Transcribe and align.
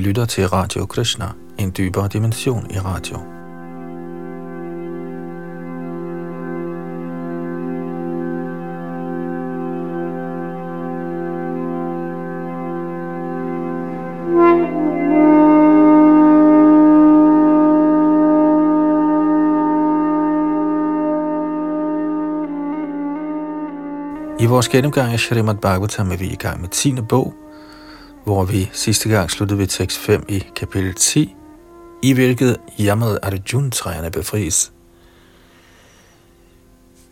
lytter 0.00 0.24
til 0.24 0.48
Radio 0.48 0.86
Krishna, 0.86 1.26
en 1.58 1.72
dybere 1.78 2.08
dimension 2.08 2.66
i 2.70 2.78
radio. 2.78 3.16
I 24.40 24.46
vores 24.46 24.68
gennemgang 24.68 25.12
af 25.12 25.20
Shrimad 25.20 25.54
Bhagavatam 25.54 26.12
er 26.12 26.16
vi 26.16 26.26
i 26.26 26.36
gang 26.36 26.60
med 26.60 26.68
10. 26.68 26.94
bog, 27.08 27.34
hvor 28.24 28.44
vi 28.44 28.70
sidste 28.72 29.08
gang 29.08 29.30
sluttede 29.30 29.58
ved 29.58 29.66
tekst 29.66 29.98
5 29.98 30.24
i 30.28 30.46
kapitel 30.56 30.94
10, 30.94 31.34
i 32.02 32.12
hvilket 32.12 32.56
Yamad 32.80 33.18
Arjun-træerne 33.22 34.10
befries. 34.10 34.72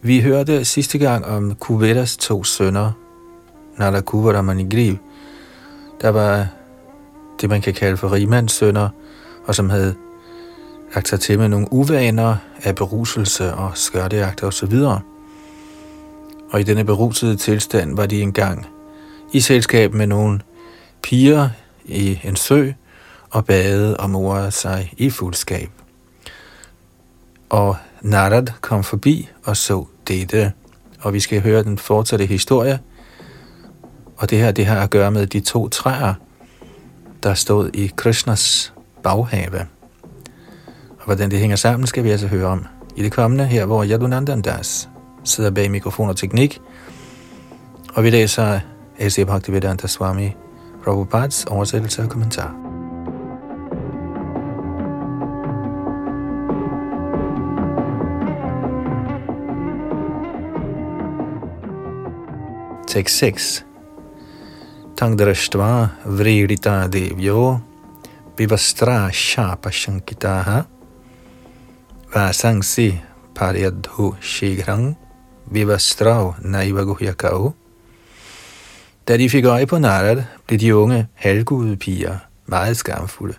Vi 0.02 0.20
hørte 0.20 0.64
sidste 0.64 0.98
gang 0.98 1.24
om 1.24 1.54
Kuvedas 1.54 2.16
to 2.16 2.44
sønner, 2.44 2.92
Nala 3.78 4.00
Kuvara 4.00 4.42
Manigriv, 4.42 4.96
der 6.00 6.08
var 6.08 6.46
det, 7.40 7.50
man 7.50 7.60
kan 7.60 7.74
kalde 7.74 7.96
for 7.96 8.12
rimands 8.12 8.52
sønner, 8.52 8.88
og 9.46 9.54
som 9.54 9.70
havde 9.70 9.94
lagt 10.94 11.08
sig 11.08 11.20
til 11.20 11.38
med 11.38 11.48
nogle 11.48 11.72
uvaner 11.72 12.36
af 12.62 12.74
beruselse 12.74 13.54
og 13.54 13.70
skørteagter 13.74 14.46
osv. 14.46 14.74
Og 16.50 16.60
i 16.60 16.62
denne 16.62 16.84
berusede 16.84 17.36
tilstand 17.36 17.96
var 17.96 18.06
de 18.06 18.20
engang 18.20 18.66
i 19.32 19.40
selskab 19.40 19.94
med 19.94 20.06
nogle 20.06 20.40
piger 21.02 21.48
i 21.84 22.20
en 22.24 22.36
sø 22.36 22.72
og 23.30 23.44
badede 23.44 23.96
og 23.96 24.10
morede 24.10 24.50
sig 24.50 24.92
i 24.96 25.10
fuldskab. 25.10 25.70
Og 27.50 27.76
Narad 28.02 28.46
kom 28.60 28.84
forbi 28.84 29.28
og 29.44 29.56
så 29.56 29.86
dette, 30.08 30.52
og 31.00 31.12
vi 31.12 31.20
skal 31.20 31.42
høre 31.42 31.62
den 31.62 31.78
fortsatte 31.78 32.26
historie. 32.26 32.78
Og 34.16 34.30
det 34.30 34.38
her, 34.38 34.52
det 34.52 34.66
har 34.66 34.80
at 34.80 34.90
gøre 34.90 35.10
med 35.10 35.26
de 35.26 35.40
to 35.40 35.68
træer, 35.68 36.14
der 37.22 37.34
stod 37.34 37.70
i 37.74 37.92
Krishnas 37.96 38.72
baghave. 39.02 39.60
Og 40.98 41.04
hvordan 41.04 41.30
det 41.30 41.38
hænger 41.38 41.56
sammen, 41.56 41.86
skal 41.86 42.04
vi 42.04 42.10
altså 42.10 42.26
høre 42.26 42.46
om 42.46 42.66
i 42.96 43.02
det 43.02 43.12
kommende 43.12 43.46
her, 43.46 43.64
hvor 43.64 43.84
Yadunandan 43.84 44.42
Das 44.42 44.88
sidder 45.24 45.50
bag 45.50 45.70
mikrofon 45.70 46.08
og 46.08 46.16
teknik, 46.16 46.60
og 47.94 48.04
vi 48.04 48.10
læser 48.10 48.60
A.C. 48.98 49.26
Bhaktivedanta 49.26 49.86
Swami 49.86 50.32
Prabhupads 50.88 51.44
oversættelse 51.44 52.02
og 52.02 52.08
kommentar. 52.08 52.54
Tekst 62.86 63.16
6 63.18 63.64
Tangdraštva 64.96 65.88
vridita 66.04 66.86
devyo 66.88 67.58
vivastra 68.38 69.12
shapa 69.12 69.70
shankitaha 69.70 70.62
vasangsi 72.14 73.00
paryadhu 73.34 74.14
shigrang 74.20 74.96
vivastrav 75.52 76.34
naiva 76.40 76.82
guhyakau 76.82 77.52
da 79.08 79.16
de 79.16 79.30
fik 79.30 79.44
øje 79.44 79.66
på 79.66 79.78
Narad, 79.78 80.22
blev 80.46 80.58
de 80.60 80.76
unge 80.76 81.06
halvgude 81.14 81.76
piger 81.76 82.18
meget 82.46 82.76
skamfulde. 82.76 83.34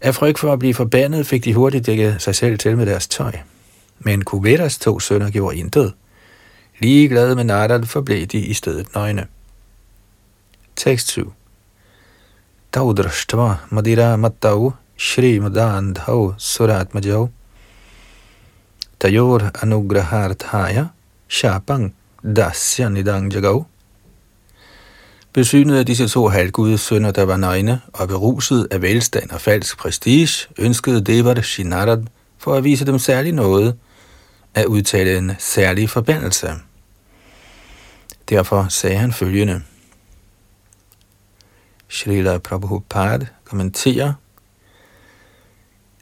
Af 0.00 0.14
frygt 0.14 0.38
for 0.38 0.52
at 0.52 0.58
blive 0.58 0.74
forbandet, 0.74 1.26
fik 1.26 1.44
de 1.44 1.54
hurtigt 1.54 1.86
dækket 1.86 2.22
sig 2.22 2.34
selv 2.34 2.58
til 2.58 2.76
med 2.76 2.86
deres 2.86 3.08
tøj. 3.08 3.32
Men 3.98 4.24
Kuvedas 4.24 4.78
to 4.78 5.00
sønner 5.00 5.30
gjorde 5.30 5.56
intet. 5.56 5.94
Lige 6.78 7.08
glade 7.08 7.36
med 7.36 7.44
Narad 7.44 7.86
forblev 7.86 8.26
de 8.26 8.38
i 8.38 8.54
stedet 8.54 8.94
nøgne. 8.94 9.26
Tekst 10.76 11.08
7 11.08 11.32
Daudraštva 12.74 13.56
madira 13.70 14.16
mattau 14.16 14.72
shri 14.96 15.38
Madandhav 15.38 16.34
surat 16.38 16.94
majau 16.94 17.30
Tayor 19.00 19.50
anugraharthaya 19.62 20.86
shapang 21.28 21.94
dasya 22.36 22.88
nidang 22.88 23.32
jagau 23.32 23.64
Besynet 25.32 25.76
af 25.76 25.86
disse 25.86 26.08
to 26.08 26.28
halvgude 26.28 26.78
sønner, 26.78 27.10
der 27.10 27.22
var 27.22 27.36
nøgne 27.36 27.80
og 27.92 28.08
beruset 28.08 28.68
af 28.70 28.82
velstand 28.82 29.30
og 29.30 29.40
falsk 29.40 29.78
prestige, 29.78 30.48
ønskede 30.58 31.00
Devar 31.04 31.40
Shinarad 31.40 32.02
for 32.38 32.54
at 32.54 32.64
vise 32.64 32.86
dem 32.86 32.98
særlig 32.98 33.32
noget, 33.32 33.76
at 34.54 34.66
udtale 34.66 35.18
en 35.18 35.32
særlig 35.38 35.90
forbandelse. 35.90 36.52
Derfor 38.28 38.66
sagde 38.68 38.96
han 38.96 39.12
følgende. 39.12 39.62
Srila 41.88 42.38
Prabhupada 42.38 43.26
kommenterer, 43.44 44.12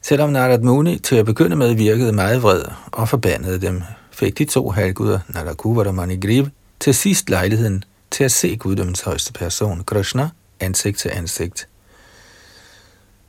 Selvom 0.02 0.30
Narad 0.30 0.58
Muni 0.58 0.98
til 0.98 1.16
at 1.16 1.26
begynde 1.26 1.56
med 1.56 1.74
virkede 1.74 2.12
meget 2.12 2.42
vred 2.42 2.62
og 2.92 3.08
forbandede 3.08 3.60
dem, 3.60 3.82
fik 4.10 4.38
de 4.38 4.44
to 4.44 4.70
halvguder, 4.70 5.18
Narakuvar 5.28 5.84
og 5.84 5.94
Manigriv, 5.94 6.46
til 6.80 6.94
sidst 6.94 7.30
lejligheden 7.30 7.84
til 8.18 8.24
at 8.24 8.32
se 8.32 8.56
guddommens 8.56 9.00
højeste 9.00 9.32
person, 9.32 9.84
Krishna, 9.84 10.30
ansigt 10.60 10.98
til 10.98 11.08
ansigt. 11.08 11.68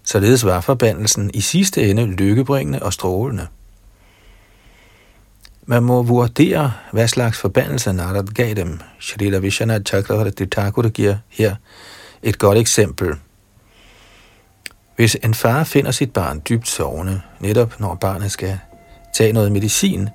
Således 0.03 0.45
var 0.45 0.61
forbandelsen 0.61 1.31
i 1.33 1.41
sidste 1.41 1.89
ende 1.89 2.05
lykkebringende 2.05 2.83
og 2.83 2.93
strålende. 2.93 3.47
Man 5.65 5.83
må 5.83 6.03
vurdere, 6.03 6.73
hvad 6.91 7.07
slags 7.07 7.37
forbandelse 7.37 7.93
Narad 7.93 8.23
gav 8.23 8.53
dem. 8.53 8.79
Shrila 8.99 9.37
Vishana 9.37 9.79
Chakravarti 9.79 10.45
Thakur 10.45 10.89
giver 10.89 11.17
her 11.29 11.55
et 12.23 12.37
godt 12.37 12.57
eksempel. 12.57 13.15
Hvis 14.95 15.17
en 15.23 15.33
far 15.33 15.63
finder 15.63 15.91
sit 15.91 16.13
barn 16.13 16.41
dybt 16.49 16.67
sovende, 16.67 17.21
netop 17.39 17.79
når 17.79 17.95
barnet 17.95 18.31
skal 18.31 18.59
tage 19.13 19.33
noget 19.33 19.51
medicin, 19.51 20.09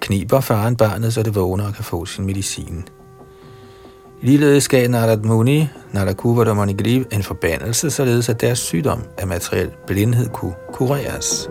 kniber 0.00 0.40
faren 0.40 0.76
barnet, 0.76 1.14
så 1.14 1.22
det 1.22 1.34
vågner 1.34 1.66
og 1.66 1.74
kan 1.74 1.84
få 1.84 2.06
sin 2.06 2.26
medicin. 2.26 2.84
Ligeledes 4.22 4.68
gav 4.68 4.88
Narad 4.88 5.18
Muni, 5.18 5.68
Narakuva 5.92 6.50
og 6.50 6.56
Manigriv 6.56 7.04
en 7.12 7.22
forbandelse, 7.22 7.90
således 7.90 8.28
at 8.28 8.40
deres 8.40 8.58
sygdom 8.58 9.02
af 9.18 9.26
materiel 9.26 9.70
blindhed 9.86 10.28
kunne 10.28 10.54
kureres. 10.72 11.50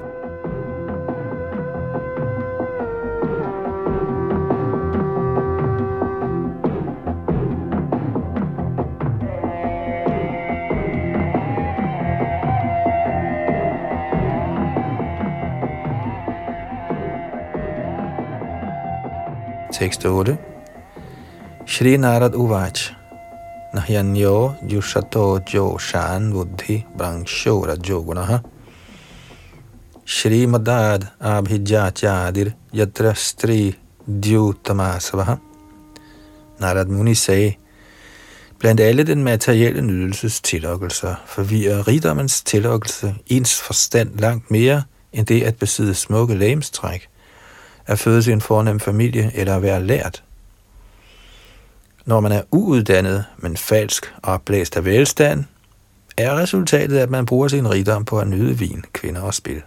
Tekst 19.71 20.05
8 20.05 20.37
Shri 21.69 21.97
Narad 21.97 22.33
Uvach 22.33 22.95
Nahyanyo 23.75 24.57
Yushato 24.67 25.39
Jo 25.45 25.77
Shan 25.77 26.31
Buddhi 26.33 26.83
Brangsho 26.97 27.63
Rajo 27.63 28.41
Shri 30.03 30.47
Madad 30.47 31.11
Abhijachadir 31.21 32.55
Yatra 32.73 33.13
Stri 33.13 33.75
Dyutamasavaha 34.09 35.39
Narad 36.59 36.87
Muni 36.87 37.13
sagde, 37.13 37.55
Blandt 38.57 38.81
alle 38.81 39.03
den 39.03 39.23
materielle 39.23 39.81
nydelses 39.81 40.41
tillokkelser 40.41 41.15
forvirrer 41.25 41.87
rigdommens 41.87 42.41
tilokkelse 42.41 43.15
ens 43.27 43.61
forstand 43.61 44.19
langt 44.19 44.51
mere 44.51 44.83
end 45.13 45.25
det 45.25 45.43
at 45.43 45.55
besidde 45.55 45.93
smukke 45.93 46.35
lægemstræk, 46.35 47.09
at 47.85 47.99
fødes 47.99 48.27
i 48.27 48.31
en 48.31 48.41
fornem 48.41 48.79
familie 48.79 49.31
eller 49.35 49.55
at 49.55 49.61
være 49.61 49.83
lært. 49.83 50.23
Når 52.09 52.19
man 52.19 52.31
er 52.31 52.41
uuddannet, 52.51 53.25
men 53.37 53.57
falsk 53.57 54.13
opblæst 54.23 54.77
af 54.77 54.85
velstand, 54.85 55.43
er 56.17 56.37
resultatet, 56.37 56.97
at 56.97 57.09
man 57.09 57.25
bruger 57.25 57.47
sin 57.47 57.71
rigdom 57.71 58.05
på 58.05 58.19
at 58.19 58.27
nyde 58.27 58.57
vin, 58.57 58.83
kvinder 58.93 59.21
og 59.21 59.33
spil. 59.33 59.61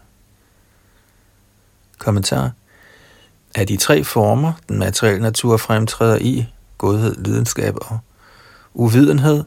Kommentar. 1.98 2.50
Af 3.54 3.66
de 3.66 3.76
tre 3.76 4.04
former, 4.04 4.52
den 4.68 4.78
materielle 4.78 5.22
natur 5.22 5.56
fremtræder 5.56 6.18
i, 6.18 6.46
godhed, 6.78 7.14
lidenskab 7.24 7.74
og 7.76 7.98
uvidenhed, 8.74 9.44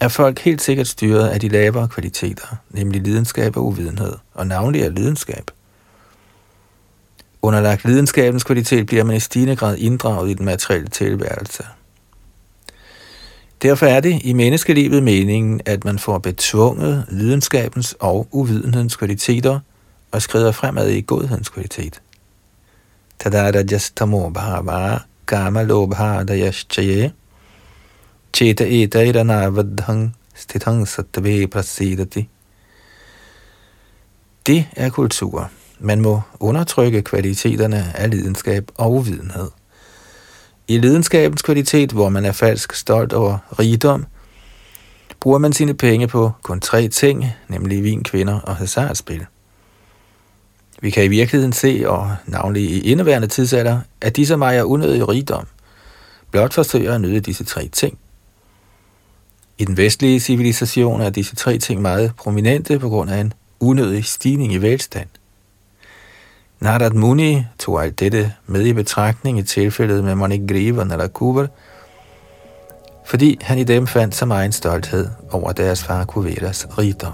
er 0.00 0.08
folk 0.08 0.38
helt 0.38 0.62
sikkert 0.62 0.86
styret 0.86 1.28
af 1.28 1.40
de 1.40 1.48
lavere 1.48 1.88
kvaliteter, 1.88 2.46
nemlig 2.70 3.00
lidenskab 3.00 3.56
og 3.56 3.66
uvidenhed, 3.66 4.12
og 4.34 4.46
navnlig 4.46 4.84
af 4.84 4.94
lidenskab. 4.94 5.50
Underlagt 7.42 7.84
lidenskabens 7.84 8.44
kvalitet 8.44 8.86
bliver 8.86 9.04
man 9.04 9.16
i 9.16 9.20
stigende 9.20 9.56
grad 9.56 9.76
inddraget 9.76 10.30
i 10.30 10.34
den 10.34 10.44
materielle 10.44 10.88
tilværelse. 10.88 11.64
Derfor 13.64 13.86
er 13.86 14.00
det 14.00 14.20
i 14.24 14.32
menneskelivet 14.32 15.02
meningen, 15.02 15.60
at 15.66 15.84
man 15.84 15.98
får 15.98 16.18
betvunget 16.18 17.04
lidenskabens 17.10 17.96
og 18.00 18.28
uvidenhedens 18.30 18.96
kvaliteter 18.96 19.60
og 20.12 20.22
skrider 20.22 20.52
fremad 20.52 20.88
i 20.88 21.00
godhedens 21.00 21.48
kvalitet. 21.48 22.02
Tadara 23.18 23.62
jastamo 23.70 24.28
bhava 24.28 24.98
kama 25.26 25.62
lobha 25.62 26.24
dayashchaye 26.24 27.12
cheta 28.34 28.64
etairana 28.68 29.48
vadhang 29.48 30.16
stithang 30.34 30.88
sattve 30.88 31.46
prasidati. 31.46 32.28
Det 34.46 34.66
er 34.76 34.90
kultur. 34.90 35.50
Man 35.78 36.00
må 36.00 36.20
undertrykke 36.40 37.02
kvaliteterne 37.02 37.96
af 37.96 38.10
lidenskab 38.10 38.70
og 38.74 38.92
uvidenhed. 38.92 39.50
I 40.68 40.78
lidenskabens 40.78 41.42
kvalitet, 41.42 41.92
hvor 41.92 42.08
man 42.08 42.24
er 42.24 42.32
falsk 42.32 42.72
stolt 42.74 43.12
over 43.12 43.38
rigdom, 43.58 44.06
bruger 45.20 45.38
man 45.38 45.52
sine 45.52 45.74
penge 45.74 46.08
på 46.08 46.32
kun 46.42 46.60
tre 46.60 46.88
ting, 46.88 47.26
nemlig 47.48 47.84
vin, 47.84 48.02
kvinder 48.02 48.40
og 48.40 48.56
hasardspil. 48.56 49.26
Vi 50.80 50.90
kan 50.90 51.04
i 51.04 51.08
virkeligheden 51.08 51.52
se, 51.52 51.82
og 51.86 52.16
navnlig 52.26 52.62
i 52.62 52.80
indeværende 52.80 53.28
tidsalder, 53.28 53.80
at 54.00 54.16
disse 54.16 54.36
mig 54.36 54.56
er 54.56 54.62
unødig 54.62 55.08
rigdom. 55.08 55.46
Blot 56.30 56.54
forsøger 56.54 56.94
at 56.94 57.00
nyde 57.00 57.20
disse 57.20 57.44
tre 57.44 57.68
ting. 57.68 57.98
I 59.58 59.64
den 59.64 59.76
vestlige 59.76 60.20
civilisation 60.20 61.00
er 61.00 61.10
disse 61.10 61.36
tre 61.36 61.58
ting 61.58 61.82
meget 61.82 62.12
prominente 62.16 62.78
på 62.78 62.88
grund 62.88 63.10
af 63.10 63.20
en 63.20 63.32
unødig 63.60 64.04
stigning 64.04 64.52
i 64.52 64.58
velstand– 64.58 65.08
Narad 66.64 66.90
Muni 66.90 67.44
tog 67.58 67.82
alt 67.84 68.00
dette 68.00 68.32
med 68.46 68.66
i 68.66 68.72
betragtning 68.72 69.38
i 69.38 69.42
tilfældet 69.42 70.04
med 70.04 70.14
Manigrivan 70.14 70.90
eller 70.90 71.08
Kuber, 71.08 71.46
fordi 73.06 73.38
han 73.42 73.58
i 73.58 73.64
dem 73.64 73.86
fandt 73.86 74.14
så 74.14 74.26
meget 74.26 74.54
stolthed 74.54 75.08
over 75.30 75.52
deres 75.52 75.84
far 75.84 76.04
Kuveras 76.04 76.78
rigdom. 76.78 77.12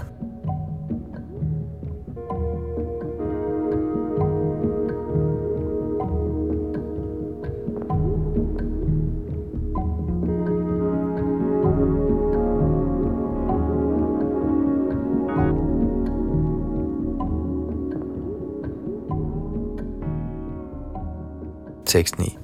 6.9. 21.95 22.37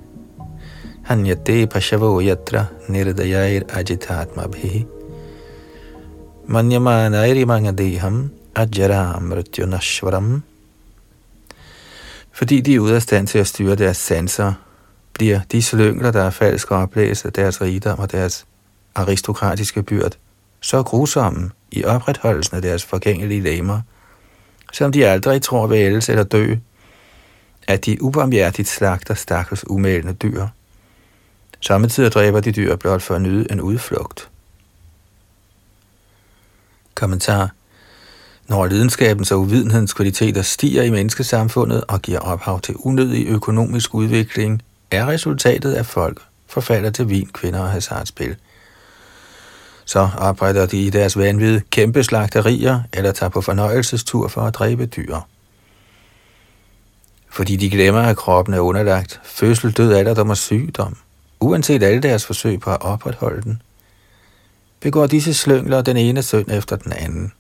Hanyate 1.04 1.68
pashavo 1.68 2.22
yatra 2.22 2.66
nirdayair 2.88 3.64
ajitatmabhi 3.70 4.86
manyamanairi 6.48 7.46
mangadeham 7.46 8.30
ajara 8.56 9.20
mrityunashvaram 9.20 10.44
Fordi 12.32 12.62
de 12.62 12.76
er 12.76 12.80
ude 12.80 12.96
af 12.96 13.02
stand 13.02 13.28
til 13.28 13.40
at 13.40 13.48
styre 13.48 13.76
deres 13.76 13.98
sanser, 13.98 14.54
bliver 15.14 15.40
de 15.52 15.62
slyngler, 15.62 16.12
der 16.12 16.24
er 16.24 16.30
falsk 16.30 16.72
og 16.72 16.78
oplæst 16.78 17.36
deres 17.36 17.62
rigdom 17.62 18.00
og 18.00 18.12
deres 18.12 18.46
aristokratiske 18.96 19.84
byrd, 19.84 20.18
så 20.62 20.84
grusomme 20.84 21.50
i 21.72 21.84
opretholdelsen 21.84 22.56
af 22.56 22.62
deres 22.62 22.86
forgængelige 22.86 23.42
lemmer, 23.42 23.82
som 24.74 24.92
de 24.92 25.08
aldrig 25.08 25.42
tror 25.42 25.68
vælges 25.68 26.10
eller 26.10 26.24
dø, 26.24 26.56
at 27.68 27.86
de 27.86 28.02
ubarmhjertigt 28.02 28.68
slagter 28.68 29.14
stakkels 29.14 29.70
umælende 29.70 30.14
dyr. 30.14 30.48
Samtidig 31.62 32.12
dræber 32.12 32.40
de 32.40 32.52
dyr 32.52 32.76
blot 32.76 33.02
for 33.02 33.16
at 33.16 33.22
nyde 33.22 33.52
en 33.52 33.62
udflugt. 33.62 34.30
Kommentar 36.96 37.52
Når 38.48 38.66
lidenskabens 38.66 39.32
og 39.32 39.40
uvidenhedens 39.40 39.94
kvaliteter 39.94 40.42
stiger 40.42 40.84
i 40.84 40.90
menneskesamfundet 40.90 41.84
og 41.88 42.02
giver 42.02 42.20
ophav 42.20 42.62
til 42.62 42.76
unødig 42.76 43.28
økonomisk 43.28 43.94
udvikling, 43.94 44.62
er 44.92 45.08
resultatet 45.08 45.74
af 45.74 45.86
folk 45.86 46.22
forfalder 46.48 46.90
til 46.90 47.10
vin, 47.10 47.30
kvinder 47.34 47.60
og 47.60 47.70
hasardspil. 47.70 48.36
Så 49.86 50.10
opretter 50.18 50.66
de 50.66 50.82
i 50.82 50.90
deres 50.90 51.18
vanvid 51.18 51.62
kæmpe 51.70 52.04
slagterier 52.04 52.82
eller 52.94 53.12
tager 53.12 53.30
på 53.30 53.42
fornøjelsestur 53.42 54.28
for 54.28 54.42
at 54.42 54.54
dræbe 54.54 54.86
dyr 54.86 55.18
fordi 57.38 57.56
de 57.56 57.70
glemmer, 57.70 58.02
at 58.02 58.18
kroppen 58.18 58.54
er 58.54 58.60
underlagt 58.60 59.20
fødsel, 59.24 59.72
død, 59.72 59.94
alderdom 59.94 60.30
og 60.30 60.38
sygdom, 60.38 60.98
uanset 61.40 61.84
alle 61.84 62.02
deres 62.02 62.26
forsøg 62.26 62.60
på 62.60 62.72
at 62.72 62.82
opretholde 62.82 63.42
den, 63.42 63.62
begår 64.80 65.08
disse 65.08 65.34
slyngler 65.34 65.82
den 65.82 65.98
ene 65.98 66.24
søn 66.24 66.52
efter 66.52 66.76
den 66.76 66.94
anden. 66.94 67.32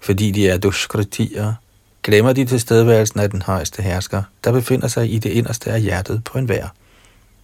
Fordi 0.00 0.30
de 0.30 0.48
er 0.48 0.58
duskritier, 0.58 1.54
glemmer 2.02 2.32
de 2.32 2.44
tilstedeværelsen 2.44 3.20
af 3.20 3.30
den 3.30 3.42
højeste 3.42 3.82
hersker, 3.82 4.22
der 4.44 4.52
befinder 4.52 4.88
sig 4.88 5.12
i 5.12 5.18
det 5.18 5.30
inderste 5.30 5.70
af 5.70 5.80
hjertet 5.80 6.24
på 6.24 6.38
enhver. 6.38 6.68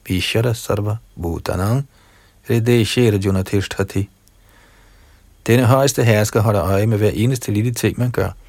Vishara 0.06 0.54
sarva 0.54 0.96
bhutanang 1.22 1.88
redeshe 2.50 3.20
Junatishthati. 3.24 4.08
Denne 5.46 5.64
højeste 5.64 6.04
hersker 6.04 6.40
holder 6.40 6.62
øje 6.62 6.86
med 6.86 6.98
hver 6.98 7.10
eneste 7.10 7.52
lille 7.52 7.74
ting, 7.74 7.98
man 7.98 8.10
gør– 8.10 8.30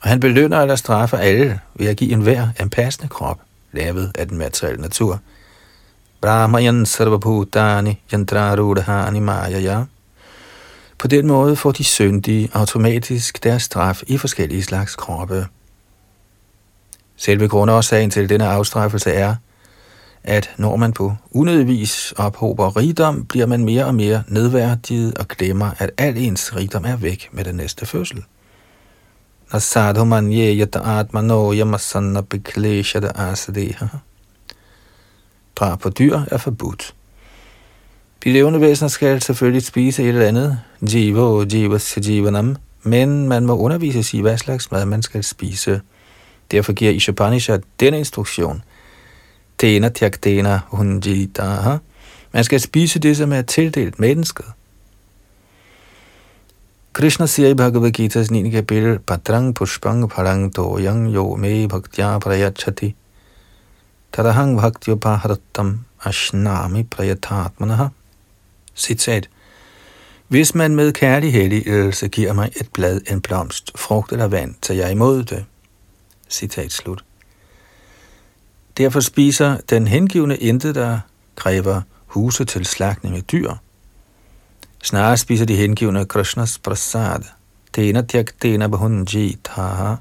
og 0.00 0.08
han 0.08 0.20
belønner 0.20 0.60
eller 0.60 0.76
straffer 0.76 1.18
alle 1.18 1.60
ved 1.74 1.86
at 1.86 1.96
give 1.96 2.12
enhver 2.12 2.48
en 2.60 2.70
passende 2.70 3.08
krop, 3.08 3.40
lavet 3.72 4.12
af 4.18 4.28
den 4.28 4.38
materielle 4.38 4.82
natur. 4.82 5.20
Brahmayan 6.20 6.86
sarvabhutani 6.86 8.02
yantrarudhani 8.12 9.20
mayaya. 9.20 9.84
På 10.98 11.08
den 11.08 11.26
måde 11.26 11.56
får 11.56 11.72
de 11.72 11.84
syndige 11.84 12.50
automatisk 12.52 13.44
deres 13.44 13.62
straf 13.62 14.02
i 14.06 14.18
forskellige 14.18 14.62
slags 14.62 14.96
kroppe. 14.96 15.46
Selve 17.16 17.48
grundårsagen 17.48 18.10
til 18.10 18.28
denne 18.28 18.46
afstraffelse 18.46 19.10
er, 19.10 19.34
at 20.24 20.50
når 20.56 20.76
man 20.76 20.92
på 20.92 21.14
unødigvis 21.30 22.12
ophober 22.16 22.76
rigdom, 22.76 23.24
bliver 23.24 23.46
man 23.46 23.64
mere 23.64 23.84
og 23.84 23.94
mere 23.94 24.22
nedværdiget 24.28 25.18
og 25.18 25.28
glemmer, 25.28 25.70
at 25.78 25.90
al 25.98 26.16
ens 26.16 26.56
rigdom 26.56 26.84
er 26.84 26.96
væk 26.96 27.28
med 27.32 27.44
den 27.44 27.54
næste 27.54 27.86
fødsel. 27.86 28.24
Asadhu 29.52 30.04
manye 30.04 30.58
yata 30.58 30.78
आत्मनो 30.78 31.52
yamasanna 31.52 32.22
bekleshada 32.22 33.12
asadeha. 33.16 33.86
Drab 35.56 35.80
på 35.80 35.90
dyr 35.90 36.18
er 36.30 36.38
forbudt. 36.38 36.94
De 38.24 38.32
levende 38.32 38.60
væsener 38.60 38.88
skal 38.88 39.22
selvfølgelig 39.22 39.62
spise 39.62 40.02
et 40.02 40.08
eller 40.08 40.26
andet, 40.26 40.60
jiva 40.92 41.20
og 41.20 41.52
jivas 41.52 41.98
jivanam, 42.08 42.56
men 42.82 43.28
man 43.28 43.46
må 43.46 43.58
undervise 43.58 44.16
i, 44.16 44.20
hvad 44.20 44.38
slags 44.38 44.70
mad 44.70 44.84
man 44.84 45.02
skal 45.02 45.24
spise. 45.24 45.80
Derfor 46.50 46.72
giver 46.72 46.92
Ishopanishad 46.92 47.60
denne 47.80 47.98
instruktion. 47.98 48.62
Tena 49.58 49.88
tyaktena 49.88 50.60
hunjitaha. 50.70 51.76
Man 52.32 52.44
skal 52.44 52.60
spise 52.60 52.98
det, 52.98 53.16
som 53.16 53.32
er 53.32 53.42
tildelt 53.42 53.98
mennesket. 53.98 54.46
Krishna 56.98 57.26
siger 57.26 57.48
i 57.48 57.54
Bhagavad 57.54 57.92
Gita's 58.00 58.30
9. 58.30 58.50
kapitel, 58.50 58.98
Patrang 58.98 59.54
pushpang 59.54 60.08
parang 60.08 60.50
yang 60.80 61.14
yo 61.14 61.36
me 61.36 61.68
bhaktya 61.68 62.18
prayachati. 62.18 62.94
Tadahang 64.12 64.56
bhaktyopaharattam 64.58 65.78
ashnami 66.04 66.82
prayatatmanaha. 66.82 67.88
Citat. 68.74 69.28
Hvis 70.28 70.54
man 70.54 70.76
med 70.76 70.92
kærlig 70.92 71.32
helligelse 71.32 72.08
giver 72.08 72.32
mig 72.32 72.50
et 72.60 72.68
blad, 72.72 73.00
en 73.10 73.20
blomst, 73.20 73.78
frugt 73.78 74.12
eller 74.12 74.26
vand, 74.26 74.54
tager 74.62 74.80
jeg 74.80 74.90
imod 74.90 75.24
det. 75.24 75.44
Citat 76.28 76.72
slut. 76.72 77.04
Derfor 78.78 79.00
spiser 79.00 79.56
den 79.70 79.88
hengivne 79.88 80.36
intet, 80.36 80.74
der 80.74 81.00
kræver 81.36 81.82
huse 82.06 82.44
til 82.44 82.64
slagning 82.64 83.16
af 83.16 83.22
dyr– 83.22 83.52
Snarere 84.88 85.16
spiser 85.16 85.44
de 85.44 85.56
hengivne 85.56 86.04
Krishnas 86.04 86.58
prasad. 86.58 87.22
Tena 87.72 88.02
tyaktena 88.02 88.68
bahunji 88.68 89.36
taha. 89.44 89.96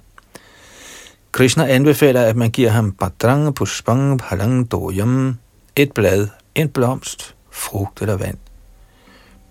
Krishna 1.31 1.65
anbefaler, 1.65 2.21
at 2.21 2.35
man 2.35 2.51
giver 2.51 2.69
ham 2.69 2.91
patrang, 2.91 3.55
pushpang 3.55 4.19
palang 4.19 4.71
doyam, 4.71 5.39
et 5.75 5.91
blad, 5.91 6.27
en 6.55 6.69
blomst, 6.69 7.35
frugt 7.51 8.01
eller 8.01 8.17
vand. 8.17 8.37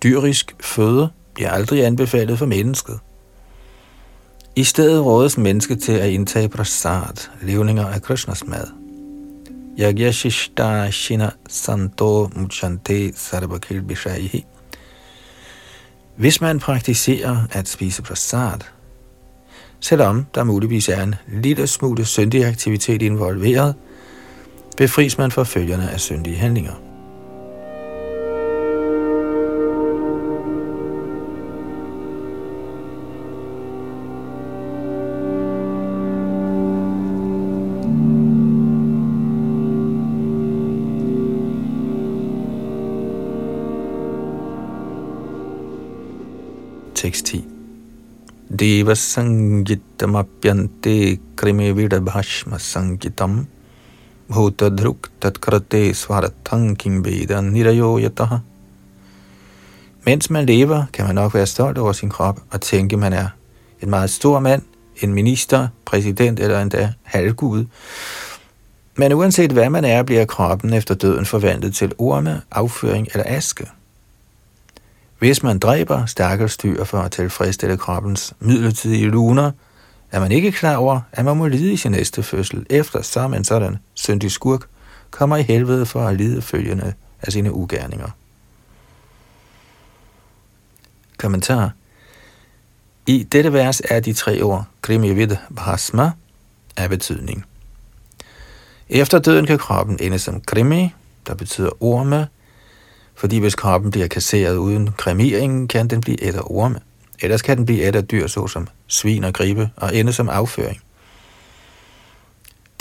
Dyrisk 0.03 0.57
føde 0.61 1.11
bliver 1.35 1.51
aldrig 1.51 1.87
anbefalet 1.87 2.39
for 2.39 2.47
mennesket. 2.47 3.01
I 4.57 4.65
stedet 4.65 5.05
rådes 5.05 5.39
mennesket 5.39 5.83
til 5.83 5.93
at 5.93 6.11
indtage 6.11 6.49
prasad, 6.49 7.29
levninger 7.43 7.87
af 7.87 8.03
Krishnas 8.03 8.47
mad. 8.47 8.67
Yagyashishta 9.79 10.91
shina 10.91 11.31
santo 11.49 12.31
muchante 12.37 13.13
sarvakil 13.17 13.83
bishaihi. 13.83 14.47
Hvis 16.17 16.41
man 16.41 16.59
praktiserer 16.59 17.37
at 17.51 17.69
spise 17.69 18.03
prasad, 18.03 18.61
selvom 19.81 20.27
der 20.35 20.45
muligvis 20.45 20.89
er 20.89 21.03
en 21.03 21.15
lille 21.29 21.67
smule 21.67 22.05
syndig 22.05 22.45
aktivitet 22.45 23.03
involveret, 23.03 23.75
befries 24.77 25.19
man 25.19 25.31
for 25.31 25.45
følgerne 25.45 25.91
af 25.91 26.01
syndige 26.01 26.37
handlinger. 26.37 26.86
Tekst 47.07 47.27
10. 47.27 47.45
Deva 48.59 48.95
sangitamapyante 48.95 51.19
krimi 51.37 51.73
vidabhashma 51.73 52.59
sangitam 52.59 53.47
bhutadruk 54.29 55.11
tatkrate 55.21 55.95
svaratang 55.95 56.79
kim 56.79 57.05
veda. 57.05 57.41
Mens 60.05 60.31
man 60.31 60.47
lever, 60.47 60.85
kan 60.93 61.07
man 61.07 61.15
nok 61.15 61.35
være 61.35 61.47
stolt 61.47 61.79
over 61.79 61.93
sin 61.93 62.11
krop 62.11 62.41
og 62.51 62.61
tænke, 62.61 62.97
man 62.97 63.13
er 63.13 63.29
en 63.83 63.91
meget 63.91 64.11
stor 64.11 64.41
mand, 64.41 64.63
en 65.03 65.15
minister, 65.15 65.69
præsident 65.85 66.41
eller 66.41 66.63
endda 66.63 66.93
halvgud. 67.03 67.65
Men 68.97 69.13
uanset 69.13 69.53
hvad 69.53 69.71
man 69.71 69.85
er, 69.85 70.03
bliver 70.03 70.25
kroppen 70.25 70.73
efter 70.73 70.95
døden 70.95 71.27
forvandlet 71.27 71.75
til 71.75 71.93
orme, 71.99 72.41
afføring 72.51 73.09
eller 73.13 73.25
aske. 73.27 73.67
Hvis 75.19 75.43
man 75.43 75.59
dræber 75.59 76.07
stakkels 76.07 76.57
dyr 76.57 76.85
for 76.85 76.99
at 76.99 77.13
tilfredsstille 77.13 77.77
kroppens 77.77 78.35
midlertidige 78.41 79.07
luner, 79.07 79.51
er 80.13 80.21
man 80.21 80.33
ikke 80.33 80.53
klar 80.53 80.77
over, 80.77 81.01
at 81.13 81.25
man 81.25 81.37
må 81.37 81.47
lide 81.47 81.73
i 81.73 81.77
sin 81.77 81.93
næste 81.93 82.23
fødsel, 82.23 82.67
efter 82.71 83.03
som 83.03 83.35
en 83.35 83.45
sådan 83.45 83.79
syndig 83.95 84.31
skurk 84.31 84.67
kommer 85.11 85.37
i 85.37 85.43
helvede 85.43 85.87
for 85.87 86.07
at 86.07 86.17
lide 86.17 86.43
følgende 86.43 86.95
af 87.23 87.33
sine 87.33 87.53
ugerninger. 87.53 88.09
Kommentar 91.19 91.71
I 93.07 93.23
dette 93.23 93.53
vers 93.53 93.83
er 93.91 94.01
de 94.01 94.13
tre 94.13 94.43
ord 94.43 94.65
Krimivid 94.83 95.37
Bhasma 95.57 96.11
af 96.77 96.89
betydning. 96.89 97.45
Efter 98.89 99.19
døden 99.19 99.47
kan 99.47 99.59
kroppen 99.59 99.99
ende 100.01 100.19
som 100.19 100.41
krimi, 100.41 100.95
der 101.27 101.35
betyder 101.35 101.83
orme, 101.83 102.29
fordi 103.17 103.39
hvis 103.39 103.55
kroppen 103.55 103.91
bliver 103.91 104.07
kasseret 104.07 104.57
uden 104.57 104.91
kremering, 104.97 105.69
kan 105.69 105.89
den 105.89 106.01
blive 106.01 106.23
et 106.23 106.35
af 106.35 106.41
orme. 106.45 106.81
Ellers 107.21 107.43
kan 107.43 107.57
den 107.57 107.67
blive 107.67 107.89
et 107.89 107.97
af 107.97 108.05
dyr, 108.05 108.27
såsom 108.27 108.69
svin 108.87 109.25
og 109.25 109.35
gribe, 109.35 109.71
og 109.77 109.97
ende 109.97 110.13
som 110.13 110.29
afføring. 110.29 110.81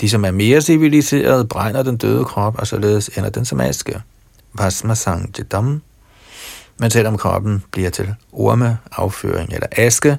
De, 0.00 0.10
som 0.10 0.24
er 0.24 0.30
mere 0.30 0.60
civiliserede, 0.60 1.44
brænder 1.44 1.82
den 1.82 1.96
døde 1.96 2.24
krop, 2.24 2.58
og 2.58 2.66
således 2.66 3.08
ender 3.08 3.30
den 3.30 3.44
som 3.44 3.60
aske. 3.60 4.02
Vasma 4.54 4.94
jedam. 5.38 5.82
Men 6.78 6.90
selvom 6.90 7.18
kroppen 7.18 7.62
bliver 7.70 7.90
til 7.90 8.14
orme, 8.32 8.78
afføring 8.92 9.52
eller 9.52 9.66
aske, 9.72 10.18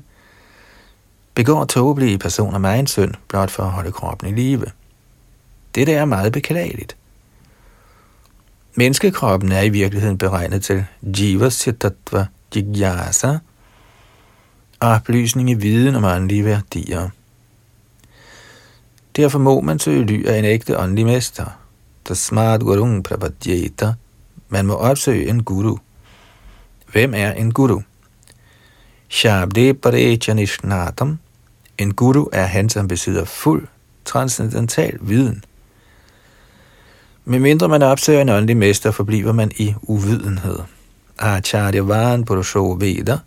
begår 1.34 1.66
tåbelige 1.66 2.18
personer 2.18 2.58
meget 2.58 2.90
synd, 2.90 3.14
blot 3.28 3.52
for 3.52 3.64
at 3.64 3.72
holde 3.72 3.92
kroppen 3.92 4.30
i 4.30 4.42
live. 4.42 4.66
Dette 5.76 5.94
er 5.94 6.06
meget 6.06 6.34
beklageligt. 6.34 6.96
Menneskekroppen 8.80 9.52
er 9.52 9.62
i 9.62 9.70
virkeligheden 9.70 10.18
beregnet 10.18 10.64
til 10.64 10.86
jiva 11.02 11.50
siddhatva 11.50 12.28
jigyasa, 12.56 13.38
oplysning 14.80 15.50
i 15.50 15.54
viden 15.54 15.96
om 15.96 16.04
åndelige 16.04 16.46
værdier. 16.46 17.10
Derfor 19.16 19.40
må 19.40 19.62
man 19.62 19.80
søge 19.80 20.06
ly 20.06 20.26
af 20.26 20.40
en 20.40 20.46
ægte 20.46 20.80
åndelig 20.80 21.06
mester, 21.06 21.46
der 22.08 22.14
smart 22.14 22.62
gurung 22.62 23.04
prabhadyeta. 23.04 23.94
Man 24.50 24.66
må 24.66 24.74
opsøge 24.74 25.30
en 25.30 25.44
guru. 25.44 25.78
Hvem 26.92 27.14
er 27.14 27.32
en 27.32 27.54
guru? 27.54 27.82
Shabde 29.10 29.74
Parechyanishnatam. 29.74 31.20
En 31.78 31.94
guru 31.94 32.30
er 32.34 32.46
han, 32.46 32.70
som 32.70 32.88
besidder 32.88 33.26
fuld 33.26 33.68
transcendental 34.06 34.98
viden. 35.02 35.44
Med 37.30 37.40
mindre 37.40 37.68
man 37.68 37.84
opsøger 37.84 38.22
en 38.22 38.30
åndelig 38.30 38.58
mester, 38.58 38.92
forbliver 38.92 39.32
man 39.32 39.52
i 39.58 39.76
uvidenhed. 39.82 40.60
Acharya 41.20 41.82
Varen 41.82 42.26
Purusho 42.26 42.78
Veda. 42.80 43.18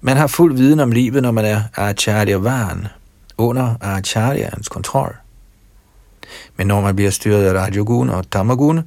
Man 0.00 0.16
har 0.16 0.26
fuld 0.26 0.56
viden 0.56 0.80
om 0.80 0.92
livet, 0.92 1.22
når 1.22 1.30
man 1.30 1.44
er 1.44 1.62
Acharya 1.76 2.36
Varen, 2.36 2.86
under 3.38 3.74
Acharyans 3.80 4.68
kontrol. 4.68 5.16
Men 6.56 6.66
når 6.66 6.80
man 6.80 6.96
bliver 6.96 7.10
styret 7.10 7.44
af 7.44 7.52
Rajogun 7.60 8.10
og 8.10 8.30
Tamagun, 8.30 8.80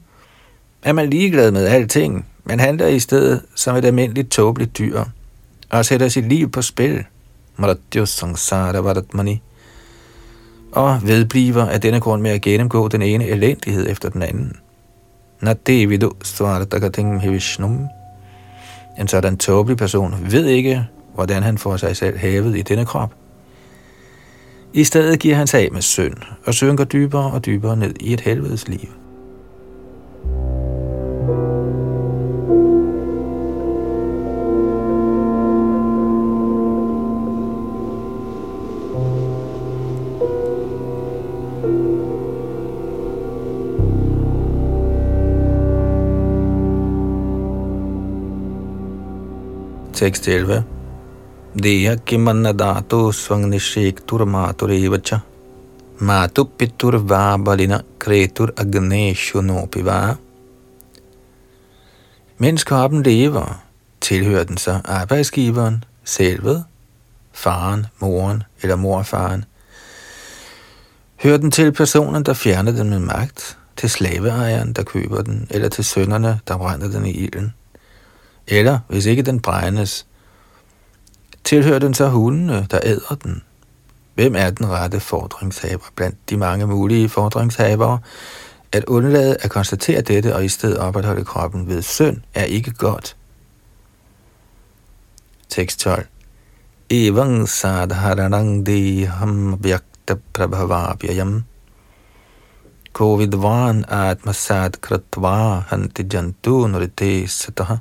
er 0.84 0.94
man 0.94 1.10
ligeglad 1.10 1.51
med 1.51 1.65
alting. 1.65 2.25
Man 2.44 2.60
handler 2.60 2.88
i 2.88 3.00
stedet 3.00 3.41
som 3.56 3.75
et 3.75 3.86
almindeligt 3.86 4.32
tåbeligt 4.32 4.77
dyr, 4.77 5.03
og 5.70 5.86
sætter 5.86 6.10
sit 6.10 6.29
liv 6.29 6.51
på 6.51 6.62
spil. 6.62 7.06
Maradjo 7.58 8.06
Sangsara 8.06 8.79
Varatmani 8.79 9.41
og 10.71 11.00
vedbliver 11.03 11.65
af 11.65 11.81
denne 11.81 12.00
grund 12.00 12.21
med 12.21 12.31
at 12.31 12.41
gennemgå 12.41 12.88
den 12.88 13.01
ene 13.01 13.27
elendighed 13.27 13.89
efter 13.89 14.09
den 14.09 14.21
anden. 14.21 14.55
Nadevidu 15.41 16.12
svartagating 16.24 17.21
hivishnum. 17.21 17.88
En 19.00 19.07
sådan 19.07 19.38
tåbelig 19.38 19.77
person 19.77 20.15
ved 20.31 20.45
ikke, 20.45 20.88
hvordan 21.13 21.43
han 21.43 21.57
får 21.57 21.77
sig 21.77 21.97
selv 21.97 22.17
hævet 22.17 22.57
i 22.57 22.62
denne 22.62 22.86
krop. 22.86 23.13
I 24.74 24.83
stedet 24.83 25.19
giver 25.19 25.36
han 25.36 25.47
sig 25.47 25.62
af 25.62 25.69
med 25.71 25.81
synd 25.81 26.15
og 26.45 26.53
synker 26.53 26.83
dybere 26.83 27.31
og 27.31 27.45
dybere 27.45 27.77
ned 27.77 27.93
i 28.00 28.13
et 28.13 28.21
helvedes 28.21 28.67
liv. 28.67 28.89
Tekst 49.97 50.27
11. 50.27 50.63
Deha 51.55 51.95
kimannadato 51.95 53.11
matur 54.25 54.71
evacha. 54.71 55.21
Matu 55.99 56.45
pitur 56.45 56.99
vabalina 56.99 57.81
kretur 57.97 58.53
agneshu 58.55 59.41
nopiva. 59.41 60.17
Mens 62.37 62.63
kroppen 62.63 63.03
lever, 63.03 63.63
tilhører 64.01 64.43
den 64.43 64.57
så 64.57 64.81
arbejdsgiveren, 64.85 65.83
selvet, 66.03 66.65
faren, 67.33 67.85
moren 67.99 68.43
eller 68.61 68.75
morfaren. 68.75 69.45
Hører 71.23 71.37
den 71.37 71.51
til 71.51 71.71
personen, 71.71 72.23
der 72.23 72.33
fjerner 72.33 72.71
den 72.71 72.89
med 72.89 72.99
magt, 72.99 73.57
til 73.75 73.89
slaveejeren, 73.89 74.73
der 74.73 74.83
køber 74.83 75.21
den, 75.21 75.47
eller 75.49 75.69
til 75.69 75.83
sønderne, 75.83 76.39
der 76.47 76.57
brænder 76.57 76.87
den 76.87 77.05
i 77.05 77.11
ilden. 77.11 77.53
Eller, 78.47 78.79
hvis 78.87 79.05
ikke 79.05 79.21
den 79.21 79.39
brændes, 79.39 80.05
tilhører 81.43 81.79
den 81.79 81.93
så 81.93 82.09
hundene, 82.09 82.67
der 82.71 82.79
æder 82.83 83.15
den. 83.23 83.43
Hvem 84.15 84.35
er 84.35 84.49
den 84.49 84.69
rette 84.69 84.99
fordringshaber 84.99 85.85
blandt 85.95 86.29
de 86.29 86.37
mange 86.37 86.67
mulige 86.67 87.09
fordringshavere? 87.09 87.99
At 88.71 88.85
undlade 88.85 89.37
at 89.39 89.49
konstatere 89.49 90.01
dette 90.01 90.35
og 90.35 90.45
i 90.45 90.49
stedet 90.49 90.77
opretholde 90.77 91.25
kroppen 91.25 91.67
ved 91.67 91.81
synd 91.81 92.17
er 92.33 92.43
ikke 92.43 92.71
godt. 92.71 93.15
Tekst 95.49 95.79
12. 95.79 96.05
Evang 96.89 97.49
sadharanang 97.49 98.65
deham 98.65 99.63
vyakta 99.63 100.15
prabhavabhyayam 100.33 101.43
Kovidvan 102.93 103.85
atmasad 103.87 104.81
kratva 104.81 105.59
hanti 105.69 106.03
jantu 106.13 106.67
nurite 106.67 107.27
sataha 107.27 107.75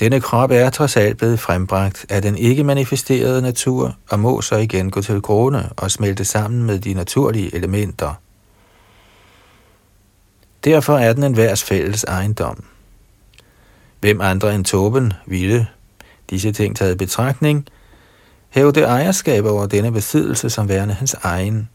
denne 0.00 0.20
krop 0.20 0.50
er 0.50 0.70
trods 0.70 0.96
alt 0.96 1.16
blevet 1.18 1.40
frembragt 1.40 2.06
af 2.08 2.22
den 2.22 2.36
ikke 2.36 2.64
manifesterede 2.64 3.42
natur, 3.42 3.96
og 4.10 4.20
må 4.20 4.40
så 4.40 4.56
igen 4.56 4.90
gå 4.90 5.02
til 5.02 5.20
grunde 5.20 5.68
og 5.76 5.90
smelte 5.90 6.24
sammen 6.24 6.64
med 6.64 6.78
de 6.78 6.94
naturlige 6.94 7.54
elementer. 7.54 8.14
Derfor 10.64 10.98
er 10.98 11.12
den 11.12 11.24
en 11.24 11.36
værs 11.36 11.64
fælles 11.64 12.04
ejendom. 12.04 12.64
Hvem 14.00 14.20
andre 14.20 14.54
end 14.54 14.64
Toben 14.64 15.12
ville, 15.26 15.66
disse 16.30 16.52
ting 16.52 16.76
taget 16.76 16.94
i 16.94 16.96
betragtning, 16.96 17.66
hævde 18.48 18.82
ejerskab 18.82 19.44
over 19.44 19.66
denne 19.66 19.92
besiddelse 19.92 20.50
som 20.50 20.68
værende 20.68 20.94
hans 20.94 21.14
egen, 21.22 21.68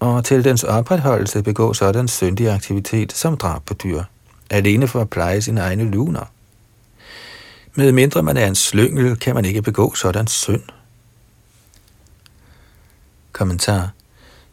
og 0.00 0.24
til 0.24 0.44
dens 0.44 0.64
opretholdelse 0.64 1.42
begå 1.42 1.72
sådan 1.72 2.08
syndig 2.08 2.50
aktivitet 2.50 3.12
som 3.12 3.36
drab 3.36 3.62
på 3.66 3.74
dyr, 3.74 4.02
alene 4.50 4.88
for 4.88 5.00
at 5.00 5.10
pleje 5.10 5.42
sine 5.42 5.60
egne 5.60 5.90
luner. 5.90 6.35
Med 7.78 7.92
mindre 7.92 8.22
man 8.22 8.36
er 8.36 8.46
en 8.46 8.54
slyngel, 8.54 9.16
kan 9.16 9.34
man 9.34 9.44
ikke 9.44 9.62
begå 9.62 9.94
sådan 9.94 10.26
synd. 10.26 10.62
Kommentar. 13.32 13.90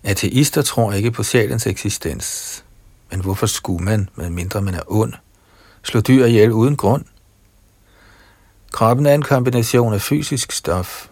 Ateister 0.03 0.61
tror 0.61 0.93
ikke 0.93 1.11
på 1.11 1.23
sjælens 1.23 1.67
eksistens. 1.67 2.63
Men 3.11 3.19
hvorfor 3.19 3.45
skulle 3.45 3.83
man, 3.83 4.09
med 4.15 4.29
mindre 4.29 4.61
man 4.61 4.73
er 4.73 4.81
ond, 4.87 5.13
slå 5.83 6.01
dyr 6.01 6.25
ihjel 6.25 6.51
uden 6.51 6.75
grund? 6.75 7.05
Kroppen 8.71 9.05
er 9.05 9.13
en 9.13 9.21
kombination 9.21 9.93
af 9.93 10.01
fysisk 10.01 10.51
stof. 10.51 11.07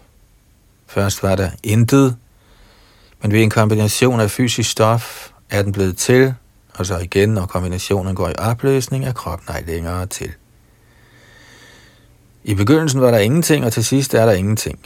Først 0.86 1.22
var 1.22 1.36
der 1.36 1.50
intet, 1.62 2.16
men 3.22 3.32
ved 3.32 3.42
en 3.42 3.50
kombination 3.50 4.20
af 4.20 4.30
fysisk 4.30 4.70
stof 4.70 5.30
er 5.50 5.62
den 5.62 5.72
blevet 5.72 5.96
til, 5.96 6.34
og 6.74 6.86
så 6.86 6.98
igen, 6.98 7.28
når 7.28 7.46
kombinationen 7.46 8.14
går 8.14 8.28
i 8.28 8.34
opløsning, 8.38 9.04
er 9.04 9.12
kroppen 9.12 9.48
ej 9.48 9.62
længere 9.66 10.06
til. 10.06 10.32
I 12.44 12.54
begyndelsen 12.54 13.00
var 13.00 13.10
der 13.10 13.18
ingenting, 13.18 13.64
og 13.64 13.72
til 13.72 13.84
sidst 13.84 14.14
er 14.14 14.26
der 14.26 14.32
ingenting. 14.32 14.78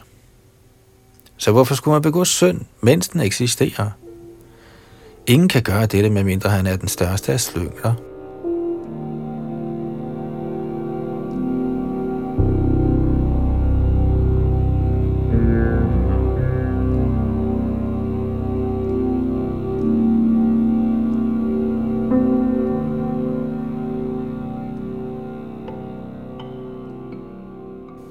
Så 1.36 1.52
hvorfor 1.52 1.74
skulle 1.74 1.92
man 1.92 2.02
begå 2.02 2.24
synd, 2.24 2.60
mens 2.80 3.08
den 3.08 3.20
eksisterer? 3.20 3.90
Ingen 5.26 5.48
kan 5.48 5.62
gøre 5.62 5.86
dette, 5.86 6.10
medmindre 6.10 6.50
han 6.50 6.66
er 6.66 6.76
den 6.76 6.88
største 6.88 7.32
af 7.32 7.40
slyngler. 7.40 7.94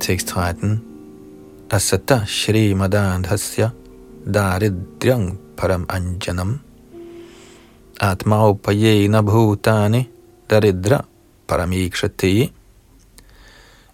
Tekst 0.05 0.27
13. 0.27 0.81
Asata 1.71 2.27
Shri 2.27 2.73
Madandhasya 2.73 3.71
Daridryang 4.23 5.35
Param 5.57 5.87
Anjanam 5.87 6.59
Atma 7.99 8.53
Upayena 8.53 9.23
Bhutani 9.23 10.07
Daridra 10.47 11.03
Paramikshati 11.47 12.51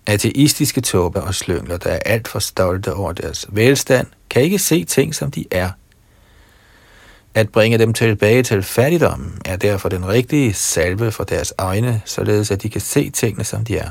Ateistiske 0.06 0.82
tåber 0.82 1.22
og 1.22 1.36
slyngler, 1.36 1.78
der 1.78 1.90
er 1.90 2.00
alt 2.06 2.28
for 2.28 2.40
stolte 2.40 2.94
over 2.94 3.12
deres 3.12 3.46
velstand, 3.50 4.08
kan 4.30 4.42
ikke 4.42 4.60
se 4.60 4.84
ting, 4.84 5.16
som 5.16 5.32
de 5.32 5.46
er. 5.52 5.70
At 7.36 7.50
bringe 7.50 7.78
dem 7.78 7.94
tilbage 7.94 8.44
til 8.44 8.64
fattigdom 8.64 9.38
er 9.46 9.56
derfor 9.56 9.90
den 9.90 10.08
rigtige 10.08 10.54
salve 10.54 11.12
for 11.12 11.24
deres 11.24 11.54
øjne, 11.58 12.02
således 12.06 12.52
at 12.52 12.64
de 12.64 12.70
kan 12.70 12.82
se 12.82 13.10
tingene, 13.10 13.44
som 13.44 13.66
de 13.66 13.78
er. 13.78 13.90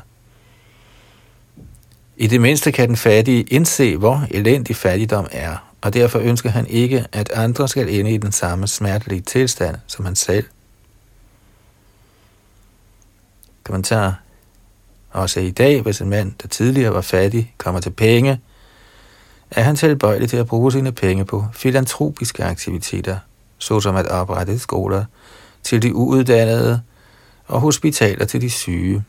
I 2.21 2.27
det 2.27 2.41
mindste 2.41 2.73
kan 2.73 2.89
den 2.89 2.97
fattige 2.97 3.43
indse, 3.43 3.97
hvor 3.97 4.27
elendig 4.31 4.77
fattigdom 4.77 5.27
er, 5.31 5.57
og 5.81 5.95
derfor 5.95 6.19
ønsker 6.19 6.51
han 6.51 6.67
ikke, 6.67 7.07
at 7.13 7.33
andre 7.33 7.69
skal 7.69 7.89
ende 7.89 8.11
i 8.11 8.17
den 8.17 8.33
samme 8.33 8.67
smertelige 8.67 9.21
tilstand 9.21 9.77
som 9.87 10.05
han 10.05 10.17
selv. 10.17 10.45
Kommentar. 13.65 14.21
Også 15.11 15.41
i 15.41 15.51
dag, 15.51 15.83
hvis 15.83 16.01
en 16.01 16.11
mand, 16.11 16.33
der 16.43 16.49
tidligere 16.49 16.95
var 16.95 17.01
fattig, 17.01 17.55
kommer 17.59 17.81
til 17.81 17.91
penge, 17.91 18.41
er 19.51 19.63
han 19.63 19.77
tilbøjelig 19.77 20.31
til 20.31 20.37
at 20.37 20.47
bruge 20.47 20.73
sine 20.73 20.93
penge 20.93 21.25
på 21.25 21.45
filantropiske 21.53 22.45
aktiviteter, 22.45 23.19
såsom 23.59 23.97
at 23.97 24.07
oprette 24.07 24.59
skoler 24.59 25.05
til 25.63 25.83
de 25.83 25.95
uuddannede 25.95 26.83
og 27.47 27.61
hospitaler 27.61 28.25
til 28.25 28.41
de 28.41 28.51
syge. 28.51 29.05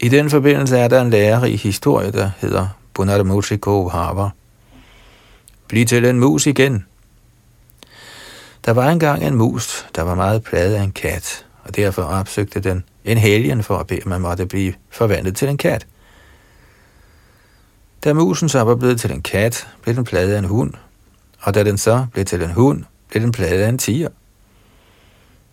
I 0.00 0.08
den 0.08 0.30
forbindelse 0.30 0.78
er 0.78 0.88
der 0.88 1.00
en 1.00 1.10
lærer 1.10 1.44
i 1.44 1.56
historie, 1.56 2.10
der 2.10 2.30
hedder 2.38 2.68
Bunadamuchiko 2.94 3.88
Hava. 3.88 4.28
Bliv 5.68 5.86
til 5.86 6.04
en 6.04 6.20
mus 6.20 6.46
igen. 6.46 6.86
Der 8.64 8.72
var 8.72 8.90
engang 8.90 9.24
en 9.24 9.34
mus, 9.34 9.86
der 9.94 10.02
var 10.02 10.14
meget 10.14 10.44
plaget 10.44 10.74
af 10.74 10.82
en 10.82 10.92
kat, 10.92 11.46
og 11.64 11.76
derfor 11.76 12.02
opsøgte 12.02 12.60
den 12.60 12.84
en 13.04 13.18
helgen 13.18 13.62
for 13.62 13.78
at 13.78 13.86
bede, 13.86 14.00
at 14.00 14.06
man 14.06 14.20
måtte 14.20 14.46
blive 14.46 14.74
forvandlet 14.90 15.36
til 15.36 15.48
en 15.48 15.56
kat. 15.56 15.86
Da 18.04 18.12
musen 18.12 18.48
så 18.48 18.60
var 18.60 18.74
blevet 18.74 19.00
til 19.00 19.12
en 19.12 19.22
kat, 19.22 19.68
blev 19.82 19.94
den 19.94 20.04
pladet 20.04 20.34
af 20.34 20.38
en 20.38 20.44
hund, 20.44 20.74
og 21.40 21.54
da 21.54 21.64
den 21.64 21.78
så 21.78 22.06
blev 22.12 22.24
til 22.24 22.42
en 22.42 22.50
hund, 22.50 22.84
blev 23.08 23.22
den 23.22 23.32
plaget 23.32 23.62
af 23.62 23.68
en 23.68 23.78
tiger. 23.78 24.08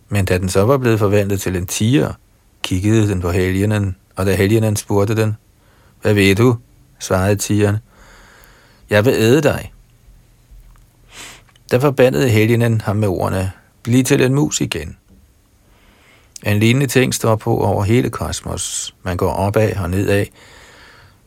Men 0.09 0.25
da 0.25 0.37
den 0.37 0.49
så 0.49 0.65
var 0.65 0.77
blevet 0.77 0.99
forvandlet 0.99 1.41
til 1.41 1.55
en 1.55 1.67
tiger, 1.67 2.13
kiggede 2.63 3.09
den 3.09 3.21
på 3.21 3.31
helgenen 3.31 3.95
og 4.15 4.25
da 4.25 4.35
helgenen 4.35 4.75
spurgte 4.75 5.15
den, 5.15 5.37
hvad 6.01 6.13
ved 6.13 6.35
du? 6.35 6.57
svarede 6.99 7.35
tigeren, 7.35 7.77
jeg 8.89 9.05
vil 9.05 9.13
æde 9.13 9.41
dig. 9.41 9.73
Der 11.71 11.79
forbandede 11.79 12.29
helgenen 12.29 12.81
ham 12.81 12.95
med 12.95 13.07
ordene, 13.07 13.51
bliv 13.83 14.03
til 14.03 14.21
en 14.21 14.33
mus 14.33 14.61
igen. 14.61 14.97
En 16.43 16.59
lignende 16.59 16.87
ting 16.87 17.13
står 17.13 17.35
på 17.35 17.57
over 17.57 17.83
hele 17.83 18.09
kosmos. 18.09 18.95
Man 19.03 19.17
går 19.17 19.31
opad 19.31 19.75
og 19.75 19.89
nedad. 19.89 20.25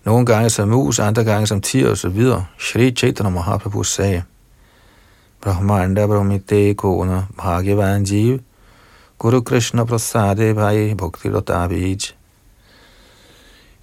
Nogle 0.04 0.26
gange 0.26 0.50
som 0.50 0.68
mus, 0.68 0.98
andre 0.98 1.24
gange 1.24 1.46
som 1.46 1.60
tiger 1.60 1.90
og 1.90 1.96
så 1.96 2.08
videre. 2.08 2.46
Shri 2.58 2.90
Chaitanya 2.90 3.30
Mahaprabhu 3.30 3.82
sagde, 3.82 4.22
Brahmanda 5.40 6.06
Brahmite 6.06 6.74
Kona 6.74 7.22
Bhagavan 7.36 8.04
Jiv 8.04 8.40
Guru 9.18 9.40
Krishna 9.40 9.84
Prasade 9.84 10.54
Bhai 10.54 10.94
Bhakti 10.94 11.28
Bij 11.30 12.15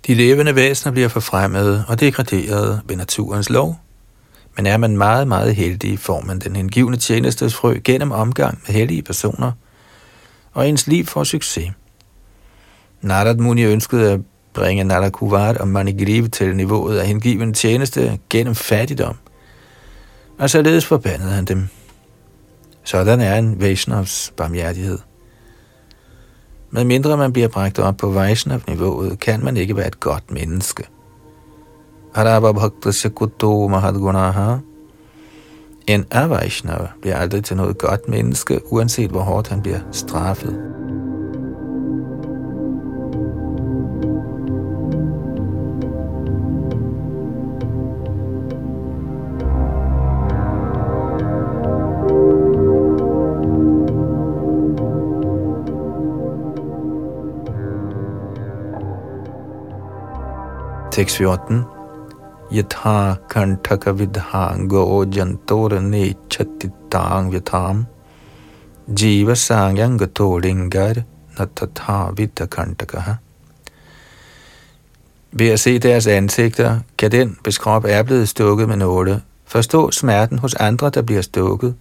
de 0.07 0.13
levende 0.13 0.55
væsener 0.55 0.91
bliver 0.91 1.07
forfremmede 1.07 1.85
og 1.87 1.99
degraderede 1.99 2.81
ved 2.85 2.95
naturens 2.95 3.49
lov, 3.49 3.79
men 4.55 4.65
er 4.65 4.77
man 4.77 4.97
meget, 4.97 5.27
meget 5.27 5.55
heldig, 5.55 5.99
får 5.99 6.21
man 6.21 6.39
den 6.39 6.55
hengivne 6.55 6.97
tjenestes 6.97 7.55
frø 7.55 7.77
gennem 7.83 8.11
omgang 8.11 8.61
med 8.67 8.75
hellige 8.75 9.01
personer, 9.01 9.51
og 10.53 10.69
ens 10.69 10.87
liv 10.87 11.05
får 11.05 11.23
succes. 11.23 11.71
Narad 13.01 13.35
Muni 13.35 13.63
ønskede 13.63 14.11
at 14.11 14.19
bringe 14.53 14.83
Narakuvat 14.83 15.57
og 15.57 15.67
Manigrive 15.67 16.27
til 16.27 16.55
niveauet 16.55 16.99
af 16.99 17.07
hengiven 17.07 17.53
tjeneste 17.53 18.19
gennem 18.29 18.55
fattigdom, 18.55 19.15
og 20.39 20.49
således 20.49 20.85
forbandede 20.85 21.31
han 21.31 21.45
dem. 21.45 21.67
Sådan 22.83 23.21
er 23.21 23.35
en 23.35 23.61
Vaishnavs 23.61 24.33
barmhjertighed. 24.37 24.99
Med 26.73 26.83
mindre 26.83 27.17
man 27.17 27.33
bliver 27.33 27.47
bragt 27.47 27.79
op 27.79 27.97
på 27.97 28.11
Vaishnav-niveauet, 28.11 29.19
kan 29.19 29.43
man 29.43 29.57
ikke 29.57 29.75
være 29.77 29.87
et 29.87 29.99
godt 29.99 30.31
menneske. 30.31 30.83
Araba 32.13 32.51
Bhakta 32.51 32.91
Sakuto 32.91 33.67
Mahadgunaha 33.67 34.57
En 35.87 36.05
Avaishnav 36.11 36.87
bliver 37.01 37.15
aldrig 37.15 37.43
til 37.43 37.57
noget 37.57 37.77
godt 37.77 38.09
menneske, 38.09 38.59
uanset 38.73 39.09
hvor 39.09 39.21
hårdt 39.21 39.47
han 39.47 39.61
bliver 39.61 39.79
straffet. 39.91 40.82
14. 61.09 61.63
Yatha 62.51 63.15
kantaka 63.29 63.91
vidha 63.91 64.67
go 64.67 65.05
jantora 65.05 65.81
ne 65.81 66.13
chattitang 66.29 67.31
vyatham 67.31 67.85
jiva 68.87 69.35
sangyang 69.35 69.97
gato 69.97 70.37
lingar 70.37 71.03
natatha 71.37 72.11
vidha 72.15 72.45
kantaka. 72.45 73.17
Ved 75.31 75.49
at 75.49 75.59
se 75.59 75.79
deres 75.79 76.07
ansigter, 76.07 76.79
kan 76.97 77.11
den, 77.11 77.37
hvis 77.43 77.57
krop 77.57 77.85
er 77.87 78.03
blevet 78.03 78.29
stukket 78.29 78.67
med 78.67 78.77
nåle, 78.77 79.21
forstå 79.45 79.91
smerten 79.91 80.39
hos 80.39 80.53
andre, 80.53 80.89
der 80.89 81.01
bliver 81.01 81.21
stukket. 81.21 81.75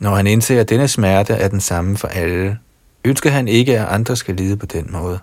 Når 0.00 0.14
han 0.14 0.26
indser, 0.26 0.60
at 0.60 0.68
denne 0.68 0.88
smerte 0.88 1.32
er 1.32 1.48
den 1.48 1.60
samme 1.60 1.96
for 1.96 2.08
alle, 2.08 2.58
ønsker 3.04 3.30
han 3.30 3.48
ikke, 3.48 3.78
at 3.78 3.86
andre 3.88 4.16
skal 4.16 4.34
lide 4.34 4.56
på 4.56 4.66
den 4.66 4.88
måde. 4.92 5.18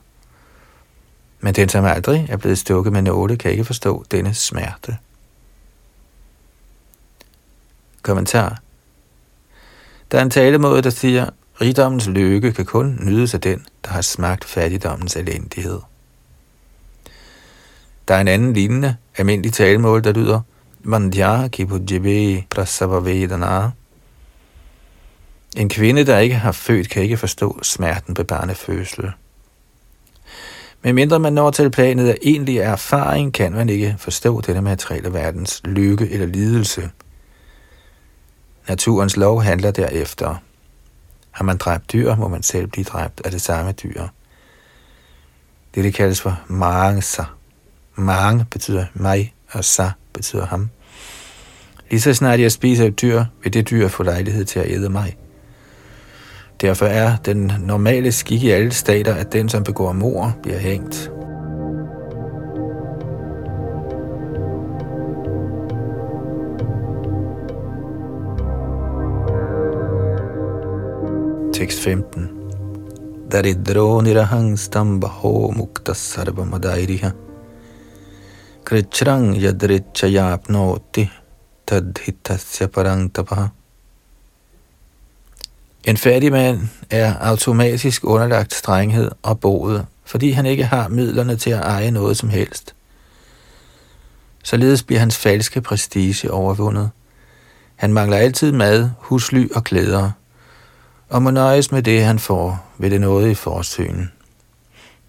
Men 1.39 1.55
den, 1.55 1.69
som 1.69 1.85
aldrig 1.85 2.27
er 2.29 2.37
blevet 2.37 2.57
stukket 2.57 2.93
med 2.93 3.01
nåle, 3.01 3.37
kan 3.37 3.51
ikke 3.51 3.65
forstå 3.65 4.05
denne 4.11 4.33
smerte. 4.33 4.97
Kommentar. 8.01 8.61
Der 10.11 10.17
er 10.17 10.21
en 10.21 10.29
talemåde, 10.29 10.81
der 10.81 10.89
siger, 10.89 11.29
rigdommens 11.61 12.07
lykke 12.07 12.51
kan 12.53 12.65
kun 12.65 12.99
nydes 13.03 13.33
af 13.33 13.41
den, 13.41 13.65
der 13.85 13.91
har 13.91 14.01
smagt 14.01 14.45
fattigdommens 14.45 15.15
elendighed. 15.15 15.79
Der 18.07 18.15
er 18.15 18.21
en 18.21 18.27
anden 18.27 18.53
lignende, 18.53 18.95
almindelig 19.17 19.53
talemål, 19.53 20.03
der 20.03 20.11
lyder, 20.11 20.41
Mandya 20.83 21.47
kipujjibe 21.47 22.45
prasava 22.49 22.99
vedana. 22.99 23.71
En 25.57 25.69
kvinde, 25.69 26.05
der 26.05 26.19
ikke 26.19 26.35
har 26.35 26.51
født, 26.51 26.89
kan 26.89 27.03
ikke 27.03 27.17
forstå 27.17 27.59
smerten 27.63 28.17
ved 28.17 28.25
barnefødsel. 28.25 29.11
Men 30.81 30.95
mindre 30.95 31.19
man 31.19 31.33
når 31.33 31.51
til 31.51 31.71
planet 31.71 32.09
af 32.09 32.17
egentlig 32.21 32.57
erfaring, 32.57 33.33
kan 33.33 33.51
man 33.53 33.69
ikke 33.69 33.95
forstå 33.97 34.41
denne 34.41 34.61
materielle 34.61 35.13
verdens 35.13 35.61
lykke 35.65 36.09
eller 36.09 36.25
lidelse. 36.25 36.89
Naturens 38.67 39.17
lov 39.17 39.41
handler 39.41 39.71
derefter. 39.71 40.35
Har 41.31 41.43
man 41.43 41.57
dræbt 41.57 41.93
dyr, 41.93 42.15
må 42.15 42.27
man 42.27 42.43
selv 42.43 42.67
blive 42.67 42.83
dræbt 42.83 43.21
af 43.25 43.31
det 43.31 43.41
samme 43.41 43.71
dyr. 43.71 44.07
Det, 45.75 45.83
det 45.83 45.93
kaldes 45.93 46.21
for 46.21 46.41
mangsa. 46.47 47.23
Mange 47.95 48.45
betyder 48.51 48.85
mig, 48.93 49.33
og 49.51 49.65
sa 49.65 49.89
betyder 50.13 50.45
ham. 50.45 50.69
Lige 51.89 52.01
så 52.01 52.13
snart 52.13 52.39
jeg 52.39 52.51
spiser 52.51 52.85
et 52.85 53.01
dyr, 53.01 53.23
vil 53.43 53.53
det 53.53 53.69
dyr 53.69 53.87
få 53.87 54.03
lejlighed 54.03 54.45
til 54.45 54.59
at 54.59 54.71
æde 54.71 54.89
mig. 54.89 55.17
Derfor 56.61 56.85
er 56.85 57.17
den 57.25 57.51
normale 57.59 58.11
skik 58.11 58.43
i 58.43 58.49
alle 58.51 58.71
stater, 58.71 59.15
at 59.15 59.33
den, 59.33 59.49
som 59.49 59.63
begår 59.63 59.93
mor, 59.93 60.35
bliver 60.43 60.57
hængt. 60.57 61.11
Tekst 71.53 71.79
15. 71.79 72.29
Daridro 73.31 74.01
nirahang 74.01 74.59
stambaho 74.59 75.51
mukta 75.51 75.93
sarva 75.93 76.43
madairiha. 76.43 77.11
Kritrang 78.65 79.35
yadrichayapnoti 79.37 81.09
tadhitasya 81.67 82.67
parang. 82.67 83.58
En 85.83 85.97
fattig 85.97 86.31
mand 86.31 86.67
er 86.89 87.15
automatisk 87.19 88.03
underlagt 88.03 88.53
strenghed 88.53 89.11
og 89.21 89.39
boet, 89.39 89.85
fordi 90.05 90.31
han 90.31 90.45
ikke 90.45 90.65
har 90.65 90.87
midlerne 90.87 91.35
til 91.35 91.49
at 91.49 91.61
eje 91.61 91.91
noget 91.91 92.17
som 92.17 92.29
helst. 92.29 92.75
Således 94.43 94.83
bliver 94.83 94.99
hans 94.99 95.17
falske 95.17 95.61
prestige 95.61 96.31
overvundet. 96.31 96.89
Han 97.75 97.93
mangler 97.93 98.17
altid 98.17 98.51
mad, 98.51 98.89
husly 98.97 99.47
og 99.55 99.63
klæder, 99.63 100.11
og 101.09 101.21
må 101.21 101.31
nøjes 101.31 101.71
med 101.71 101.83
det, 101.83 102.03
han 102.03 102.19
får 102.19 102.65
ved 102.77 102.89
det 102.89 103.01
noget 103.01 103.31
i 103.31 103.35
forsøgen. 103.35 104.11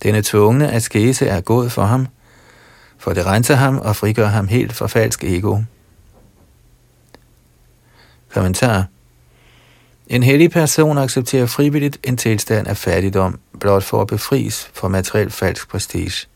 Denne 0.03 0.23
tvungne 0.23 0.73
askese 0.73 1.27
er 1.27 1.41
god 1.41 1.71
for 1.71 1.85
ham, 1.85 2.07
for 2.99 3.13
det 3.13 3.27
renser 3.27 3.55
ham 3.55 3.79
og 3.79 3.97
frigør 3.97 4.27
ham 4.27 4.49
helt 4.49 4.73
fra 4.73 4.87
falsk 4.87 5.25
ego. 5.25 5.59
Kommentar 8.29 8.87
en 10.11 10.23
hellig 10.23 10.51
person 10.51 10.99
accepterer 10.99 11.47
frivilligt 11.47 11.99
en 12.05 12.17
tilstand 12.17 12.69
af 12.69 12.77
fattigdom, 12.77 13.39
blot 13.61 13.83
for 13.83 14.01
at 14.01 14.07
befries 14.07 14.71
for 14.75 14.89
materiel 14.89 15.31
falsk 15.31 15.69
prestige. 15.69 16.27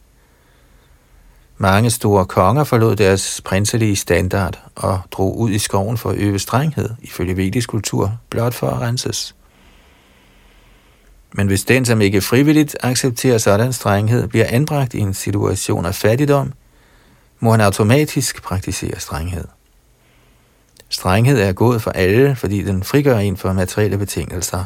Mange 1.58 1.90
store 1.90 2.26
konger 2.26 2.64
forlod 2.64 2.96
deres 2.96 3.40
prinselige 3.44 3.96
standard 3.96 4.62
og 4.74 5.00
drog 5.10 5.38
ud 5.38 5.50
i 5.50 5.58
skoven 5.58 5.98
for 5.98 6.10
at 6.10 6.16
øve 6.18 6.38
strenghed, 6.38 6.90
ifølge 7.02 7.36
vedisk 7.36 7.68
kultur, 7.68 8.18
blot 8.30 8.54
for 8.54 8.70
at 8.70 8.80
renses. 8.80 9.34
Men 11.32 11.46
hvis 11.46 11.64
den, 11.64 11.84
som 11.84 12.00
ikke 12.00 12.20
frivilligt 12.20 12.76
accepterer 12.80 13.38
sådan 13.38 13.72
strenghed, 13.72 14.28
bliver 14.28 14.46
anbragt 14.48 14.94
i 14.94 14.98
en 14.98 15.14
situation 15.14 15.86
af 15.86 15.94
fattigdom, 15.94 16.52
må 17.40 17.50
han 17.50 17.60
automatisk 17.60 18.42
praktisere 18.42 19.00
strenghed. 19.00 19.44
Strenghed 20.94 21.40
er 21.40 21.52
god 21.52 21.80
for 21.80 21.90
alle, 21.90 22.36
fordi 22.36 22.62
den 22.62 22.82
frigør 22.82 23.18
en 23.18 23.36
for 23.36 23.52
materielle 23.52 23.98
betingelser. 23.98 24.64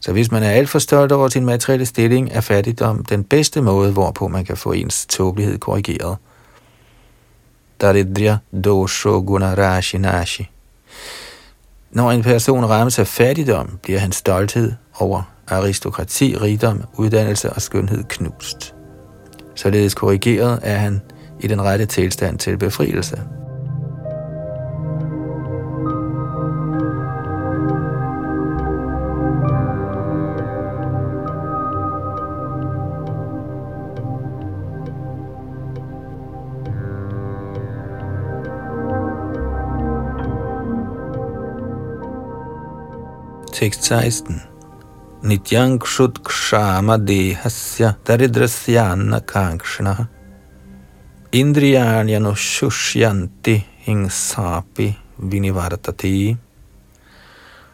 Så 0.00 0.12
hvis 0.12 0.30
man 0.30 0.42
er 0.42 0.50
alt 0.50 0.68
for 0.68 0.78
stolt 0.78 1.12
over 1.12 1.28
sin 1.28 1.44
materielle 1.44 1.86
stilling, 1.86 2.28
er 2.32 2.40
fattigdom 2.40 3.04
den 3.04 3.24
bedste 3.24 3.62
måde, 3.62 3.92
hvorpå 3.92 4.28
man 4.28 4.44
kan 4.44 4.56
få 4.56 4.72
ens 4.72 5.06
tåbelighed 5.06 5.58
korrigeret. 5.58 6.16
Daridrya 7.80 8.36
dosho 8.64 9.20
gunarashi 9.20 9.98
nashi. 9.98 10.50
Når 11.90 12.10
en 12.10 12.22
person 12.22 12.64
rammes 12.64 12.98
af 12.98 13.06
fattigdom, 13.06 13.78
bliver 13.82 13.98
hans 13.98 14.16
stolthed 14.16 14.72
over 14.98 15.22
aristokrati, 15.48 16.36
rigdom, 16.36 16.82
uddannelse 16.94 17.50
og 17.50 17.62
skønhed 17.62 18.04
knust. 18.04 18.74
Således 19.54 19.94
korrigeret 19.94 20.58
er 20.62 20.76
han 20.76 21.02
i 21.40 21.46
den 21.46 21.62
rette 21.62 21.86
tilstand 21.86 22.38
til 22.38 22.58
befrielse. 22.58 23.22
Tekst 43.64 43.84
16 43.84 44.42
Nityang 45.22 45.80
kshut 45.80 46.18
kshama 46.24 46.96
dehasya 46.96 47.94
daridrasyanna 48.06 49.20
kankshna 49.20 50.06
Indriyanyano 51.32 52.34
shushyanti 52.34 53.64
hingsapi 53.86 54.98
vinivartati 55.18 56.36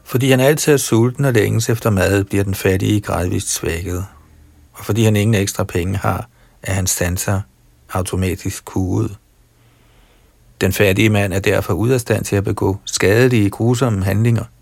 Fordi 0.05 0.31
han 0.31 0.41
altid 0.41 0.73
er 0.73 0.77
sulten 0.77 1.25
og 1.25 1.33
længes 1.33 1.69
efter 1.69 1.91
mad, 1.91 2.25
bliver 2.25 2.45
den 2.45 2.55
fattige 2.55 3.01
gradvist 3.01 3.49
svækket. 3.49 4.07
Og 4.73 4.85
fordi 4.85 5.05
han 5.05 5.17
ingen 5.17 5.35
ekstra 5.35 5.65
penge 5.65 5.97
har, 5.97 6.29
er 6.63 6.73
hans 6.73 6.91
sanser 6.91 7.41
automatisk 7.93 8.65
kuget. 8.65 9.17
Den 10.61 10.73
fattige 10.73 11.11
mand 11.11 11.33
er 11.33 11.41
derfor 11.41 11.73
ude 11.73 11.95
af 11.95 12.01
stand 12.01 12.25
til 12.25 12.37
at 12.37 12.45
begå 12.45 12.77
skadelige, 12.85 13.51
grusomme 13.51 14.05
handlinger– 14.05 14.45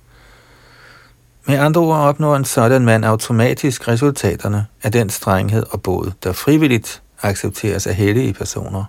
med 1.49 1.59
andre 1.59 1.81
ord 1.81 1.99
opnår 1.99 2.37
en 2.37 2.45
sådan 2.45 2.85
mand 2.85 3.05
automatisk 3.05 3.89
resultaterne 3.89 4.67
af 4.83 4.93
den 4.93 5.11
strenghed 5.11 5.65
og 5.71 5.83
båd, 5.83 6.13
der 6.23 6.33
frivilligt 6.33 7.03
accepteres 7.23 7.87
af 7.87 7.95
hellige 7.95 8.35
personer. 8.35 8.85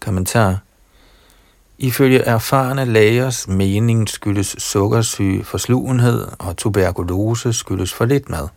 Kommentar 0.00 0.58
Ifølge 1.78 2.18
erfarne 2.18 2.84
lægers 2.84 3.48
mening 3.48 4.08
skyldes 4.08 4.56
sukkersyge 4.58 5.44
forslugenhed, 5.44 6.26
og 6.38 6.56
tuberkulose 6.56 7.52
skyldes 7.52 7.94
for 7.94 8.04
lidt 8.04 8.30
mad. 8.30 8.48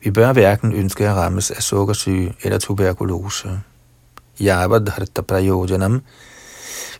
Vi 0.00 0.10
bør 0.10 0.32
hverken 0.32 0.72
ønske 0.72 1.08
at 1.08 1.16
rammes 1.16 1.50
af 1.50 1.62
sukkersyge 1.62 2.34
eller 2.42 2.58
tuberkulose. 2.58 3.60
Yavad 4.40 5.22
prayojanam 5.22 6.02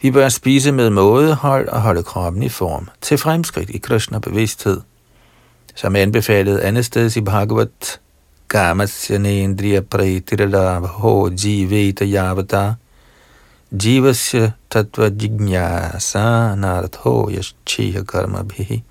vi 0.02 0.10
bør 0.10 0.28
spise 0.28 0.72
med 0.72 0.90
mådehold 0.90 1.68
og 1.68 1.80
holde 1.80 2.02
kroppen 2.02 2.42
i 2.42 2.48
form 2.48 2.88
til 3.00 3.18
fremskridt 3.18 3.70
i 3.70 3.78
Krishna 3.78 4.18
bevidsthed. 4.18 4.80
Som 5.74 5.96
anbefalet 5.96 6.58
andet 6.58 6.84
sted 6.84 7.16
i 7.16 7.20
Bhagavat, 7.20 8.00
Kamasyanendriya 8.50 9.80
ho 10.78 11.30
jiveta 11.30 12.04
yavata, 12.04 12.74
jivasya 13.84 14.50
tattva 14.70 15.10
jignasa 15.20 16.54
naratho 16.54 17.30
yashchiha 17.30 18.02
karma 18.02 18.42
bhihi. 18.42 18.82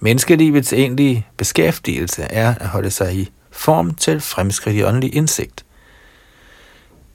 Menneskelivets 0.00 0.72
egentlige 0.72 1.26
beskæftigelse 1.36 2.22
er 2.22 2.54
at 2.54 2.66
holde 2.66 2.90
sig 2.90 3.14
i 3.14 3.30
form 3.50 3.94
til 3.94 4.20
fremskridt 4.20 4.76
i 4.76 4.84
åndelig 4.84 5.14
indsigt– 5.14 5.64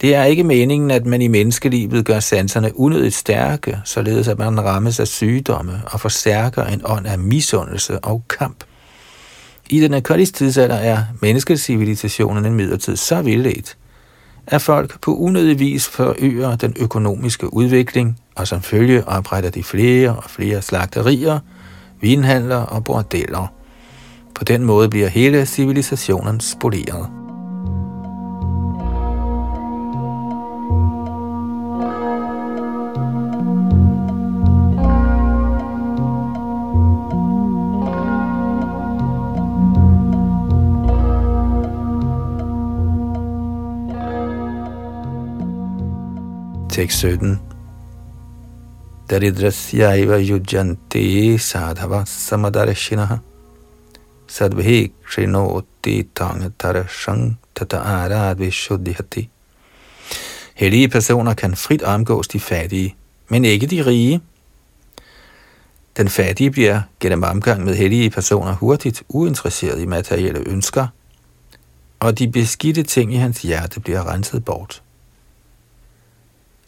det 0.01 0.15
er 0.15 0.23
ikke 0.23 0.43
meningen, 0.43 0.91
at 0.91 1.05
man 1.05 1.21
i 1.21 1.27
menneskelivet 1.27 2.05
gør 2.05 2.19
sanserne 2.19 2.79
unødigt 2.79 3.15
stærke, 3.15 3.79
således 3.85 4.27
at 4.27 4.39
man 4.39 4.63
rammes 4.63 4.99
af 4.99 5.07
sygdomme 5.07 5.81
og 5.85 5.99
forstærker 5.99 6.65
en 6.65 6.81
ånd 6.85 7.07
af 7.07 7.19
misundelse 7.19 7.99
og 7.99 8.23
kamp. 8.29 8.63
I 9.69 9.79
den 9.79 9.93
akkordiske 9.93 10.38
tidsalder 10.38 10.75
er 10.75 11.03
menneskecivilisationen 11.21 12.45
en 12.45 12.53
midlertid 12.53 12.95
så 12.95 13.21
vildledt, 13.21 13.77
at 14.47 14.62
folk 14.62 15.01
på 15.01 15.15
unødig 15.15 15.59
vis 15.59 15.88
forøger 15.88 16.55
den 16.55 16.75
økonomiske 16.79 17.53
udvikling, 17.53 18.19
og 18.35 18.47
som 18.47 18.62
følge 18.62 19.07
opretter 19.07 19.49
de 19.49 19.63
flere 19.63 20.15
og 20.15 20.23
flere 20.29 20.62
slagterier, 20.62 21.39
vinhandler 22.01 22.57
og 22.57 22.83
bordeller. 22.83 23.53
På 24.35 24.43
den 24.43 24.63
måde 24.63 24.89
bliver 24.89 25.07
hele 25.07 25.45
civilisationen 25.45 26.39
spoleret. 26.39 27.18
Tekst 46.79 46.99
17. 46.99 47.39
Daridrasyaiva 49.09 50.17
yujante 50.17 51.37
sadhava 51.37 52.05
samadarshinaha 52.05 53.17
sadbhi 54.27 54.91
krinoti 55.03 56.07
tangatarashang 56.15 57.35
tata 57.55 57.77
arad 57.79 58.37
vishuddhihati. 58.37 59.29
Hellige 60.55 60.87
personer 60.87 61.33
kan 61.33 61.55
frit 61.55 61.83
omgås 61.83 62.27
de 62.27 62.39
fattige, 62.39 62.95
men 63.29 63.45
ikke 63.45 63.67
de 63.67 63.85
rige. 63.85 64.21
Den 65.97 66.09
fattige 66.09 66.51
bliver 66.51 66.81
gennem 66.99 67.23
omgang 67.23 67.63
med 67.63 67.75
hellige 67.75 68.09
personer 68.09 68.53
hurtigt 68.53 69.03
uinteresseret 69.09 69.81
i 69.81 69.85
materielle 69.85 70.43
ønsker, 70.47 70.87
og 71.99 72.19
de 72.19 72.31
beskidte 72.31 72.83
ting 72.83 73.13
i 73.13 73.17
hans 73.17 73.41
hjerte 73.41 73.79
bliver 73.79 74.13
renset 74.13 74.45
bort. 74.45 74.81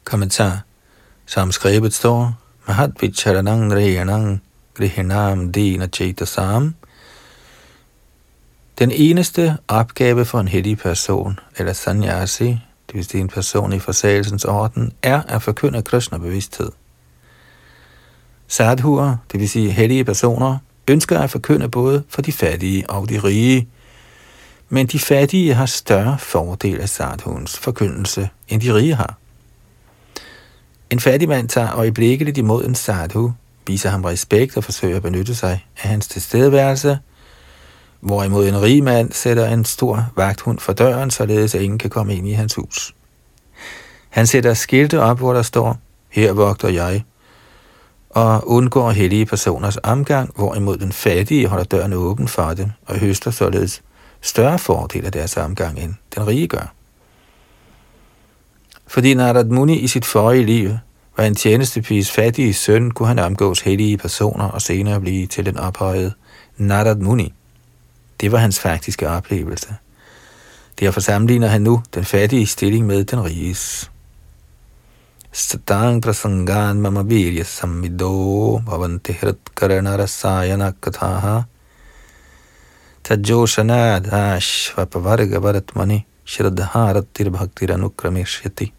Kommentar. 0.04 0.60
Som 1.26 1.52
skrevet 1.52 1.94
står, 1.94 2.34
Mahat 2.68 2.92
vicharanang 3.02 3.74
reyanang 3.74 4.42
Grihanam 4.74 5.52
dina 5.52 5.88
Chaitasam. 5.88 6.76
Den 8.80 8.92
eneste 8.92 9.58
opgave 9.68 10.26
for 10.26 10.40
en 10.40 10.48
hellig 10.48 10.78
person, 10.78 11.40
eller 11.58 11.74
sanyasi, 11.74 12.48
det 12.88 12.96
vil 12.96 13.06
sige 13.06 13.22
en 13.22 13.28
person 13.28 13.74
i 13.74 13.80
forsagelsens 13.80 14.46
orden, 14.46 14.92
er 15.02 15.22
at 15.22 15.42
forkynde 15.42 15.82
Krishna 15.82 16.18
bevidsthed. 16.18 16.72
Sadhuer, 18.48 19.18
det 19.32 19.40
vil 19.40 19.50
sige 19.50 19.72
hellige 19.72 20.06
personer, 20.06 20.58
ønsker 20.88 21.20
at 21.20 21.30
forkynde 21.30 21.70
både 21.70 22.04
for 22.10 22.22
de 22.22 22.32
fattige 22.32 22.90
og 22.90 23.10
de 23.10 23.20
rige. 23.20 23.68
Men 24.70 24.88
de 24.88 25.00
fattige 25.00 25.54
har 25.54 25.66
større 25.66 26.18
fordel 26.20 26.82
af 26.82 26.90
sadhuens 26.90 27.58
forkyndelse, 27.58 28.30
end 28.48 28.62
de 28.62 28.74
rige 28.74 28.96
har. 28.96 29.21
En 30.91 30.99
fattig 30.99 31.30
mand 31.30 31.49
tager 31.49 31.75
øjeblikkeligt 31.75 32.38
imod 32.38 32.65
en 32.65 32.75
sadhu, 32.75 33.34
viser 33.67 33.89
ham 33.89 34.04
respekt 34.04 34.58
og 34.58 34.63
forsøger 34.63 34.95
at 34.95 35.01
benytte 35.01 35.36
sig 35.36 35.65
af 35.84 35.89
hans 35.89 36.08
tilstedeværelse, 36.08 36.99
hvorimod 37.99 38.47
en 38.47 38.62
rig 38.62 38.84
mand 38.84 39.12
sætter 39.12 39.47
en 39.47 39.65
stor 39.65 40.12
vagthund 40.15 40.60
for 40.60 40.73
døren, 40.73 41.12
således 41.12 41.56
at 41.56 41.62
ingen 41.62 41.80
kan 41.80 41.89
komme 41.89 42.15
ind 42.15 42.27
i 42.27 42.32
hans 42.32 42.56
hus. 42.56 42.95
Han 44.10 44.27
sætter 44.27 44.54
skilte 44.54 45.01
op, 45.01 45.17
hvor 45.17 45.34
der 45.34 45.41
står, 45.41 45.77
her 46.10 46.34
vogter 46.34 46.69
jeg, 46.69 47.04
og 48.10 48.49
undgår 48.49 48.91
hellige 48.91 49.25
personers 49.25 49.77
omgang, 49.84 50.32
hvorimod 50.36 50.77
den 50.77 50.91
fattige 50.91 51.47
holder 51.47 51.65
døren 51.65 51.93
åben 51.93 52.27
for 52.27 52.54
dem 52.54 52.71
og 52.86 52.97
høster 52.99 53.32
således 53.32 53.82
større 54.21 54.60
fordel 54.60 55.06
af 55.06 55.12
deres 55.12 55.38
omgang, 55.38 55.80
end 55.80 55.93
den 56.15 56.27
rige 56.27 56.47
gør. 56.47 56.73
Fordi 58.91 59.13
Narad 59.13 59.45
Muni 59.45 59.80
i 59.80 59.88
sit 59.88 60.06
forrige 60.06 60.45
liv 60.45 60.71
var 61.17 61.23
en 61.23 61.36
tjenestepiges 61.36 62.12
fattige 62.12 62.54
søn, 62.54 62.91
kunne 62.91 63.08
han 63.08 63.19
omgås 63.19 63.60
hellige 63.60 63.97
personer 63.97 64.45
og 64.45 64.62
senere 64.62 64.99
blive 64.99 65.27
til 65.27 65.45
den 65.45 65.58
ophøjet 65.58 66.13
Narad 66.58 66.95
Muni. 66.95 67.34
Det 68.21 68.32
var 68.32 68.38
hans 68.38 68.60
faktiske 68.60 69.10
oplevelse. 69.10 69.75
Derfor 70.80 71.01
sammenligner 71.01 71.47
han 71.47 71.62
nu 71.62 71.84
den 71.95 72.06
fattige 72.06 72.45
stilling 72.45 72.86
med 72.86 73.04
den 73.04 73.23
riges. 73.25 73.91
Satang 75.32 76.01
prasangan 76.01 76.82
mama 76.82 77.01
virya 77.01 77.43
sammido 77.43 78.58
bhavanti 78.58 79.13
hritkarana 79.13 79.97
rasayana 79.97 80.71
kathaha 80.82 81.41
tajoshanad 83.04 84.13
ashvapavarga 84.13 85.39
varatmani 85.39 86.06
shraddharatir 86.25 87.30
bhaktir 87.30 87.73
anukrameshyati. 87.73 88.73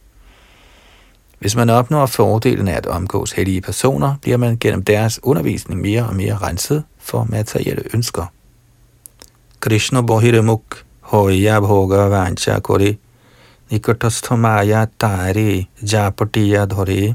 Hvis 1.42 1.56
man 1.56 1.70
opnår 1.70 2.06
fordelen 2.06 2.68
af 2.68 2.76
at 2.76 2.86
omgås 2.86 3.32
hellige 3.32 3.60
personer, 3.60 4.14
bliver 4.22 4.36
man 4.36 4.56
gennem 4.58 4.84
deres 4.84 5.20
undervisning 5.22 5.80
mere 5.80 6.06
og 6.06 6.16
mere 6.16 6.34
renset 6.36 6.84
for 6.98 7.26
materielle 7.30 7.82
ønsker. 7.94 8.26
Krishna 9.60 10.00
Bohiramuk 10.00 10.84
Hoya 11.00 11.60
Bhoga 11.60 11.96
Vancha 11.96 12.58
Kore 12.58 12.96
Nikotasthomaya 13.70 14.86
Tare 15.00 15.66
Japatiya 15.92 16.64
Dhore 16.64 17.14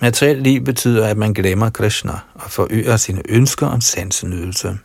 Materiel 0.00 0.36
liv 0.36 0.64
betyder, 0.64 1.06
at 1.06 1.16
man 1.16 1.32
glemmer 1.32 1.70
Krishna 1.70 2.12
og 2.34 2.50
forøger 2.50 2.96
sine 2.96 3.22
ønsker 3.28 3.66
om 3.66 3.80
sansenydelse. 3.80 4.78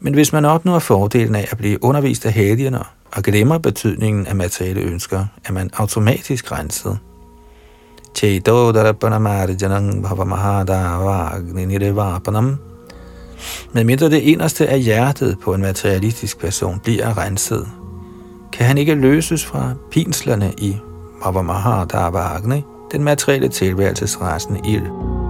Men 0.00 0.14
hvis 0.14 0.32
man 0.32 0.44
opnår 0.44 0.78
fordelen 0.78 1.34
af 1.34 1.48
at 1.50 1.58
blive 1.58 1.84
undervist 1.84 2.26
af 2.26 2.32
helgener 2.32 2.94
og 3.12 3.22
glemmer 3.22 3.58
betydningen 3.58 4.26
af 4.26 4.36
materielle 4.36 4.80
ønsker, 4.80 5.26
er 5.44 5.52
man 5.52 5.70
automatisk 5.76 6.52
renset. 6.52 6.98
Agni 11.32 12.56
men 13.72 13.86
mindre 13.86 14.10
det 14.10 14.20
inderste 14.20 14.68
af 14.68 14.80
hjertet 14.80 15.36
på 15.42 15.54
en 15.54 15.60
materialistisk 15.60 16.38
person 16.38 16.78
bliver 16.78 17.18
renset, 17.18 17.68
kan 18.52 18.66
han 18.66 18.78
ikke 18.78 18.94
løses 18.94 19.44
fra 19.44 19.74
pinslerne 19.90 20.52
i 20.58 20.76
Mavamahadava 21.24 22.18
Agni, 22.18 22.64
den 22.92 23.04
materielle 23.04 23.48
tilværelsesrasen 23.48 24.64
ild. 24.64 25.27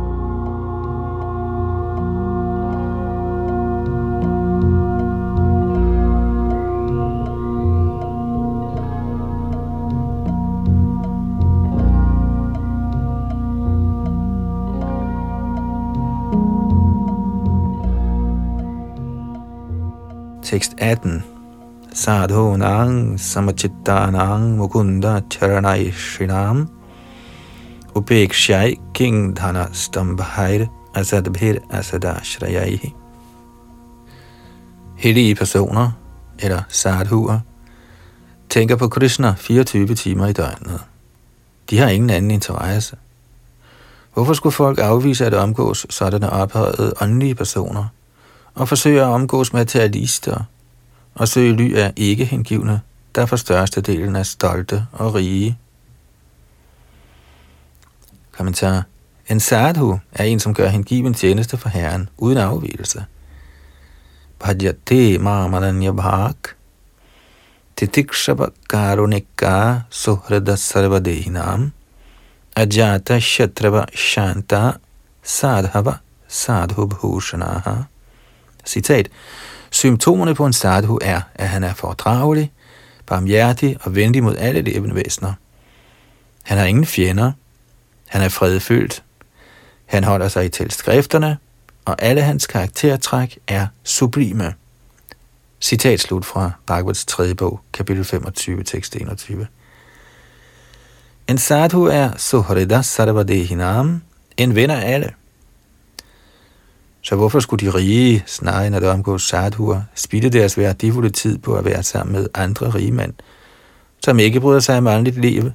Tekst 20.49 20.75
18. 20.79 21.25
Sadhunang 21.93 23.21
samachittanang 23.21 24.57
mukunda 24.57 25.21
charanai 25.29 25.93
shinam 25.93 26.69
upekshai 27.95 28.81
king 28.95 29.37
dhana 29.37 29.69
stambhair 29.73 30.67
asadbhir 30.95 31.61
asadashrayai. 31.71 32.95
Hellige 34.97 35.35
personer, 35.35 35.91
eller 36.39 36.63
sadhuer, 36.69 37.41
tænker 38.49 38.77
på 38.77 38.89
Krishna 38.89 39.35
24 39.39 39.95
timer 39.95 40.27
i 40.27 40.33
døgnet. 40.33 40.81
De 41.71 41.79
har 41.79 41.89
ingen 41.89 42.11
anden 42.11 42.31
interesse. 42.31 42.97
Hvorfor 44.15 44.33
skulle 44.33 44.53
folk 44.53 44.79
afvise 44.79 45.27
at 45.27 45.35
omgås 45.35 45.87
sådanne 45.91 46.31
ophøjede 46.31 46.93
åndelige 47.01 47.35
personer– 47.35 47.87
og 48.59 48.69
forsøger 48.69 49.07
at 49.07 49.15
omgås 49.15 49.53
materialister 49.53 50.45
og 51.15 51.29
søge 51.29 51.57
ly 51.57 51.75
af 51.77 51.93
ikke 51.97 52.25
hengivne, 52.25 52.81
der 53.15 53.27
for 53.27 53.37
størstedelen 53.37 54.17
er 54.17 54.23
stolte 54.23 54.87
og 54.93 55.15
rige. 55.15 55.59
Kommentar. 58.33 58.83
En 59.29 59.41
sadhu 59.41 59.99
er 60.13 60.25
en, 60.25 60.41
som 60.41 60.55
gør 60.55 60.69
hengiven 60.69 61.15
tjeneste 61.15 61.57
for 61.57 61.69
Herren 61.69 62.09
uden 62.19 62.39
afvielse. 62.39 63.05
Bhajate 64.39 65.19
mamananya 65.19 65.93
bhak 65.93 66.37
Titikshava 67.77 68.47
karunika 68.71 69.75
suhrada 69.91 70.57
sarvadehinam 70.57 71.73
ajata 72.57 73.21
shatrava 73.21 73.85
shanta 73.95 74.73
sadhava 75.23 75.95
sadhu 76.29 76.87
bhushanaha 76.87 77.75
Citat. 78.69 79.09
Symptomerne 79.71 80.35
på 80.35 80.47
en 80.47 80.53
sadhu 80.53 80.99
er, 81.03 81.21
at 81.35 81.49
han 81.49 81.65
er 81.65 81.75
fordragelig, 81.75 82.53
barmhjertig 83.07 83.77
og 83.81 83.95
venlig 83.95 84.23
mod 84.23 84.37
alle 84.37 84.61
levende 84.61 84.95
væsener. 84.95 85.33
Han 86.43 86.59
har 86.59 86.65
ingen 86.65 86.87
fjender. 86.87 87.33
Han 88.07 88.23
er 88.23 88.29
fredfyldt. 88.29 89.03
Han 89.87 90.05
holder 90.05 90.29
sig 90.29 90.53
til 90.53 90.71
skrifterne, 90.71 91.39
og 91.85 92.03
alle 92.03 92.23
hans 92.23 92.47
karaktertræk 92.47 93.39
er 93.47 93.67
sublime. 93.85 94.55
Citat 95.61 96.01
slut 96.01 96.25
fra 96.25 96.51
Bhagavats 96.67 97.07
3. 97.07 97.35
bog, 97.35 97.61
kapitel 97.73 98.05
25, 98.05 98.65
tekst 98.65 98.97
21. 98.97 99.47
En 101.29 101.39
sadhu 101.39 101.85
er 101.85 102.11
Suhrida 102.17 102.83
Sarvadehinam, 102.83 104.03
en 104.37 104.55
ven 104.55 104.71
af 104.71 104.93
alle. 104.95 105.13
Så 107.09 107.17
hvorfor 107.17 107.41
skulle 107.41 107.67
de 107.67 107.75
rige, 107.75 108.23
snarere 108.27 108.67
end 108.67 108.77
at 108.77 108.85
omgå 108.85 109.19
sadhuer, 109.19 109.83
spilde 109.95 110.31
deres 110.31 110.59
værdifulde 110.59 111.11
tid 111.11 111.39
på 111.39 111.55
at 111.55 111.65
være 111.65 111.83
sammen 111.83 112.13
med 112.13 112.29
andre 112.35 112.71
rige 112.75 112.93
mænd, 112.93 113.13
som 114.05 114.19
ikke 114.19 114.41
bryder 114.41 114.61
sig 114.61 114.79
om 114.79 114.87
åndeligt 114.87 115.21
liv? 115.21 115.51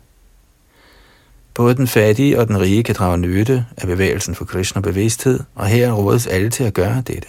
Både 1.54 1.76
den 1.76 1.88
fattige 1.88 2.40
og 2.40 2.48
den 2.48 2.62
rige 2.62 2.84
kan 2.84 2.96
drage 2.96 3.18
nytte 3.18 3.66
af 3.78 3.88
bevægelsen 3.88 4.36
for 4.36 4.46
Krishna 4.46 4.82
bevidsthed, 4.82 5.40
og 5.56 5.68
her 5.68 5.92
rådes 5.92 6.28
alle 6.28 6.50
til 6.50 6.64
at 6.64 6.74
gøre 6.74 7.04
dette. 7.08 7.28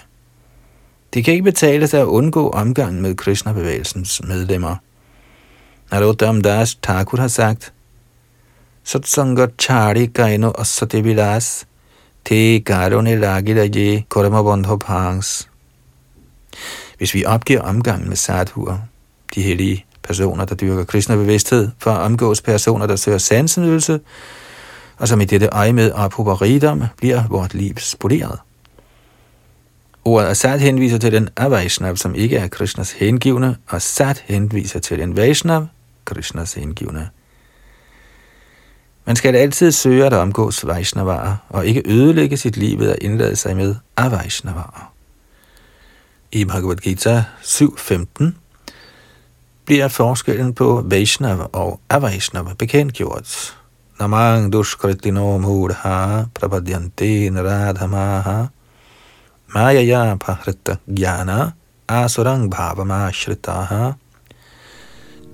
Det 1.15 1.25
kan 1.25 1.33
ikke 1.33 1.45
betale 1.45 1.87
sig 1.87 2.01
at 2.01 2.07
undgå 2.07 2.51
omgangen 2.51 3.03
med 3.03 3.15
Krishna-bevægelsens 3.15 4.23
medlemmer. 4.23 4.77
Narottam 5.91 6.43
Das 6.43 6.75
Thakur 6.75 7.19
har 7.19 7.29
sagt, 7.29 7.73
Satsangat 8.85 9.51
Chari 9.59 10.07
Gaino 10.07 10.53
Asadevilas 10.59 11.67
te 12.25 12.61
Garone 12.61 13.17
lagilaje 13.17 14.05
kormabandho 14.09 14.77
pangs. 14.77 15.49
Hvis 16.99 17.15
vi 17.15 17.25
opgiver 17.25 17.61
omgangen 17.61 18.09
med 18.09 18.17
sadhuer, 18.17 18.79
de 19.35 19.43
hellige 19.43 19.85
personer, 20.03 20.45
der 20.45 20.55
dyrker 20.55 20.85
kristne 20.85 21.17
bevidsthed, 21.17 21.71
for 21.79 21.91
at 21.91 22.01
omgås 22.01 22.41
personer, 22.41 22.87
der 22.87 22.97
søger 22.97 23.19
sansenydelse, 23.19 24.01
og 24.97 25.09
som 25.09 25.21
i 25.21 25.25
dette 25.25 25.49
øje 25.53 25.73
med 25.73 25.93
ophober 25.93 26.43
rigdom, 26.43 26.83
bliver 26.97 27.23
vort 27.29 27.55
liv 27.55 27.75
spoleret. 27.79 28.39
Ordet 30.05 30.29
Asad 30.29 30.59
henviser 30.59 30.99
til 30.99 31.13
den 31.13 31.29
Avaishnav, 31.37 31.97
som 31.97 32.15
ikke 32.15 32.37
er 32.37 32.49
Krishnas 32.49 32.93
hengivne, 32.93 33.57
og 33.69 33.83
Sat 33.83 34.25
henviser 34.27 34.81
til 34.81 35.01
en 35.01 35.17
Vaishnav, 35.17 35.67
Krishnas 36.05 36.55
hengivne. 36.55 37.09
Man 39.07 39.17
skal 39.17 39.37
altid 39.37 39.73
søge 39.73 40.07
at 40.07 40.13
omgås 40.13 40.67
Vaishnavarer, 40.67 41.37
og 41.49 41.67
ikke 41.67 41.83
ødelægge 41.87 42.37
sit 42.37 42.57
liv 42.57 42.79
ved 42.79 42.91
at 42.91 42.99
indlade 43.01 43.37
sig 43.37 43.57
med 43.57 43.75
Avaishnavarer. 43.97 44.93
I 46.33 46.45
Bhagavad 46.45 46.77
Gita 46.77 47.25
7.15 47.43 48.25
bliver 49.65 49.89
forskellen 49.89 50.55
på 50.55 50.83
Vaishnava 50.87 51.45
og 51.53 51.81
Avaishnava 51.91 52.55
bekendtgjort. 52.59 53.55
namang 54.01 54.51
dushkritino 54.51 55.39
mudha 55.39 56.27
prabhadyante 56.35 57.31
naradhamaha 57.31 58.51
mayaya 59.55 60.17
pahrita 60.19 60.79
gyana 60.91 61.55
asurang 61.89 62.51
bhavamashritaha. 62.51 63.95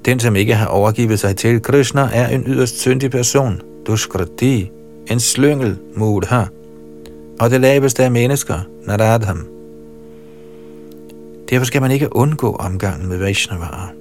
Den, 0.04 0.20
som 0.20 0.36
ikke 0.36 0.54
har 0.54 0.66
overgivet 0.66 1.20
sig 1.20 1.36
til 1.36 1.62
Krishna, 1.62 2.08
er 2.12 2.28
en 2.28 2.44
yderst 2.46 2.80
syndig 2.80 3.10
person, 3.10 3.60
dushkriti, 3.86 4.70
en 5.10 5.20
slyngel, 5.20 5.78
mudha, 5.94 6.44
og 7.40 7.50
det 7.50 7.60
laveste 7.60 8.04
af 8.04 8.10
mennesker, 8.10 8.58
naradham. 8.86 9.46
Derfor 11.50 11.66
skal 11.66 11.82
man 11.82 11.90
ikke 11.90 12.16
undgå 12.16 12.52
omgangen 12.52 13.08
med 13.08 13.18
Vaishnavaer, 13.18 13.92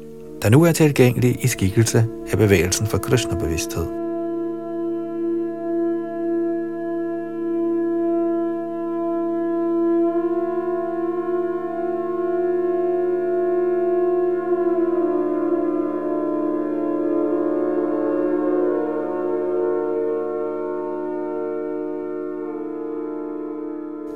der 0.41 0.49
nu 0.49 0.63
er 0.63 0.71
tilgængelig 0.71 1.37
i 1.41 1.47
skikkelse 1.47 2.05
af 2.31 2.37
bevægelsen 2.37 2.87
for 2.87 2.97
Krishna-bevidsthed. 2.97 4.08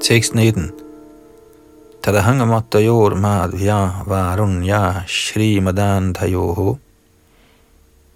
Tekst 0.03 0.35
19. 0.35 0.71
yor 2.73 3.15
madhya 3.15 4.03
varunya 4.05 5.03
shri 5.07 5.59
madan 5.59 6.13
tayoho 6.13 6.77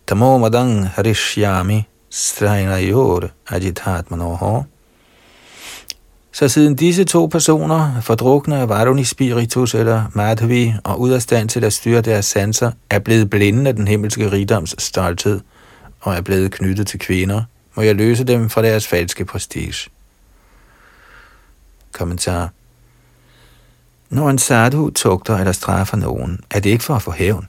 tamo 0.05 0.37
madang 0.37 0.85
harishyami 0.85 1.85
strainayor 2.09 3.29
ajitatmanoho. 3.49 4.63
Så 6.31 6.47
siden 6.47 6.75
disse 6.75 7.03
to 7.03 7.25
personer, 7.25 8.01
fordrukne 8.01 8.57
af 8.57 8.69
Varuni 8.69 9.03
Spiritus 9.03 9.75
eller 9.75 10.03
Madhvi 10.13 10.73
og 10.83 10.99
ud 10.99 11.09
af 11.09 11.21
stand 11.21 11.49
til 11.49 11.63
at 11.63 11.73
styre 11.73 12.01
deres 12.01 12.25
sanser, 12.25 12.71
er 12.89 12.99
blevet 12.99 13.29
blinde 13.29 13.67
af 13.67 13.75
den 13.75 13.87
himmelske 13.87 14.31
rigdoms 14.31 14.75
stolthed 14.77 15.39
og 16.01 16.15
er 16.15 16.21
blevet 16.21 16.51
knyttet 16.51 16.87
til 16.87 16.99
kvinder, 16.99 17.43
må 17.75 17.83
jeg 17.83 17.95
løse 17.95 18.23
dem 18.23 18.49
fra 18.49 18.61
deres 18.61 18.87
falske 18.87 19.25
prestige. 19.25 19.89
Kommentar. 21.97 22.49
Når 24.09 24.29
en 24.29 24.37
sadhu 24.37 24.89
tugter 24.89 25.37
eller 25.37 25.51
straffer 25.51 25.97
nogen, 25.97 26.39
er 26.51 26.59
det 26.59 26.69
ikke 26.69 26.83
for 26.83 26.95
at 26.95 27.01
få 27.01 27.11
hævn. 27.11 27.47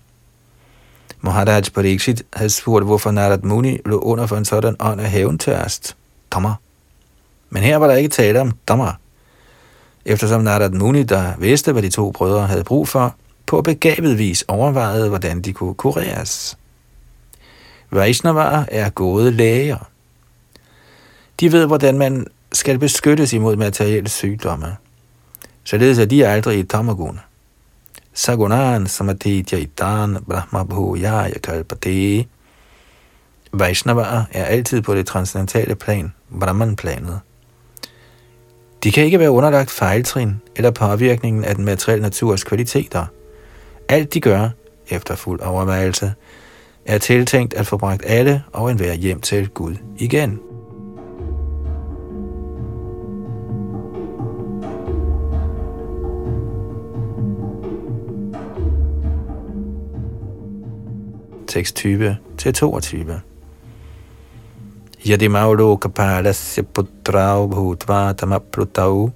Maharaj 1.21 1.63
Pariksit 1.75 2.23
havde 2.33 2.51
spurgt, 2.51 2.85
hvorfor 2.85 3.11
Narad 3.11 3.39
Muni 3.43 3.79
lå 3.87 3.99
under 3.99 4.27
for 4.27 4.37
en 4.37 4.45
sådan 4.45 4.77
ånd 4.81 5.01
af 5.01 5.11
hævntørst. 5.11 5.97
Dommer. 6.31 6.55
Men 7.51 7.63
her 7.63 7.77
var 7.77 7.87
der 7.87 7.95
ikke 7.95 8.09
tale 8.09 8.41
om 8.41 8.53
dommer. 8.69 8.93
Eftersom 10.05 10.41
Narad 10.41 10.71
Muni, 10.71 11.03
der 11.03 11.33
vidste, 11.39 11.73
hvad 11.73 11.83
de 11.83 11.91
to 11.91 12.11
brødre 12.11 12.47
havde 12.47 12.65
brug 12.65 12.89
for, 12.89 13.15
på 13.47 13.63
begavet 13.63 14.19
vis 14.19 14.45
overvejede, 14.49 15.09
hvordan 15.09 15.43
de 15.43 15.53
kunne 15.53 15.75
kureres. 15.75 16.59
Vaishnavaer 17.91 18.65
er 18.69 18.91
gode 18.91 19.31
læger. 19.31 19.89
De 21.41 21.53
ved, 21.53 21.67
hvordan 21.67 21.99
man 21.99 22.27
skal 22.53 22.79
beskyttes 22.79 23.33
imod 23.33 23.57
materielle 23.57 24.09
sygdomme. 24.09 24.77
Således 25.65 25.99
er 25.99 26.05
de 26.05 26.27
aldrig 26.27 26.59
i 26.59 26.63
tamaguna. 26.63 27.21
Sagunan 28.15 28.87
samatitya 28.87 29.59
itan 29.59 30.17
brahma 30.29 30.65
bhujaya 30.65 31.39
kalpate. 31.39 32.27
Vaishnava 33.53 34.25
er 34.33 34.45
altid 34.45 34.83
på 34.83 34.95
det 34.95 35.07
transcendentale 35.07 35.75
plan, 35.75 36.13
Brahman-planet. 36.41 37.21
De 38.85 38.93
kan 38.93 39.05
ikke 39.05 39.19
være 39.19 39.31
underlagt 39.31 39.71
fejltrin 39.71 40.41
eller 40.57 40.71
påvirkningen 40.71 41.45
af 41.45 41.55
den 41.55 41.65
materielle 41.65 42.03
naturs 42.03 42.45
kvaliteter. 42.45 43.07
Alt 43.89 44.15
de 44.15 44.21
gør, 44.21 44.49
efter 44.89 45.15
fuld 45.15 45.41
overvejelse, 45.41 46.15
er 46.87 46.99
tiltænkt 46.99 47.55
at 47.55 47.67
få 47.67 47.77
bragt 47.77 48.03
alle 48.07 48.45
og 48.53 48.71
enhver 48.71 48.95
hjem 48.95 49.21
til 49.21 49.49
Gud 49.49 49.77
igen. 49.99 50.41
teksttype 61.49 62.17
til 62.39 62.53
22. 62.53 63.21
Yadi 65.09 65.29
Maulokapalase 65.29 66.63
putrau 66.63 67.49
bhutvatamapplutau 67.53 69.11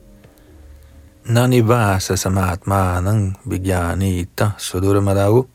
nanivasa 1.24 2.16
samatmanang 2.16 3.36
vijnanita 3.48 4.50
sudurmadau 4.58 5.46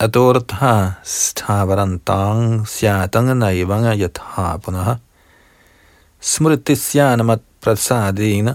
atortha 0.00 0.74
sthavarantang 1.02 2.64
syatang 2.66 3.28
naivanga 3.38 3.92
yatha 3.94 4.58
punah 4.62 4.98
स्मृतिस्यानमत् 6.22 7.44
प्रसादेन 7.62 8.48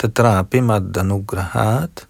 तत्रापि 0.00 0.60
मदनुग्रहात् 0.68 2.00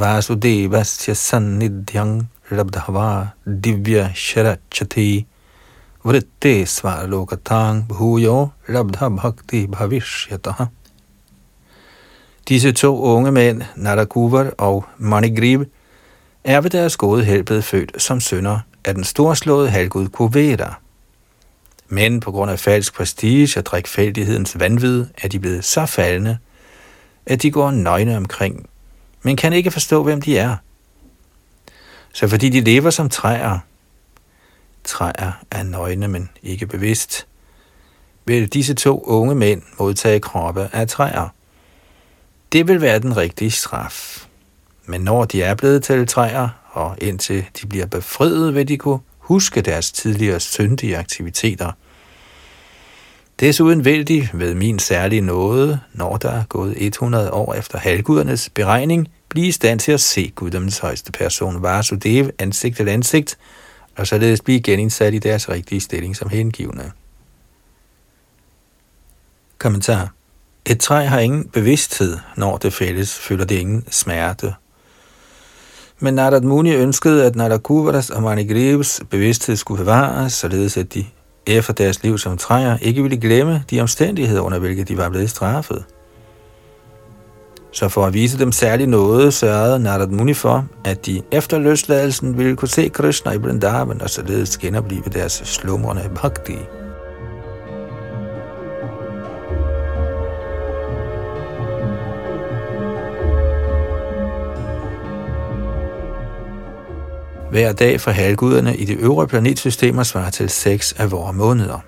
वासुदेवस्य 0.00 1.14
सन्निध्यं 1.14 2.10
labdhava 2.54 3.28
divya 3.44 4.10
sharachati 4.14 5.26
vritte 6.04 6.66
svarlokatang 6.66 7.88
bhuyo 7.88 8.48
labdha 8.68 9.08
bhakti 9.08 9.66
bhavishyatah. 9.66 10.66
Disse 12.48 12.72
to 12.72 13.02
unge 13.02 13.32
mænd, 13.32 13.62
Narakuvar 13.76 14.50
og 14.58 14.84
Manigrib, 14.98 15.62
er 16.44 16.60
ved 16.60 16.70
deres 16.70 16.96
gode 16.96 17.24
held 17.24 17.44
blevet 17.44 17.64
født 17.64 18.02
som 18.02 18.20
sønner 18.20 18.58
af 18.84 18.94
den 18.94 19.04
storslåede 19.04 19.70
halvgud 19.70 20.08
Kuveda. 20.08 20.68
Men 21.88 22.20
på 22.20 22.30
grund 22.30 22.50
af 22.50 22.58
falsk 22.58 22.94
prestige 22.94 23.58
og 23.58 23.66
drikfældighedens 23.66 24.58
vanvid 24.60 25.06
er 25.22 25.28
de 25.28 25.38
blevet 25.40 25.64
så 25.64 25.86
faldende, 25.86 26.38
at 27.26 27.42
de 27.42 27.50
går 27.50 27.70
nøgne 27.70 28.16
omkring, 28.16 28.66
men 29.22 29.36
kan 29.36 29.52
ikke 29.52 29.70
forstå, 29.70 30.02
hvem 30.02 30.20
de 30.20 30.38
er– 30.38 30.56
så 32.14 32.28
fordi 32.28 32.48
de 32.48 32.60
lever 32.60 32.90
som 32.90 33.08
træer, 33.08 33.58
træer 34.84 35.32
er 35.50 35.62
nøgne, 35.62 36.08
men 36.08 36.30
ikke 36.42 36.66
bevidst, 36.66 37.26
vil 38.24 38.48
disse 38.48 38.74
to 38.74 39.02
unge 39.06 39.34
mænd 39.34 39.62
modtage 39.78 40.20
kroppe 40.20 40.68
af 40.72 40.88
træer. 40.88 41.28
Det 42.52 42.68
vil 42.68 42.80
være 42.80 42.98
den 42.98 43.16
rigtige 43.16 43.50
straf. 43.50 44.26
Men 44.86 45.00
når 45.00 45.24
de 45.24 45.42
er 45.42 45.54
blevet 45.54 45.82
til 45.82 46.06
træer, 46.06 46.48
og 46.70 46.96
indtil 46.98 47.44
de 47.62 47.66
bliver 47.66 47.86
befriet, 47.86 48.54
vil 48.54 48.68
de 48.68 48.76
kunne 48.76 49.00
huske 49.18 49.60
deres 49.60 49.92
tidligere 49.92 50.40
syndige 50.40 50.98
aktiviteter. 50.98 51.72
Desuden 53.40 53.84
vil 53.84 54.08
de 54.08 54.28
ved 54.32 54.54
min 54.54 54.78
særlige 54.78 55.20
nåde, 55.20 55.80
når 55.92 56.16
der 56.16 56.30
er 56.30 56.44
gået 56.48 56.74
100 56.76 57.30
år 57.30 57.54
efter 57.54 57.78
halvgudernes 57.78 58.50
beregning, 58.54 59.08
blive 59.34 59.46
i 59.46 59.52
stand 59.52 59.80
til 59.80 59.92
at 59.92 60.00
se 60.00 60.32
guddommens 60.34 60.78
højeste 60.78 61.12
person, 61.12 61.62
Vasudev, 61.62 62.30
ansigt 62.38 62.76
til 62.76 62.88
ansigt, 62.88 63.38
og 63.96 64.06
således 64.06 64.40
blive 64.40 64.60
genindsat 64.60 65.14
i 65.14 65.18
deres 65.18 65.48
rigtige 65.48 65.80
stilling 65.80 66.16
som 66.16 66.28
hengivne. 66.28 66.92
Kommentar. 69.58 70.12
Et 70.66 70.80
træ 70.80 71.04
har 71.04 71.18
ingen 71.18 71.44
bevidsthed, 71.44 72.18
når 72.36 72.56
det 72.56 72.72
fælles, 72.72 73.18
føler 73.18 73.44
det 73.44 73.54
ingen 73.54 73.84
smerte. 73.90 74.54
Men 75.98 76.14
Narad 76.14 76.40
Muni 76.40 76.74
ønskede, 76.74 77.26
at 77.26 77.36
Narakuvaras 77.36 78.10
og 78.10 78.22
Manigrivs 78.22 79.00
bevidsthed 79.10 79.56
skulle 79.56 79.78
bevares, 79.78 80.32
således 80.32 80.76
at 80.76 80.94
de 80.94 81.06
efter 81.46 81.72
deres 81.72 82.02
liv 82.02 82.18
som 82.18 82.38
træer 82.38 82.76
ikke 82.76 83.02
ville 83.02 83.20
glemme 83.20 83.64
de 83.70 83.80
omstændigheder, 83.80 84.40
under 84.40 84.58
hvilke 84.58 84.84
de 84.84 84.96
var 84.96 85.08
blevet 85.08 85.30
straffet. 85.30 85.84
Så 87.74 87.88
for 87.88 88.06
at 88.06 88.14
vise 88.14 88.38
dem 88.38 88.52
særlig 88.52 88.86
noget, 88.86 89.34
sørgede 89.34 89.78
Narad 89.78 90.06
Muni 90.06 90.34
for, 90.34 90.66
at 90.84 91.06
de 91.06 91.22
efter 91.32 91.58
løsladelsen 91.58 92.38
ville 92.38 92.56
kunne 92.56 92.68
se 92.68 92.88
Krishna 92.88 93.32
i 93.32 93.36
Vrindavan 93.36 94.02
og 94.02 94.10
således 94.10 94.58
genopleve 94.58 95.02
deres 95.12 95.32
slumrende 95.32 96.10
bhakti. 96.14 96.56
Hver 107.50 107.72
dag 107.72 108.00
for 108.00 108.10
halvguderne 108.10 108.76
i 108.76 108.84
det 108.84 108.96
øvre 108.98 109.26
planetsystemer 109.26 110.02
svarer 110.02 110.30
til 110.30 110.50
6 110.50 110.92
af 110.92 111.10
vores 111.10 111.36
måneder. 111.36 111.78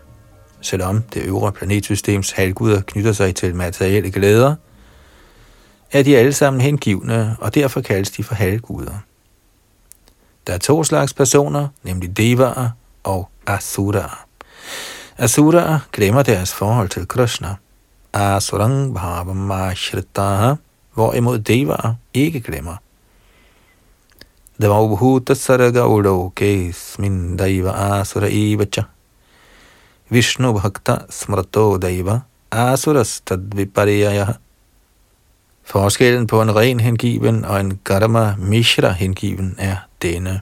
Selvom 0.60 1.02
det 1.14 1.22
øvre 1.22 1.52
planetsystems 1.52 2.30
halvguder 2.30 2.80
knytter 2.80 3.12
sig 3.12 3.34
til 3.34 3.54
materielle 3.54 4.10
glæder, 4.10 4.54
er 5.92 6.02
de 6.02 6.16
alle 6.16 6.32
sammen 6.32 6.60
hengivne, 6.60 7.36
og 7.40 7.54
derfor 7.54 7.80
kaldes 7.80 8.10
de 8.10 8.24
for 8.24 8.34
halvguder. 8.34 8.98
Der 10.46 10.52
er 10.52 10.58
to 10.58 10.84
slags 10.84 11.14
personer, 11.14 11.68
nemlig 11.82 12.16
devaer 12.16 12.70
og 13.04 13.28
asuraer. 13.46 14.26
Asura 15.18 15.78
glemmer 15.92 16.22
deres 16.22 16.54
forhold 16.54 16.88
til 16.88 17.06
Krishna. 17.08 17.54
Asurang 18.12 18.94
bhavam 18.94 19.50
ashritaha, 19.50 20.54
hvorimod 20.94 21.38
devaer 21.38 21.94
ikke 22.14 22.40
glemmer. 22.40 22.76
Devabhuta 24.62 25.34
saraga 25.34 25.86
udokes 25.86 26.98
min 26.98 27.36
daiva 27.36 27.70
asura 28.00 28.28
ivacha. 28.28 28.82
Vishnu 30.08 30.52
bhakta 30.52 30.98
smrato 31.10 31.76
daiva 31.78 32.20
asuras 32.50 33.20
tadvipariyaya. 33.20 34.26
Forskellen 35.66 36.26
på 36.26 36.42
en 36.42 36.56
ren 36.56 36.80
hengiven 36.80 37.44
og 37.44 37.60
en 37.60 37.80
Gadama 37.84 38.34
Mishra 38.38 38.90
hengiven 38.90 39.54
er 39.58 39.76
denne. 40.02 40.40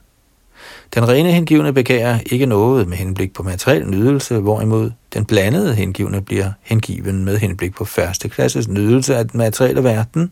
Den 0.95 1.07
rene 1.07 1.31
hengivne 1.31 1.73
begærer 1.73 2.19
ikke 2.31 2.45
noget 2.45 2.87
med 2.87 2.97
henblik 2.97 3.33
på 3.33 3.43
materiel 3.43 3.87
nydelse, 3.87 4.39
hvorimod 4.39 4.91
den 5.13 5.25
blandede 5.25 5.75
hengivne 5.75 6.21
bliver 6.21 6.51
hengiven 6.61 7.25
med 7.25 7.37
henblik 7.37 7.75
på 7.75 7.85
første 7.85 8.29
klasses 8.29 8.67
nydelse 8.67 9.15
af 9.15 9.27
den 9.27 9.37
materielle 9.37 9.83
verden. 9.83 10.31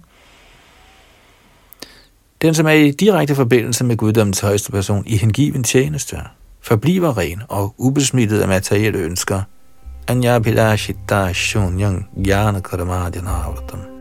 Den, 2.42 2.54
som 2.54 2.66
er 2.66 2.72
i 2.72 2.92
direkte 2.92 3.36
forbindelse 3.36 3.84
med 3.84 3.98
guddommens 3.98 4.40
højeste 4.40 4.72
person 4.72 5.04
i 5.08 5.18
hengiven 5.18 5.64
tjeneste, 5.64 6.18
forbliver 6.62 7.18
ren 7.18 7.42
og 7.50 7.76
ubesmittet 7.78 8.42
af 8.42 8.48
materielle 8.48 9.00
ønsker. 9.00 9.42
Anja 10.08 10.40
Pilashita 10.40 11.34
Shunyang 11.34 12.08
Jnana 12.28 12.60
Karamadyanavratam. 12.60 13.93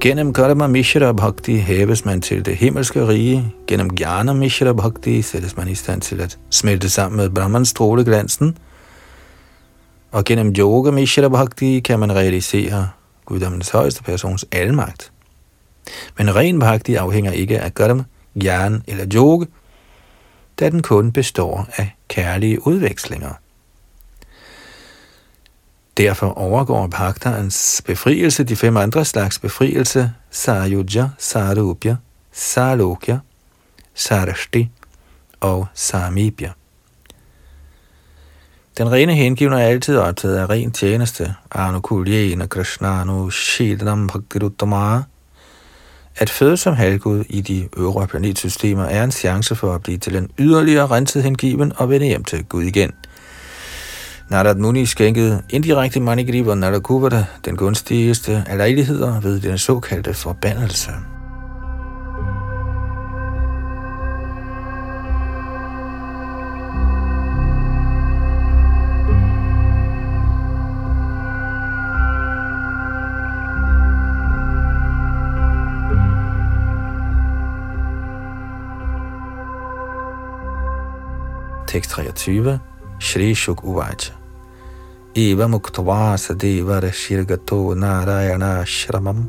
Gennem 0.00 0.32
Karma 0.32 0.66
Mishra 0.66 1.12
Bhakti 1.12 1.56
hæves 1.56 2.04
man 2.04 2.20
til 2.20 2.44
det 2.44 2.56
himmelske 2.56 3.08
rige. 3.08 3.52
Gennem 3.66 3.90
Jnana 4.00 4.32
Mishra 4.32 4.72
Bhakti 4.72 5.22
sættes 5.22 5.56
man 5.56 5.68
i 5.68 5.74
stand 5.74 6.00
til 6.00 6.20
at 6.20 6.38
smelte 6.50 6.90
sammen 6.90 7.16
med 7.16 7.30
Brahmans 7.30 7.68
stråleglansen. 7.68 8.58
Og 10.12 10.24
gennem 10.24 10.54
Yoga 10.58 10.90
Mishra 10.90 11.28
Bhakti 11.28 11.80
kan 11.80 11.98
man 11.98 12.14
realisere 12.14 12.88
guddommens 13.24 13.70
højeste 13.70 14.02
persons 14.02 14.44
almagt. 14.52 15.12
Men 16.18 16.36
ren 16.36 16.58
bhakti 16.60 16.94
afhænger 16.94 17.32
ikke 17.32 17.60
af 17.60 17.74
Karma, 17.74 18.04
Jnana 18.36 18.80
eller 18.88 19.06
Yoga, 19.14 19.46
da 20.60 20.70
den 20.70 20.82
kun 20.82 21.12
består 21.12 21.68
af 21.76 21.96
kærlige 22.08 22.66
udvekslinger. 22.66 23.32
Derfor 25.96 26.26
overgår 26.26 26.86
pagterens 26.86 27.82
befrielse 27.86 28.44
de 28.44 28.56
fem 28.56 28.76
andre 28.76 29.04
slags 29.04 29.38
befrielse, 29.38 30.12
Sayuja, 30.30 31.08
Sarupya, 31.18 31.96
Sarlokya, 32.32 33.18
Sarashti 33.94 34.70
og 35.40 35.66
Samibya. 35.74 36.50
Den 38.78 38.92
rene 38.92 39.14
hengivne 39.14 39.62
er 39.62 39.66
altid 39.66 39.96
optaget 39.96 40.36
af 40.36 40.50
ren 40.50 40.70
tjeneste, 40.70 41.34
Anukulyena 41.50 42.46
Krishnanu 42.46 43.30
Shidam 43.30 44.06
Bhaktiruttamara. 44.06 45.02
At 46.20 46.30
føde 46.30 46.56
som 46.56 46.74
halvgud 46.74 47.24
i 47.28 47.40
de 47.40 47.68
øvre 47.76 48.06
planetsystemer 48.06 48.84
er 48.84 49.04
en 49.04 49.10
chance 49.10 49.54
for 49.54 49.74
at 49.74 49.82
blive 49.82 49.98
til 49.98 50.16
en 50.16 50.30
yderligere 50.38 50.86
renset 50.86 51.22
hengiven 51.22 51.72
og 51.76 51.90
vende 51.90 52.06
hjem 52.06 52.24
til 52.24 52.44
Gud 52.44 52.62
igen– 52.62 52.92
Narad 54.30 54.54
Muni 54.54 54.86
skænkede 54.86 55.42
indirekte 55.50 56.00
Manigriva 56.00 56.54
Narakuvada 56.54 57.24
den 57.44 57.56
gunstigste 57.56 58.44
af 58.46 58.58
lejligheder 58.58 59.20
ved 59.20 59.40
den 59.40 59.58
såkaldte 59.58 60.14
forbandelse. 60.14 60.90
Tekst 81.70 81.90
23. 81.90 82.58
Shri 82.98 83.34
Shuk 83.34 83.62
Uvaja. 83.62 84.10
Eva 85.14 85.46
Muktava 85.46 86.16
sadeva 86.18 86.80
rashirgato 86.80 87.76
narayana 87.76 88.64
shramam 88.66 89.28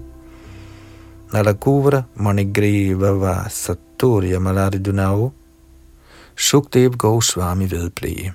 Nalakuvra 1.31 2.05
manigrivava 2.17 3.45
saturya 3.47 4.39
malardunao 4.39 5.31
Shukdev 6.35 6.97
Goswami 6.97 7.67
vedblev. 7.67 8.33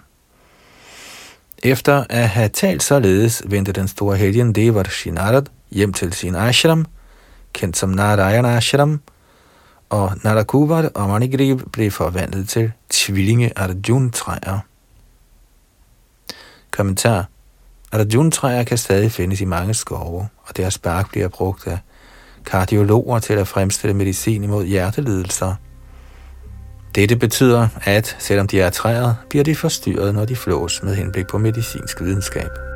Efter 1.64 2.06
at 2.08 2.28
have 2.28 2.48
talt 2.48 2.82
således, 2.82 3.42
vendte 3.44 3.72
den 3.72 3.88
store 3.88 4.16
helgen 4.16 4.52
Devar 4.52 4.88
Shinarad 4.88 5.46
hjem 5.70 5.92
til 5.92 6.12
sin 6.12 6.34
ashram, 6.34 6.86
kendt 7.52 7.76
som 7.76 7.90
Narayana 7.90 8.56
Ashram, 8.56 9.00
og 9.90 10.12
Narakuvar 10.24 10.90
og 10.94 11.08
Manigrib 11.08 11.60
blev 11.72 11.90
forvandlet 11.90 12.48
til 12.48 12.72
tvillinge 12.90 13.52
Arjun-træer. 13.56 14.58
Kommentar 16.70 17.26
Arjun-træer 17.92 18.64
kan 18.64 18.78
stadig 18.78 19.12
findes 19.12 19.40
i 19.40 19.44
mange 19.44 19.74
skove, 19.74 20.28
og 20.42 20.56
deres 20.56 20.78
bark 20.78 21.10
bliver 21.10 21.28
brugt 21.28 21.66
af 21.66 21.78
kardiologer 22.46 23.18
til 23.18 23.32
at 23.32 23.48
fremstille 23.48 23.94
medicin 23.94 24.44
imod 24.44 24.64
hjertelidelser. 24.64 25.54
Dette 26.94 27.16
betyder, 27.16 27.68
at 27.84 28.16
selvom 28.18 28.46
de 28.46 28.60
er 28.60 28.70
træer, 28.70 29.14
bliver 29.28 29.44
de 29.44 29.54
forstyrret, 29.54 30.14
når 30.14 30.24
de 30.24 30.36
flås 30.36 30.82
med 30.82 30.94
henblik 30.94 31.26
på 31.26 31.38
medicinsk 31.38 32.00
videnskab. 32.00 32.75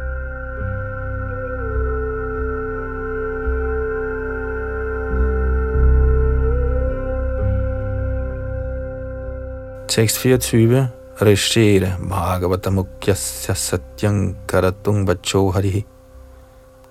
Tekst 9.91 10.18
24 10.18 10.88
Rishira 11.20 11.99
Bhagavatamukyasya 11.99 13.55
Satyang 13.55 14.36
Karatung 14.47 15.05
Vacho 15.05 15.51
Harihi. 15.51 15.84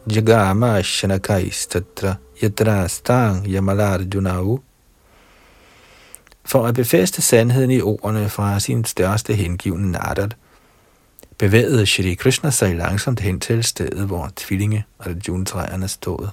Jagama 0.06 0.84
yatra 0.84 1.40
Tatra 1.70 2.18
Yadrastang 2.42 3.48
Yamalarjunavu 3.48 4.60
For 6.46 6.68
at 6.68 6.76
befæste 6.76 7.22
sandheden 7.22 7.72
i 7.72 7.82
ordene 7.82 8.30
fra 8.30 8.60
sin 8.60 8.86
største 8.86 9.34
hengivne 9.34 9.92
Narad, 9.92 10.30
bevægede 11.38 11.86
Shri 11.86 12.14
Krishna 12.14 12.50
sig 12.50 12.76
langsomt 12.76 13.20
hen 13.20 13.40
til 13.40 13.64
stedet, 13.64 14.08
hvor 14.08 14.30
tvillinge 14.36 14.86
Arjuna-træerne 15.00 15.88
stod. 15.88 16.28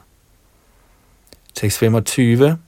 Tekst 1.54 1.78
25 1.78 2.58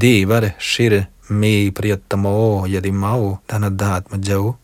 Devare 0.00 0.50
Shire 0.58 1.04
me 1.28 1.70
priyatamo 1.70 2.66
yadimao 2.66 3.38
dhanadhatmajau 3.50 4.54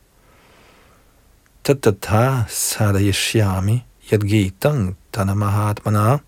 tatatha 1.65 2.45
sadayishyami 2.49 3.85
yadgitang 4.13 4.97
tanamahatmana. 5.13 6.19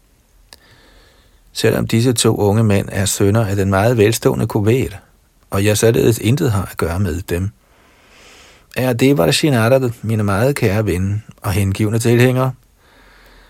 Selvom 1.53 1.87
disse 1.87 2.13
to 2.13 2.37
unge 2.37 2.65
mænd 2.65 2.89
er 2.93 3.05
sønner 3.05 3.47
af 3.47 3.57
den 3.57 3.71
meget 3.71 3.97
velstående 3.97 4.47
kuvet, 4.47 4.99
og 5.51 5.65
jeg 5.65 5.79
således 5.79 6.19
intet 6.19 6.53
har 6.53 6.69
at 6.71 6.77
gøre 6.77 7.01
med 7.01 7.23
dem, 7.23 7.51
er 8.77 8.93
det 8.93 9.19
var 9.19 9.31
Shinada, 9.31 9.91
mine 10.03 10.23
meget 10.23 10.57
kære 10.57 10.87
ven 10.87 11.23
og 11.43 11.53
hengivne 11.53 11.99
tilhængere, 11.99 12.53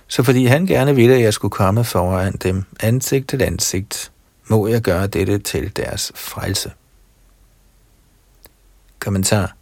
så 0.09 0.23
fordi 0.23 0.47
han 0.47 0.67
gerne 0.67 0.95
ville, 0.95 1.15
at 1.15 1.23
jeg 1.23 1.35
skulle 1.35 1.53
komme 1.53 1.85
foran 1.85 2.33
dem 2.33 2.65
ansigt 2.81 3.29
til 3.29 3.43
ansigt, 3.43 4.12
må 4.53 4.67
jeg 4.67 4.83
gøre 4.83 5.07
dette 5.07 5.39
til 5.39 5.77
deres 5.77 6.13
frelse. 6.15 6.71
Kommentar 8.99 9.57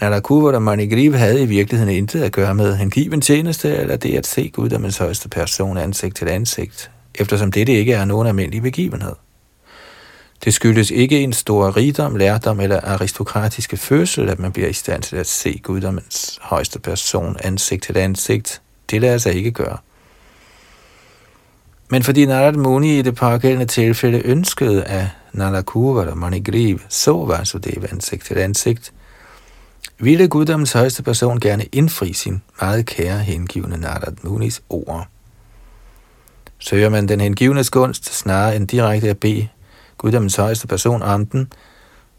Nalakuva 0.00 0.54
og 0.54 0.62
Manigriv 0.62 1.14
havde 1.14 1.42
i 1.42 1.46
virkeligheden 1.46 1.94
intet 1.94 2.22
at 2.22 2.32
gøre 2.32 2.54
med 2.54 2.76
hengiven 2.76 3.20
tjeneste, 3.20 3.76
eller 3.76 3.96
det 3.96 4.18
at 4.18 4.26
se 4.26 4.48
guddommens 4.48 4.98
højeste 4.98 5.28
person 5.28 5.76
ansigt 5.76 6.16
til 6.16 6.28
ansigt, 6.28 6.90
eftersom 7.14 7.52
dette 7.52 7.72
ikke 7.72 7.92
er 7.92 8.04
nogen 8.04 8.26
almindelig 8.26 8.62
begivenhed. 8.62 9.14
Det 10.44 10.54
skyldes 10.54 10.90
ikke 10.90 11.20
en 11.20 11.32
stor 11.32 11.76
rigdom, 11.76 12.16
lærdom 12.16 12.60
eller 12.60 12.80
aristokratiske 12.80 13.76
fødsel, 13.76 14.28
at 14.28 14.38
man 14.38 14.52
bliver 14.52 14.68
i 14.68 14.72
stand 14.72 15.02
til 15.02 15.16
at 15.16 15.26
se 15.26 15.60
guddommens 15.62 16.38
højeste 16.42 16.78
person 16.78 17.36
ansigt 17.44 17.82
til 17.82 17.96
ansigt. 17.96 18.62
Det 18.90 19.00
lader 19.00 19.18
sig 19.18 19.34
ikke 19.34 19.50
gøre. 19.50 19.78
Men 21.90 22.02
fordi 22.02 22.26
Narad 22.26 22.52
Muni 22.52 22.98
i 22.98 23.02
det 23.02 23.14
pågældende 23.14 23.66
tilfælde 23.66 24.22
ønskede, 24.24 24.84
at 24.84 25.06
Nalakuva 25.32 26.10
og 26.10 26.18
Manigriv 26.18 26.80
så 26.88 27.24
Vasudeva 27.24 27.86
ansigt 27.90 28.24
til 28.24 28.38
ansigt, 28.38 28.92
ville 29.98 30.28
guddommens 30.28 30.72
højeste 30.72 31.02
person 31.02 31.40
gerne 31.40 31.64
indfri 31.72 32.12
sin 32.12 32.42
meget 32.60 32.86
kære 32.86 33.18
hengivende 33.18 33.80
Narad 33.80 34.12
Munis 34.22 34.62
ord. 34.68 35.06
Søger 36.58 36.88
man 36.88 37.08
den 37.08 37.20
hengivnes 37.20 37.70
gunst 37.70 38.14
snarere 38.14 38.56
end 38.56 38.68
direkte 38.68 39.08
at 39.08 39.18
bede 39.18 39.48
guddommens 39.98 40.36
højeste 40.36 40.66
person 40.66 41.02
om 41.02 41.26
den, 41.26 41.52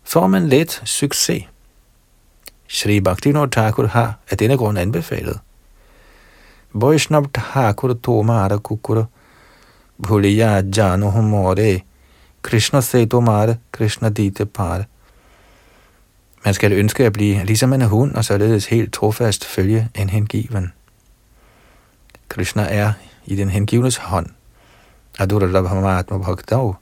får 0.03 0.27
man 0.27 0.49
let 0.49 0.81
succes. 0.85 1.43
Shri 2.67 2.99
Bhaktivinoda 2.99 3.49
Thakur 3.51 3.87
har 3.87 4.13
af 4.29 4.37
denne 4.37 4.57
grund 4.57 4.79
anbefalet. 4.79 5.39
Vaishnav 6.73 7.25
Thakur 7.33 7.93
Toma 7.93 8.57
Kukura 8.57 9.05
Bhuliya 10.03 10.61
Jano 10.77 11.09
Humore 11.09 11.81
Krishna 12.41 12.81
se 12.81 13.05
Tomara 13.05 13.55
Krishna 13.71 14.09
Dite 14.09 14.45
Par. 14.45 14.85
Man 16.45 16.53
skal 16.53 16.71
ønske 16.71 17.05
at 17.05 17.13
blive 17.13 17.45
ligesom 17.45 17.73
en 17.73 17.81
hund, 17.81 18.15
og 18.15 18.25
således 18.25 18.65
helt 18.65 18.93
trofast 18.93 19.45
følge 19.45 19.89
en 19.95 20.09
hengiven. 20.09 20.73
Krishna 22.29 22.67
er 22.69 22.93
i 23.25 23.35
den 23.35 23.49
hengivnes 23.49 23.97
hånd. 23.97 24.27
Aduralabhamatma 25.19 26.17
Bhaktav. 26.17 26.75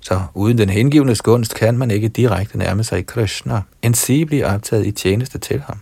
Så 0.00 0.22
uden 0.34 0.58
den 0.58 0.68
hengivnes 0.68 1.22
gunst 1.22 1.54
kan 1.54 1.78
man 1.78 1.90
ikke 1.90 2.08
direkte 2.08 2.58
nærme 2.58 2.84
sig 2.84 3.06
Krishna, 3.06 3.62
end 3.82 3.94
sige 3.94 4.26
blive 4.26 4.46
optaget 4.46 4.86
i 4.86 4.90
tjeneste 4.90 5.38
til 5.38 5.60
ham. 5.60 5.78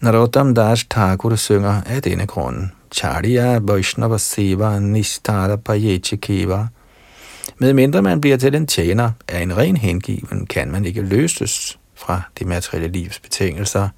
Narottam 0.00 0.54
Das 0.54 0.84
Thakur 0.90 1.34
synger 1.34 1.82
af 1.86 2.02
denne 2.02 2.26
grunden. 2.26 2.72
Charya 2.94 3.58
Vaishnava 3.58 4.18
Seva 4.18 4.78
Nishtara 4.78 5.56
Payeche 5.56 6.16
Keva. 6.16 6.66
Med 7.58 7.72
mindre 7.72 8.02
man 8.02 8.20
bliver 8.20 8.36
til 8.36 8.54
en 8.54 8.66
tjener 8.66 9.10
af 9.28 9.42
en 9.42 9.56
ren 9.56 9.76
hengiven, 9.76 10.46
kan 10.46 10.70
man 10.70 10.84
ikke 10.84 11.02
løses 11.02 11.78
fra 11.94 12.22
det 12.38 12.46
materielle 12.46 12.88
livs 12.88 13.18
betingelser. 13.18 13.88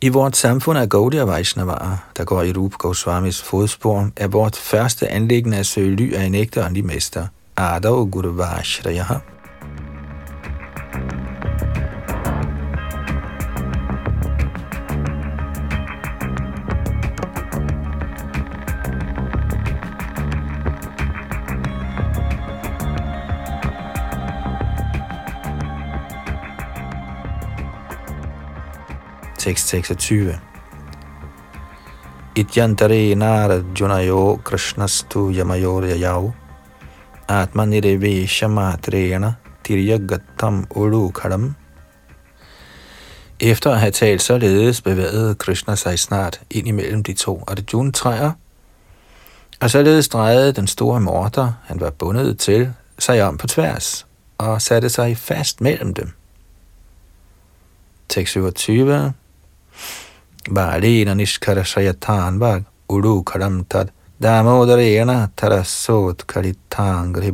I 0.00 0.08
vort 0.08 0.36
samfund 0.36 0.78
er 0.78 0.86
Gaudiya 0.86 1.24
Vaishnavara, 1.24 1.98
der 2.16 2.24
går 2.24 2.42
i 2.42 2.52
Rup 2.52 2.72
Goswamis 2.72 3.42
fodspor, 3.42 4.10
er 4.16 4.28
vort 4.28 4.56
første 4.56 5.08
anlæggende 5.08 5.56
at 5.56 5.66
søge 5.66 5.96
ly 5.96 6.14
af 6.14 6.22
en 6.24 6.34
ægte 6.34 6.64
åndelig 6.64 6.84
mester, 6.84 7.26
Adav 7.56 8.08
Guru 8.10 8.32
tekst 29.44 29.68
26. 29.68 30.40
Ityantare 32.34 33.14
narajjunayo 33.14 34.40
krishnastu 34.44 35.30
yamayor 35.30 35.84
yayau 35.84 36.32
atmanirevesha 37.28 38.48
matrena 38.48 39.34
tiryagattam 39.64 40.66
urukadam 40.70 41.54
efter 43.40 43.70
at 43.70 43.80
have 43.80 43.92
talt 43.92 44.22
således 44.22 44.80
bevægede 44.80 45.34
Krishna 45.34 45.74
sig 45.74 45.98
snart 45.98 46.40
ind 46.50 46.68
imellem 46.68 47.02
de 47.02 47.12
to 47.12 47.44
Arjuna-træer, 47.48 48.32
og 49.60 49.70
således 49.70 50.08
drejede 50.08 50.52
den 50.52 50.66
store 50.66 51.00
morter, 51.00 51.52
han 51.64 51.80
var 51.80 51.90
bundet 51.90 52.38
til, 52.38 52.72
sig 52.98 53.22
om 53.22 53.38
på 53.38 53.46
tværs 53.46 54.06
og 54.38 54.62
satte 54.62 54.88
sig 54.88 55.16
fast 55.16 55.60
mellem 55.60 55.94
dem. 55.94 56.12
Tekst 58.08 58.38
27 58.56 59.12
Balena 60.48 61.14
nishkarashayathanvag 61.14 62.64
udukaram 62.88 63.64
tad 63.68 63.90
damodarena 64.20 65.30
tarasot 65.36 66.26
kalitangri 66.26 67.32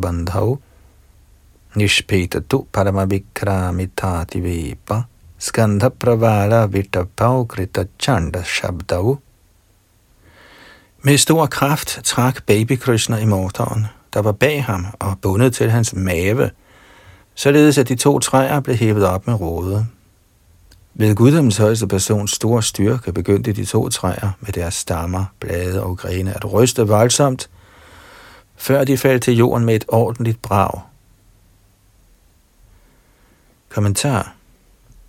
nishpetatu 1.76 2.66
paramavikramitati 2.72 4.40
vipa 4.40 5.06
skandha 5.38 5.90
pravala 5.90 6.68
vitapau 6.68 7.46
krita 7.46 7.86
chanda 7.98 8.42
shabdav 8.42 9.18
Med 11.02 11.18
stor 11.18 11.46
kraft 11.46 12.04
trak 12.04 12.46
baby 12.46 12.76
Krishna 12.76 13.18
i 13.18 13.24
motoren, 13.24 13.86
der 14.14 14.22
var 14.22 14.32
bag 14.32 14.64
ham 14.64 14.86
og 14.98 15.18
bundet 15.22 15.54
til 15.54 15.70
hans 15.70 15.94
mave, 15.94 16.50
således 17.34 17.78
at 17.78 17.88
de 17.88 17.94
to 17.96 18.18
træer 18.18 18.61
blev 18.61 18.76
hævet 18.76 19.04
op 19.04 19.26
med 19.26 19.40
rådet. 19.40 19.86
Ved 20.95 21.14
guddommens 21.14 21.57
højeste 21.57 21.86
persons 21.86 22.30
store 22.30 22.62
styrke 22.62 23.12
begyndte 23.12 23.53
de 23.53 23.64
to 23.64 23.88
træer 23.88 24.30
med 24.41 24.53
deres 24.53 24.74
stammer, 24.74 25.24
blade 25.41 25.82
og 25.82 25.99
grene 25.99 26.36
at 26.36 26.53
ryste 26.53 26.86
voldsomt, 26.86 27.51
før 28.57 28.84
de 28.84 28.99
faldt 28.99 29.22
til 29.22 29.36
jorden 29.36 29.66
med 29.66 29.74
et 29.74 29.84
ordentligt 29.88 30.43
brag. 30.43 30.80
Kommentar 33.68 34.34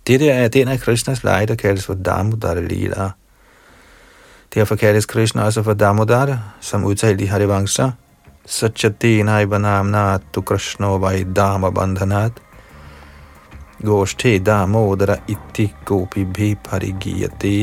Dette 0.06 0.28
er 0.28 0.48
den 0.48 0.68
af 0.68 0.80
Krishnas 0.80 1.24
leje, 1.24 1.46
der 1.46 1.54
kaldes 1.54 1.86
for 1.86 1.94
Damodar 1.94 2.54
Lila. 2.54 3.10
Derfor 4.54 4.76
kaldes 4.76 5.06
Krishna 5.06 5.42
også 5.42 5.62
for 5.62 5.74
Damodar, 5.74 6.54
som 6.60 6.84
udtalt 6.84 7.20
i 7.20 7.24
Harivangsha. 7.24 7.90
Satchatina 8.46 9.38
Ibanamnat 9.38 10.20
tu 10.32 10.40
Krishno 10.40 10.96
vai 10.96 11.24
Dama 11.24 11.70
Bandhanat. 11.70 12.32
गोष्ठे 13.84 14.38
दामोदर 14.38 15.10
इति 15.30 15.66
कोऽपि 15.88 16.54
परिगीयते 16.66 17.54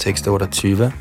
Tekst 0.00 0.24
28. 0.28 0.92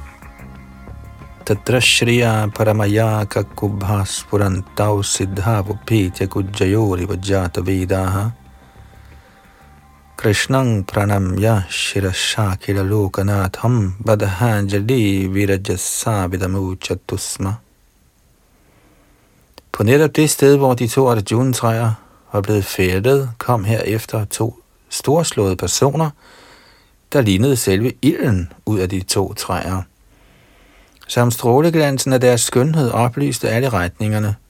Tatra 1.45 1.79
Shriya 1.79 2.51
Paramaya 2.53 3.25
Kakubhas 3.25 4.25
Purantau 4.25 5.01
Siddhavopi 5.01 6.11
Tekujayori 6.11 7.05
Vajata 7.07 7.61
Vedaha 7.63 8.38
Krishnang 10.19 10.83
pranamya 10.83 11.63
shirashakila 11.69 12.83
lokanatham 12.83 13.93
badhanjali 14.05 15.27
virajasa 15.27 16.27
vidamuchatusma. 16.27 17.53
På 19.71 19.83
netop 19.83 20.15
det 20.15 20.29
sted, 20.29 20.57
hvor 20.57 20.73
de 20.73 20.87
to 20.87 21.09
Arjuna-træer 21.09 21.91
var 22.33 22.41
blevet 22.41 22.65
fældet, 22.65 23.29
kom 23.37 23.63
herefter 23.63 24.25
to 24.25 24.59
storslåede 24.89 25.55
personer, 25.55 26.09
der 27.13 27.21
lignede 27.21 27.55
selve 27.55 27.93
ilden 28.01 28.51
ud 28.65 28.79
af 28.79 28.89
de 28.89 29.01
to 29.01 29.33
træer. 29.33 29.81
Som 31.07 31.31
stråleglansen 31.31 32.13
af 32.13 32.21
deres 32.21 32.41
skønhed 32.41 32.91
oplyste 32.91 33.49
alle 33.49 33.69
retningerne– 33.69 34.35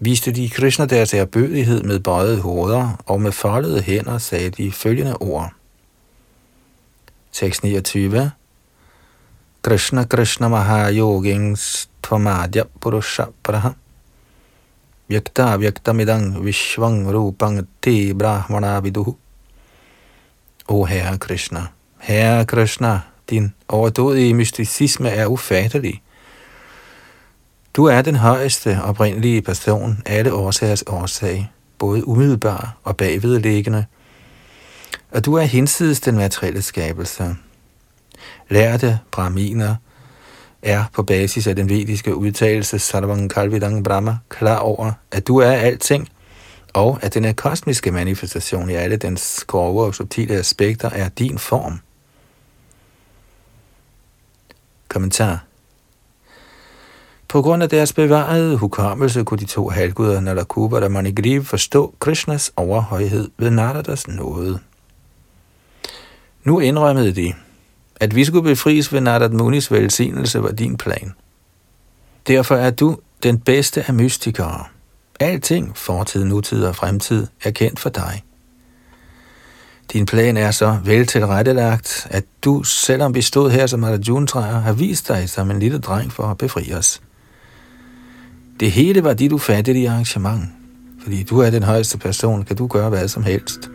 viste 0.00 0.32
de 0.32 0.48
Krishna 0.48 0.86
deres 0.86 1.14
erbødighed 1.14 1.82
med 1.82 2.00
bøjede 2.00 2.40
hoveder, 2.40 3.02
og 3.06 3.20
med 3.20 3.32
foldede 3.32 3.82
hænder 3.82 4.18
sagde 4.18 4.50
de 4.50 4.72
følgende 4.72 5.16
ord. 5.16 5.52
Tekst 7.32 7.62
29. 7.62 8.30
Krishna 9.62 10.04
Krishna 10.04 10.48
Mahayogings 10.48 11.88
Tvamadya 12.02 12.62
Purusha 12.80 13.24
Praha 13.42 13.68
Vyakta 15.08 15.56
Vyaktamidang 15.56 16.44
Vishvang 16.44 17.12
Rupang 17.12 17.68
Te 17.82 18.14
Brahmana 18.14 18.80
Viduhu 18.80 19.16
O 20.68 20.84
Herre 20.84 21.18
Krishna, 21.18 21.66
Herre 21.98 22.46
Krishna, 22.46 23.00
din 23.30 23.54
overdådige 23.68 24.34
mysticisme 24.34 25.08
er 25.08 25.26
ufattelig. 25.26 26.02
Du 27.76 27.84
er 27.84 28.02
den 28.02 28.16
højeste 28.16 28.82
oprindelige 28.82 29.42
person, 29.42 30.02
alle 30.06 30.34
årsagers 30.34 30.82
årsag, 30.86 31.50
både 31.78 32.08
umiddelbar 32.08 32.76
og 32.84 32.96
bagvedliggende, 32.96 33.84
og 35.10 35.24
du 35.24 35.34
er 35.34 35.42
hinsides 35.42 36.00
den 36.00 36.16
materielle 36.16 36.62
skabelse. 36.62 37.36
Lærte 38.48 38.98
brahminer 39.10 39.74
er 40.62 40.84
på 40.92 41.02
basis 41.02 41.46
af 41.46 41.56
den 41.56 41.68
vediske 41.68 42.14
udtalelse 42.14 42.78
Sarvang 42.78 43.30
Kalvidang 43.30 43.84
Brahma 43.84 44.18
klar 44.28 44.58
over, 44.58 44.92
at 45.10 45.26
du 45.26 45.36
er 45.36 45.52
alting, 45.52 46.08
og 46.72 46.98
at 47.02 47.14
den 47.14 47.34
kosmiske 47.34 47.90
manifestation 47.90 48.70
i 48.70 48.74
alle 48.74 48.96
dens 48.96 49.44
grove 49.46 49.84
og 49.84 49.94
subtile 49.94 50.34
aspekter 50.34 50.90
er 50.90 51.08
din 51.08 51.38
form. 51.38 51.80
Kommentar 54.88 55.44
på 57.30 57.42
grund 57.42 57.62
af 57.62 57.68
deres 57.68 57.92
bevarede 57.92 58.56
hukommelse 58.56 59.24
kunne 59.24 59.38
de 59.38 59.44
to 59.44 59.68
halvguder 59.68 60.20
Nalakuba 60.20 60.76
og 60.76 60.92
Manigriv 60.92 61.44
forstå 61.44 61.94
Krishnas 61.98 62.52
overhøjhed 62.56 63.30
ved 63.38 63.50
Naradas 63.50 64.08
nåde. 64.08 64.58
Nu 66.44 66.60
indrømmede 66.60 67.12
de, 67.12 67.32
at 68.00 68.14
vi 68.14 68.24
skulle 68.24 68.42
befries 68.42 68.92
ved 68.92 69.00
Narad 69.00 69.28
Munis 69.28 69.72
velsignelse 69.72 70.42
var 70.42 70.50
din 70.50 70.76
plan. 70.76 71.12
Derfor 72.26 72.54
er 72.54 72.70
du 72.70 72.96
den 73.22 73.38
bedste 73.38 73.84
af 73.88 73.94
mystikere. 73.94 74.64
Alting, 75.20 75.76
fortid, 75.76 76.24
nutid 76.24 76.64
og 76.64 76.76
fremtid, 76.76 77.26
er 77.44 77.50
kendt 77.50 77.80
for 77.80 77.90
dig. 77.90 78.22
Din 79.92 80.06
plan 80.06 80.36
er 80.36 80.50
så 80.50 80.78
vel 80.84 81.06
tilrettelagt, 81.06 82.06
at 82.10 82.24
du, 82.44 82.62
selvom 82.62 83.14
vi 83.14 83.22
stod 83.22 83.50
her 83.50 83.66
som 83.66 83.84
Arjuna-træer, 83.84 84.58
har 84.60 84.72
vist 84.72 85.08
dig 85.08 85.30
som 85.30 85.50
en 85.50 85.58
lille 85.58 85.78
dreng 85.78 86.12
for 86.12 86.22
at 86.22 86.38
befri 86.38 86.72
os. 86.74 87.00
Det 88.60 88.70
hele 88.70 89.04
var 89.04 89.14
dit 89.14 89.32
ufattelige 89.32 89.90
arrangement. 89.90 90.44
Fordi 90.98 91.22
du 91.22 91.38
er 91.38 91.50
den 91.50 91.62
højeste 91.62 91.98
person, 91.98 92.42
kan 92.42 92.56
du 92.56 92.66
gøre 92.66 92.88
hvad 92.88 93.08
som 93.08 93.22
helst. 93.22 93.70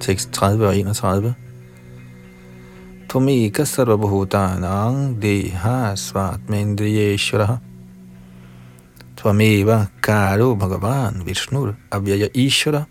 tekst 0.00 0.32
30 0.32 0.66
og 0.66 0.76
31. 0.76 1.34
Tvameka 3.08 3.64
sarvabhutanang 3.64 5.16
deha 5.20 5.96
svatmendriyeshvara. 5.96 7.58
Tvameva 9.16 9.86
karo 10.00 10.54
bhagavan 10.54 11.24
vishnur 11.24 11.74
avyaya 11.90 12.28
ishvara. 12.34 12.84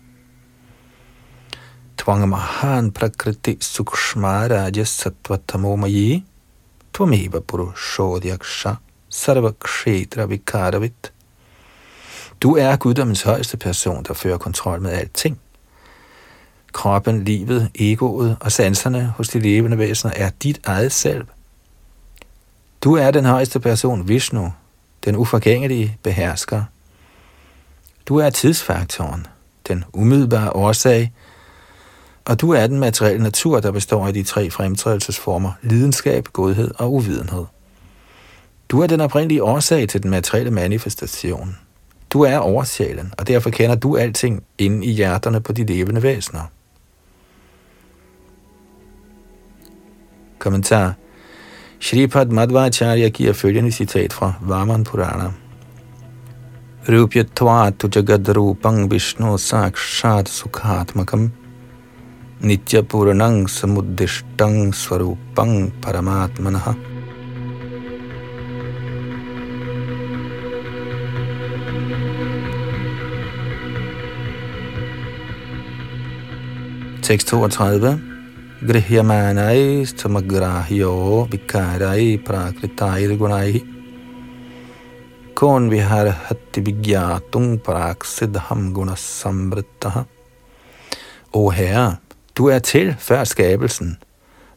Tvangamahan 1.96 2.90
prakriti 2.90 3.56
sukshmaraja 3.60 4.84
sattvatamo 4.84 5.76
Tvameva 6.92 7.40
purushodyaksha 7.40 8.76
sarvakshetra 9.08 10.26
vikaravit. 10.26 11.12
Du 12.42 12.56
er 12.56 12.76
guddommens 12.76 13.22
højeste 13.22 13.56
person, 13.56 14.04
der 14.04 14.14
fører 14.14 14.38
kontrol 14.38 14.80
med 14.80 14.92
alting. 14.92 15.38
Kroppen, 16.72 17.24
livet, 17.24 17.70
egoet 17.74 18.36
og 18.40 18.52
sanserne 18.52 19.14
hos 19.16 19.28
de 19.28 19.38
levende 19.38 19.78
væsener 19.78 20.12
er 20.16 20.30
dit 20.42 20.60
eget 20.64 20.92
selv. 20.92 21.26
Du 22.84 22.94
er 22.94 23.10
den 23.10 23.24
højeste 23.24 23.60
person, 23.60 24.08
Vishnu, 24.08 24.52
den 25.04 25.16
uforgængelige 25.16 25.96
behersker. 26.02 26.64
Du 28.06 28.16
er 28.16 28.30
tidsfaktoren, 28.30 29.26
den 29.68 29.84
umiddelbare 29.92 30.50
årsag, 30.52 31.12
og 32.24 32.40
du 32.40 32.50
er 32.50 32.66
den 32.66 32.78
materielle 32.78 33.22
natur, 33.22 33.60
der 33.60 33.70
består 33.70 34.06
af 34.06 34.14
de 34.14 34.22
tre 34.22 34.50
fremtrædelsesformer, 34.50 35.52
lidenskab, 35.62 36.24
godhed 36.32 36.70
og 36.78 36.92
uvidenhed. 36.92 37.44
Du 38.68 38.80
er 38.82 38.86
den 38.86 39.00
oprindelige 39.00 39.44
årsag 39.44 39.88
til 39.88 40.02
den 40.02 40.10
materielle 40.10 40.50
manifestation. 40.50 41.56
Du 42.10 42.22
er 42.22 42.38
oversjælen, 42.38 43.12
og 43.18 43.28
derfor 43.28 43.50
kender 43.50 43.76
du 43.76 43.96
alting 43.96 44.44
inde 44.58 44.86
i 44.86 44.92
hjerterne 44.92 45.40
på 45.40 45.52
de 45.52 45.64
levende 45.64 46.02
væsener. 46.02 46.42
Kommentar. 50.38 50.94
Shripad 51.80 52.30
Madhvacharya 52.30 53.08
giver 53.08 53.32
følgende 53.32 53.72
citat 53.72 54.12
fra 54.12 54.32
Vaman 54.40 54.84
Purana. 54.84 55.32
Rupyatvat 56.88 57.96
jagad 57.96 58.28
rupang 58.28 58.90
vishnu 58.90 59.38
sakshat 59.38 60.28
sukhatmakam 60.28 61.30
nitya 62.40 62.82
puranang 62.82 63.48
samuddishtang 63.48 64.72
Swarupang 64.74 65.70
paramatmanaha. 65.82 66.74
Tekst 77.02 77.32
32 77.32 78.17
गृह्यमानैस्तमग्राह्यो 78.67 80.93
विकारै 81.31 82.03
प्राकृतैर्गुणैः 82.27 83.55
कोन 85.35 85.69
विहर्हति 85.69 86.61
विज्ञातुं 86.61 87.57
praksiddham 87.57 88.73
gunasamvrittah. 88.73 90.05
O 91.33 91.49
Herre, 91.49 91.97
du 92.37 92.47
er 92.47 92.59
til 92.59 92.95
før 92.99 93.23
skabelsen, 93.23 93.97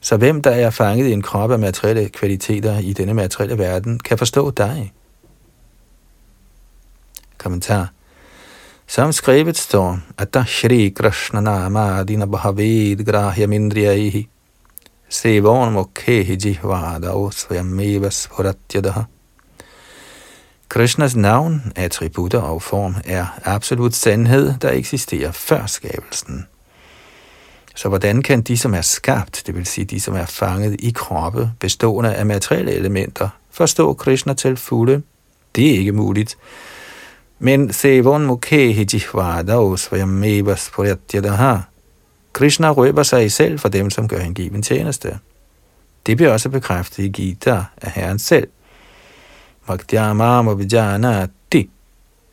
så 0.01 0.17
hvem 0.17 0.43
der 0.43 0.51
er 0.51 0.71
fanget 0.71 1.07
i 1.07 1.13
en 1.13 1.23
krop 1.23 1.51
af 1.51 1.59
materielle 1.59 2.09
kvaliteter 2.09 2.79
i 2.79 2.93
denne 2.93 3.15
materielle 3.15 3.59
verden, 3.59 3.99
kan 3.99 4.19
forstå 4.19 4.51
dig. 4.51 4.93
Kommentar. 7.39 7.93
Som 8.92 9.12
skrevet 9.12 9.58
står, 9.58 10.00
at 10.18 10.34
der 10.34 10.44
Shri 10.46 10.90
Krishna 10.90 11.40
nama 11.40 12.00
adina 12.00 12.26
bhavid 12.26 13.06
grahya 13.06 13.48
mindriyaihi 13.48 14.28
sevon 15.10 15.74
Mokhehi 15.74 16.36
Jihvada 16.36 17.14
svayameva 17.32 18.10
Svaratyadaha 18.10 19.04
Krishnas 20.70 21.16
navn, 21.16 21.72
attributter 21.76 22.40
og 22.40 22.62
form 22.62 22.96
er 23.06 23.26
absolut 23.44 23.96
sandhed, 23.96 24.54
der 24.62 24.72
eksisterer 24.72 25.32
før 25.32 25.66
skabelsen. 25.66 26.48
Så 27.76 27.90
hvordan 27.90 28.22
kan 28.22 28.42
de, 28.42 28.58
som 28.58 28.74
er 28.74 28.82
skabt, 28.82 29.44
det 29.46 29.56
vil 29.56 29.66
sige 29.66 29.86
de, 29.86 30.00
som 30.00 30.16
er 30.16 30.26
fanget 30.26 30.76
i 30.80 30.92
kroppe, 30.96 31.52
bestående 31.60 32.16
af 32.16 32.26
materielle 32.26 32.72
elementer, 32.72 33.30
forstå 33.52 33.94
Krishna 33.94 34.34
til 34.34 34.58
fulde? 34.58 35.02
Det 35.56 35.74
er 35.74 35.78
ikke 35.78 35.92
muligt, 35.92 36.38
men 37.44 37.74
sevon 37.74 38.26
mukhe 38.26 38.88
jihvada 38.94 39.78
svayameva 39.78 40.56
spuratyadaha. 40.56 41.58
Krishna 42.34 42.72
røber 42.72 43.04
sig 43.04 43.32
selv 43.32 43.60
for 43.60 43.70
dem, 43.70 43.90
som 43.90 44.08
gør 44.08 44.20
hengiven 44.20 44.62
tjeneste. 44.62 45.20
Det 46.06 46.18
bliver 46.18 46.32
også 46.32 46.50
bekræftet 46.50 47.04
i 47.04 47.08
Gita 47.08 47.64
af 47.82 47.92
Herren 47.92 48.20
selv. 48.20 48.48
Bhaktyamam 49.68 50.68
di. 51.54 51.70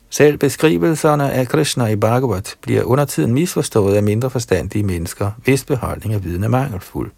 Selv 0.09 0.37
beskrivelserne 0.37 1.31
af 1.31 1.47
Krishna 1.47 1.85
i 1.85 1.95
Bhagavat 1.95 2.55
bliver 2.61 2.83
under 2.83 3.05
tiden 3.05 3.33
misforstået 3.33 3.95
af 3.95 4.03
mindre 4.03 4.29
forstandige 4.29 4.83
mennesker, 4.83 5.31
hvis 5.43 5.65
beholdning 5.65 6.13
af 6.13 6.23
viden 6.23 6.43
er 6.43 6.47
mangelfuld. 6.47 7.11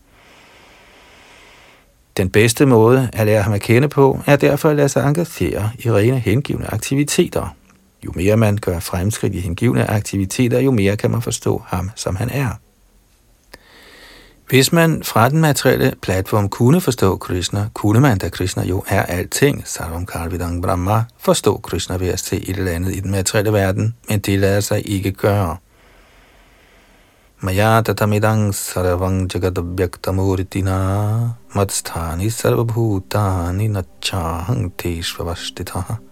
Den 2.17 2.29
bedste 2.29 2.65
måde 2.65 3.09
at 3.13 3.25
lære 3.25 3.41
ham 3.41 3.53
at 3.53 3.61
kende 3.61 3.87
på, 3.87 4.19
er 4.25 4.35
derfor 4.35 4.69
at 4.69 4.75
lade 4.75 4.89
sig 4.89 5.07
engagere 5.07 5.69
i 5.79 5.91
rene 5.91 6.19
hengivne 6.19 6.73
aktiviteter, 6.73 7.55
jo 8.05 8.11
mere 8.15 8.37
man 8.37 8.57
gør 8.57 8.79
fremskridt 8.79 9.35
i 9.35 9.39
hengivne 9.39 9.89
aktiviteter, 9.89 10.59
jo 10.59 10.71
mere 10.71 10.97
kan 10.97 11.11
man 11.11 11.21
forstå 11.21 11.63
ham, 11.67 11.91
som 11.95 12.15
han 12.15 12.29
er. 12.29 12.49
Hvis 14.51 14.71
man 14.71 15.03
fra 15.03 15.29
den 15.29 15.41
materielle 15.41 15.93
platform 16.01 16.49
kunne 16.49 16.81
forstå 16.81 17.17
Krishna, 17.17 17.69
kunne 17.73 17.99
man, 17.99 18.17
da 18.17 18.29
Krishna 18.29 18.63
jo 18.63 18.83
er 18.87 19.01
alting, 19.03 19.63
Sarvam 19.65 20.05
Karvidang 20.05 20.63
Brahma, 20.63 21.03
forstå 21.17 21.57
Krishna 21.57 21.97
ved 21.97 22.07
at 22.07 22.19
se 22.19 22.35
et 22.35 22.57
eller 22.57 22.71
andet 22.71 22.95
i 22.95 22.99
den 22.99 23.11
materielle 23.11 23.53
verden, 23.53 23.95
men 24.09 24.19
det 24.19 24.39
lader 24.39 24.59
sig 24.59 24.89
ikke 24.89 25.11
gøre. 25.11 25.57
Maya 27.39 27.81
tatamidang 27.81 28.55
sarvang 28.55 29.33
jagadabhyaktamuritina 29.33 30.77
matsthani 31.55 32.29
sarvabhutani 32.29 33.67
nachahang 33.67 34.77
teshvavashtitaha. 34.77 36.10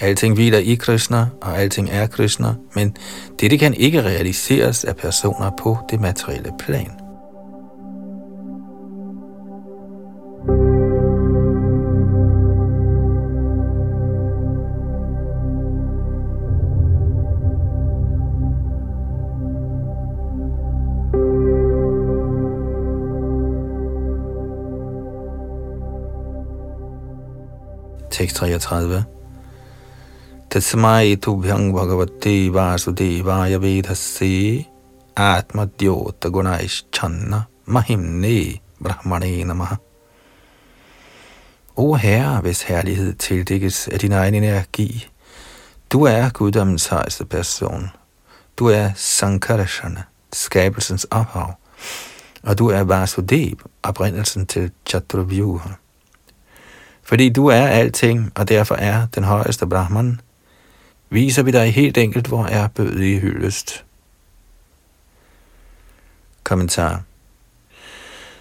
Alting 0.00 0.34
hviler 0.34 0.58
i 0.58 0.74
Krishna, 0.74 1.26
og 1.42 1.58
alting 1.58 1.90
er 1.90 2.06
Krishna, 2.06 2.54
men 2.74 2.96
dette 3.40 3.58
kan 3.58 3.74
ikke 3.74 4.02
realiseres 4.02 4.84
af 4.84 4.96
personer 4.96 5.50
på 5.58 5.78
det 5.90 6.00
materielle 6.00 6.52
plan. 6.58 6.90
Tekst 28.10 28.36
33 28.36 29.04
तस्मै 30.49 31.15
तुभ्यं 31.15 31.73
भगवते 31.73 32.49
वासुदेवाय 32.49 33.57
वेदस्य 33.63 34.65
आत्मद्योतगुणैश्छन्न 35.31 37.33
mahimne 37.67 38.59
brahmane 38.81 39.45
namah. 39.45 39.77
O 41.75 41.93
Herre, 41.93 42.41
hvis 42.41 42.61
herlighed 42.61 43.13
tildækkes 43.13 43.87
af 43.87 43.99
din 43.99 44.11
egen 44.11 44.33
energi, 44.33 45.07
du 45.91 46.03
er 46.03 46.29
guddommens 46.29 46.87
højeste 46.87 47.25
person. 47.25 47.89
Du 48.59 48.67
er 48.67 48.89
Sankarashana, 48.95 50.03
skabelsens 50.33 51.03
ophav, 51.03 51.53
og 52.43 52.57
du 52.57 52.67
er 52.67 52.83
Vasudev, 52.83 53.57
oprindelsen 53.83 54.45
til 54.45 54.71
Chaturvyuha. 54.89 55.69
Fordi 57.03 57.29
du 57.29 57.47
er 57.47 57.67
alting, 57.67 58.31
og 58.35 58.49
derfor 58.49 58.75
er 58.75 59.07
den 59.15 59.23
højeste 59.23 59.67
Brahman, 59.67 60.21
viser 61.10 61.42
vi 61.42 61.50
dig 61.50 61.74
helt 61.74 61.98
enkelt, 61.98 62.26
hvor 62.26 62.44
er 62.44 62.68
bøde 62.68 63.12
i 63.12 63.18
hyldest. 63.18 63.84
Kommentar 66.44 67.02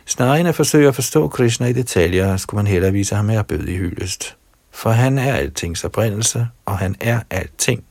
Snarere 0.05 0.39
end 0.39 0.47
at 0.47 0.55
forsøge 0.55 0.87
at 0.87 0.95
forstå 0.95 1.27
Krishna 1.27 1.67
i 1.67 1.73
detaljer, 1.73 2.37
skulle 2.37 2.63
man 2.63 2.67
hellere 2.67 2.91
vise 2.91 3.15
ham 3.15 3.45
bøde 3.47 3.73
i 3.73 3.77
hyldest. 3.77 4.35
For 4.71 4.89
han 4.89 5.17
er 5.17 5.33
altings 5.33 5.83
oprindelse, 5.83 6.47
og 6.65 6.77
han 6.77 6.95
er 6.99 7.19
alting. 7.29 7.83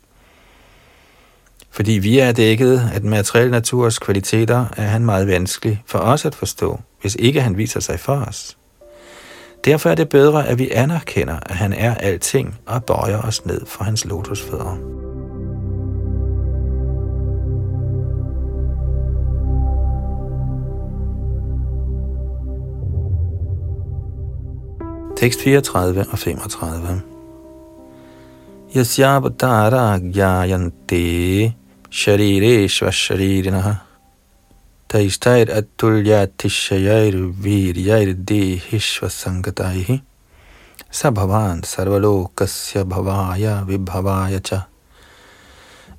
Fordi 1.71 1.93
vi 1.93 2.19
er 2.19 2.33
dækket 2.33 2.91
af 2.95 3.01
den 3.01 3.11
materielle 3.11 3.51
naturs 3.51 3.99
kvaliteter, 3.99 4.67
er 4.77 4.87
han 4.87 5.05
meget 5.05 5.27
vanskelig 5.27 5.83
for 5.87 5.99
os 5.99 6.25
at 6.25 6.35
forstå, 6.35 6.81
hvis 7.01 7.17
ikke 7.19 7.41
han 7.41 7.57
viser 7.57 7.81
sig 7.81 8.01
for 8.01 8.15
os. 8.15 8.57
Derfor 9.65 9.91
er 9.91 9.95
det 9.95 10.09
bedre, 10.09 10.47
at 10.47 10.59
vi 10.59 10.71
anerkender, 10.71 11.39
at 11.47 11.57
han 11.57 11.73
er 11.73 11.95
alting 11.95 12.55
og 12.67 12.85
bøjer 12.85 13.23
os 13.23 13.47
ned 13.47 13.67
for 13.67 13.85
hans 13.85 14.05
lotusfødder. 14.05 14.97
Tekst 25.17 25.41
34 25.41 26.05
og 26.13 26.19
35 26.19 27.03
Yasyabdara 28.77 29.99
gyayante 29.99 31.55
sharireshva 31.91 32.91
sharirinaha 32.91 33.86
Taistair 34.89 35.47
atulyatishayair 35.51 37.15
viryair 37.45 38.15
dehishva 38.29 39.09
sangataihi 39.09 40.03
Sabhavan 40.91 41.63
sarvalokasya 41.63 42.85
bhavaya 42.85 43.65
vibhavaya 43.67 44.41
cha 44.41 44.69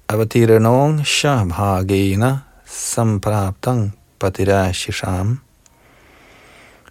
Avatiranong 0.07 1.03
shabhagena 1.03 2.43
sampraptang 2.65 3.91
patirashisham 4.19 5.39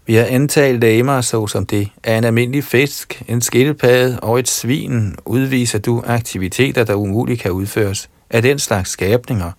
Vi 0.06 0.14
har 0.14 0.24
antalt 0.24 0.82
damer, 0.82 1.20
såsom 1.20 1.66
det. 1.66 1.88
Er 2.04 2.18
en 2.18 2.24
almindelig 2.24 2.64
fisk, 2.64 3.22
en 3.28 3.40
skildpadde 3.40 4.20
og 4.20 4.38
et 4.38 4.48
svin, 4.48 5.16
udviser 5.24 5.78
du 5.78 6.02
aktiviteter, 6.06 6.84
der 6.84 6.94
umuligt 6.94 7.40
kan 7.40 7.52
udføres 7.52 8.08
af 8.30 8.42
den 8.42 8.58
slags 8.58 8.90
skabninger. 8.90 9.52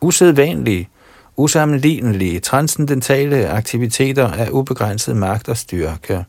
Usædvanlige, 0.00 0.88
usammenlignelige, 1.36 2.40
transcendentale 2.40 3.48
aktiviteter 3.48 4.32
af 4.32 4.48
ubegrænset 4.50 5.16
magt 5.16 5.48
og 5.48 5.56
styrke. 5.56 6.24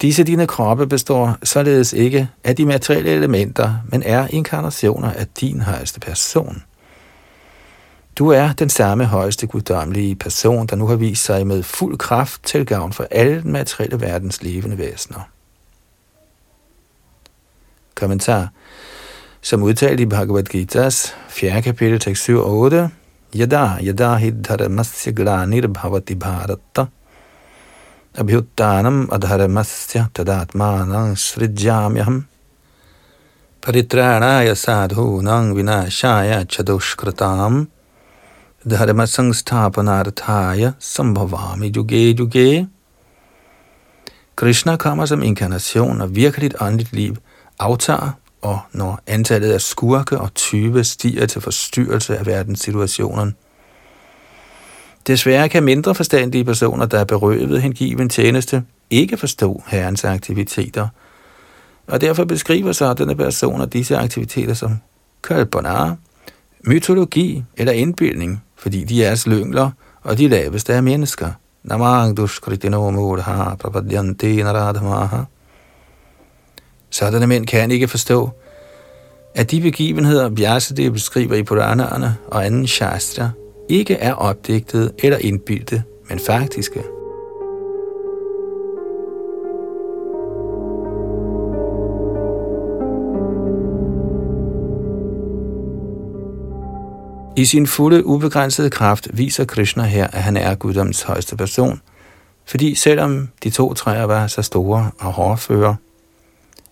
Disse 0.00 0.24
dine 0.24 0.46
kroppe 0.46 0.86
består 0.86 1.36
således 1.42 1.92
ikke 1.92 2.28
af 2.44 2.56
de 2.56 2.66
materielle 2.66 3.10
elementer, 3.10 3.74
men 3.88 4.02
er 4.02 4.26
inkarnationer 4.30 5.12
af 5.12 5.26
din 5.40 5.60
højeste 5.60 6.00
person. 6.00 6.62
Du 8.16 8.28
er 8.28 8.52
den 8.52 8.68
samme 8.68 9.04
højeste 9.04 9.46
guddommelige 9.46 10.16
person, 10.16 10.66
der 10.66 10.76
nu 10.76 10.86
har 10.86 10.96
vist 10.96 11.24
sig 11.24 11.46
med 11.46 11.62
fuld 11.62 11.98
kraft 11.98 12.44
til 12.44 12.66
gavn 12.66 12.92
for 12.92 13.06
alle 13.10 13.42
den 13.42 13.52
materielle 13.52 14.00
verdens 14.00 14.42
levende 14.42 14.78
væsener. 14.78 15.20
Kommentar 17.94 18.48
som 19.40 19.62
udtalt 19.62 20.00
i 20.00 20.06
Bhagavad 20.06 20.54
Gita's 20.54 21.14
4. 21.28 21.62
kapitel, 21.62 22.00
tekst 22.00 22.22
7 22.22 22.38
og 22.38 22.50
8, 22.50 22.90
यदा 23.36 23.78
यदा 23.82 24.16
हि 24.16 24.30
धर्मस्य 24.30 25.12
ग्लानिर्भवति 25.12 26.14
भारत। 26.14 26.88
अभ्युत्थानम 28.18 29.06
अधर्मस्य 29.06 30.08
तदात्मानं 30.16 31.14
सृज्याम्यहं 31.14 32.22
परित्राणाय 33.66 34.54
साधूनां 34.54 35.52
विनाशाय 35.52 36.44
च 36.44 36.60
धर्म 36.60 37.66
धर्मसंस्थापनार्थाय 38.68 40.72
संभवामि 40.80 41.72
युगे 41.76 42.10
युगे 42.10 42.66
Krishna 44.36 44.78
kommer 44.78 45.06
som 45.06 45.22
inkarnation 45.22 46.00
og 46.00 46.10
virkeligt 46.10 46.62
og 48.42 48.60
når 48.72 49.00
antallet 49.06 49.52
af 49.52 49.60
skurke 49.60 50.18
og 50.18 50.34
tyve 50.34 50.84
stiger 50.84 51.26
til 51.26 51.40
forstyrrelse 51.40 52.18
af 52.18 52.26
verdenssituationen. 52.26 53.36
Desværre 55.06 55.48
kan 55.48 55.62
mindre 55.62 55.94
forstandige 55.94 56.44
personer, 56.44 56.86
der 56.86 56.98
er 56.98 57.04
berøvet 57.04 57.62
hengiven 57.62 58.08
tjeneste, 58.08 58.64
ikke 58.90 59.16
forstå 59.16 59.62
herrens 59.66 60.04
aktiviteter, 60.04 60.88
og 61.86 62.00
derfor 62.00 62.24
beskriver 62.24 62.72
sådanne 62.72 63.16
personer 63.16 63.66
disse 63.66 63.96
aktiviteter 63.96 64.54
som 64.54 64.80
kølbonare, 65.22 65.96
mytologi 66.64 67.44
eller 67.56 67.72
indbildning, 67.72 68.42
fordi 68.56 68.84
de 68.84 69.04
er 69.04 69.14
slyngler 69.14 69.70
og 70.02 70.18
de 70.18 70.28
laveste 70.28 70.74
af 70.74 70.82
mennesker. 70.82 71.30
Namang 71.62 72.16
dushkritino 72.16 72.90
mudha 72.90 73.54
prapadyanti 73.54 74.42
naradhamaha. 74.42 75.22
Sådanne 76.92 77.26
mænd 77.26 77.46
kan 77.46 77.70
ikke 77.70 77.88
forstå, 77.88 78.30
at 79.34 79.50
de 79.50 79.60
begivenheder, 79.60 80.28
Vyasadeva 80.28 80.88
beskriver 80.88 81.34
i 81.34 81.42
Puranerne 81.42 82.16
og 82.26 82.46
anden 82.46 82.66
shastra, 82.66 83.30
ikke 83.68 83.94
er 83.94 84.14
opdigtet 84.14 84.92
eller 84.98 85.18
indbildte, 85.18 85.82
men 86.08 86.18
faktiske. 86.18 86.82
I 97.36 97.44
sin 97.44 97.66
fulde, 97.66 98.06
ubegrænsede 98.06 98.70
kraft 98.70 99.08
viser 99.12 99.44
Krishna 99.44 99.82
her, 99.82 100.06
at 100.06 100.22
han 100.22 100.36
er 100.36 100.54
guddommens 100.54 101.02
højeste 101.02 101.36
person, 101.36 101.80
fordi 102.46 102.74
selvom 102.74 103.28
de 103.42 103.50
to 103.50 103.74
træer 103.74 104.04
var 104.04 104.26
så 104.26 104.42
store 104.42 104.90
og 104.98 105.12
hårdføre, 105.12 105.76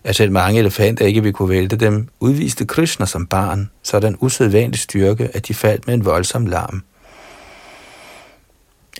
Altså, 0.03 0.23
at 0.23 0.25
selv 0.25 0.31
mange 0.31 0.59
elefanter 0.59 1.05
ikke 1.05 1.21
ville 1.21 1.33
kunne 1.33 1.49
vælte 1.49 1.75
dem, 1.75 2.07
udviste 2.19 2.65
Krishna 2.65 3.05
som 3.05 3.27
barn 3.27 3.69
sådan 3.83 4.17
usædvanlig 4.19 4.79
styrke, 4.79 5.29
at 5.33 5.47
de 5.47 5.53
faldt 5.53 5.87
med 5.87 5.93
en 5.93 6.05
voldsom 6.05 6.45
larm. 6.45 6.83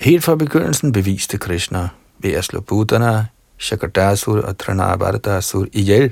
Helt 0.01 0.23
fra 0.23 0.35
begyndelsen 0.35 0.91
beviste 0.91 1.37
Krishna 1.37 1.89
ved 2.19 2.31
at 2.31 2.43
slå 2.43 2.59
Buddhana, 2.59 3.25
Shakardasur 3.57 4.41
og 4.41 4.57
Tranabardasur 4.57 5.67
ihjel, 5.73 6.11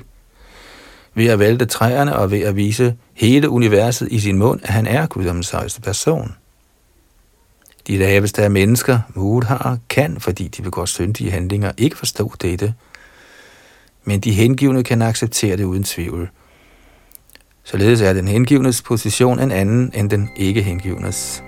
ved 1.14 1.26
at 1.26 1.38
vælte 1.38 1.66
træerne 1.66 2.16
og 2.16 2.30
ved 2.30 2.40
at 2.40 2.56
vise 2.56 2.96
hele 3.14 3.48
universet 3.48 4.08
i 4.10 4.20
sin 4.20 4.38
mund, 4.38 4.60
at 4.62 4.68
han 4.68 4.86
er 4.86 5.06
guddommens 5.06 5.50
højeste 5.50 5.80
person. 5.80 6.34
De 7.86 7.98
laveste 7.98 8.42
af 8.42 8.50
mennesker, 8.50 8.98
har 9.46 9.78
kan, 9.88 10.20
fordi 10.20 10.48
de 10.48 10.62
begår 10.62 10.84
syndige 10.84 11.30
handlinger, 11.30 11.72
ikke 11.78 11.96
forstå 11.96 12.32
dette, 12.42 12.74
men 14.04 14.20
de 14.20 14.32
hengivne 14.32 14.82
kan 14.82 15.02
acceptere 15.02 15.56
det 15.56 15.64
uden 15.64 15.84
tvivl. 15.84 16.30
Således 17.64 18.00
er 18.00 18.12
den 18.12 18.28
hengivnes 18.28 18.82
position 18.82 19.40
en 19.40 19.50
anden 19.50 19.92
end 19.94 20.10
den 20.10 20.30
ikke 20.36 20.62
hengivnes. 20.62 21.42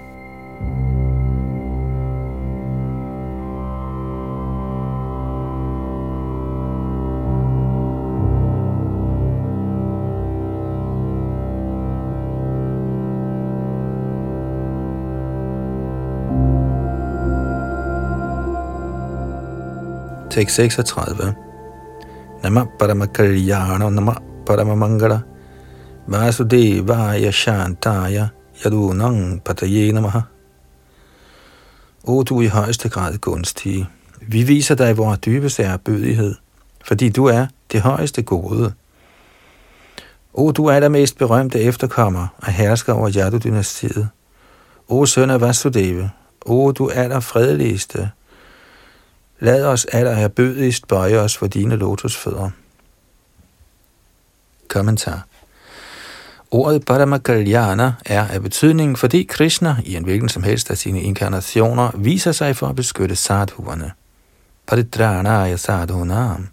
Tekst 20.30 20.56
36. 20.56 21.51
Nama 22.42 22.66
Paramakalyana 22.78 23.90
Nama 23.90 24.14
Paramamangala 24.44 25.22
Vasudevaya 26.08 27.30
Shantaya 27.30 28.32
Yadunang 28.64 29.40
Pataye 29.42 29.92
Namaha. 29.92 30.22
O 32.04 32.22
du 32.22 32.40
i 32.40 32.46
højeste 32.46 32.88
grad 32.88 33.18
gunstige, 33.18 33.88
vi 34.20 34.42
viser 34.42 34.74
dig 34.74 34.96
vores 34.96 35.18
dybeste 35.18 35.62
erbødighed, 35.62 36.34
fordi 36.84 37.08
du 37.08 37.26
er 37.26 37.46
det 37.72 37.80
højeste 37.80 38.22
gode. 38.22 38.72
O 40.34 40.50
du 40.50 40.66
er 40.66 40.80
der 40.80 40.88
mest 40.88 41.18
berømte 41.18 41.60
efterkommer 41.60 42.26
og 42.38 42.52
hersker 42.52 42.92
over 42.92 43.10
Yadu-dynastiet. 43.16 44.06
O 44.88 45.06
søn 45.06 45.30
af 45.30 45.40
Vasudeva, 45.40 46.08
o 46.46 46.72
du 46.72 46.90
er 46.94 47.08
der 47.08 47.20
fredeligste, 47.20 48.10
Lad 49.42 49.64
os 49.64 49.84
aller 49.92 50.14
her 50.14 50.28
bøje 50.88 51.18
os 51.18 51.36
for 51.36 51.46
dine 51.46 51.76
lotusfødder. 51.76 52.50
Kommentar. 54.68 55.26
Ordet 56.50 56.84
Paramakalyana 56.84 57.92
er 58.06 58.26
af 58.28 58.42
betydning, 58.42 58.98
fordi 58.98 59.22
Krishna 59.22 59.76
i 59.84 59.96
en 59.96 60.04
hvilken 60.04 60.28
som 60.28 60.42
helst 60.42 60.70
af 60.70 60.78
sine 60.78 61.02
inkarnationer 61.02 61.90
viser 61.94 62.32
sig 62.32 62.56
for 62.56 62.66
at 62.66 62.76
beskytte 62.76 63.16
sadhuerne. 63.16 63.90
paritranaya 64.66 65.56
sadhunam. 65.56 66.48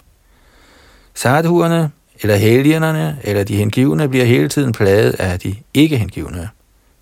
Sadhuerne, 1.13 1.91
eller 2.21 2.35
helgenerne, 2.35 3.19
eller 3.23 3.43
de 3.43 3.55
hengivne, 3.55 4.09
bliver 4.09 4.25
hele 4.25 4.49
tiden 4.49 4.71
plaget 4.71 5.13
af 5.19 5.39
de 5.39 5.55
ikke 5.73 5.97
hengivne. 5.97 6.49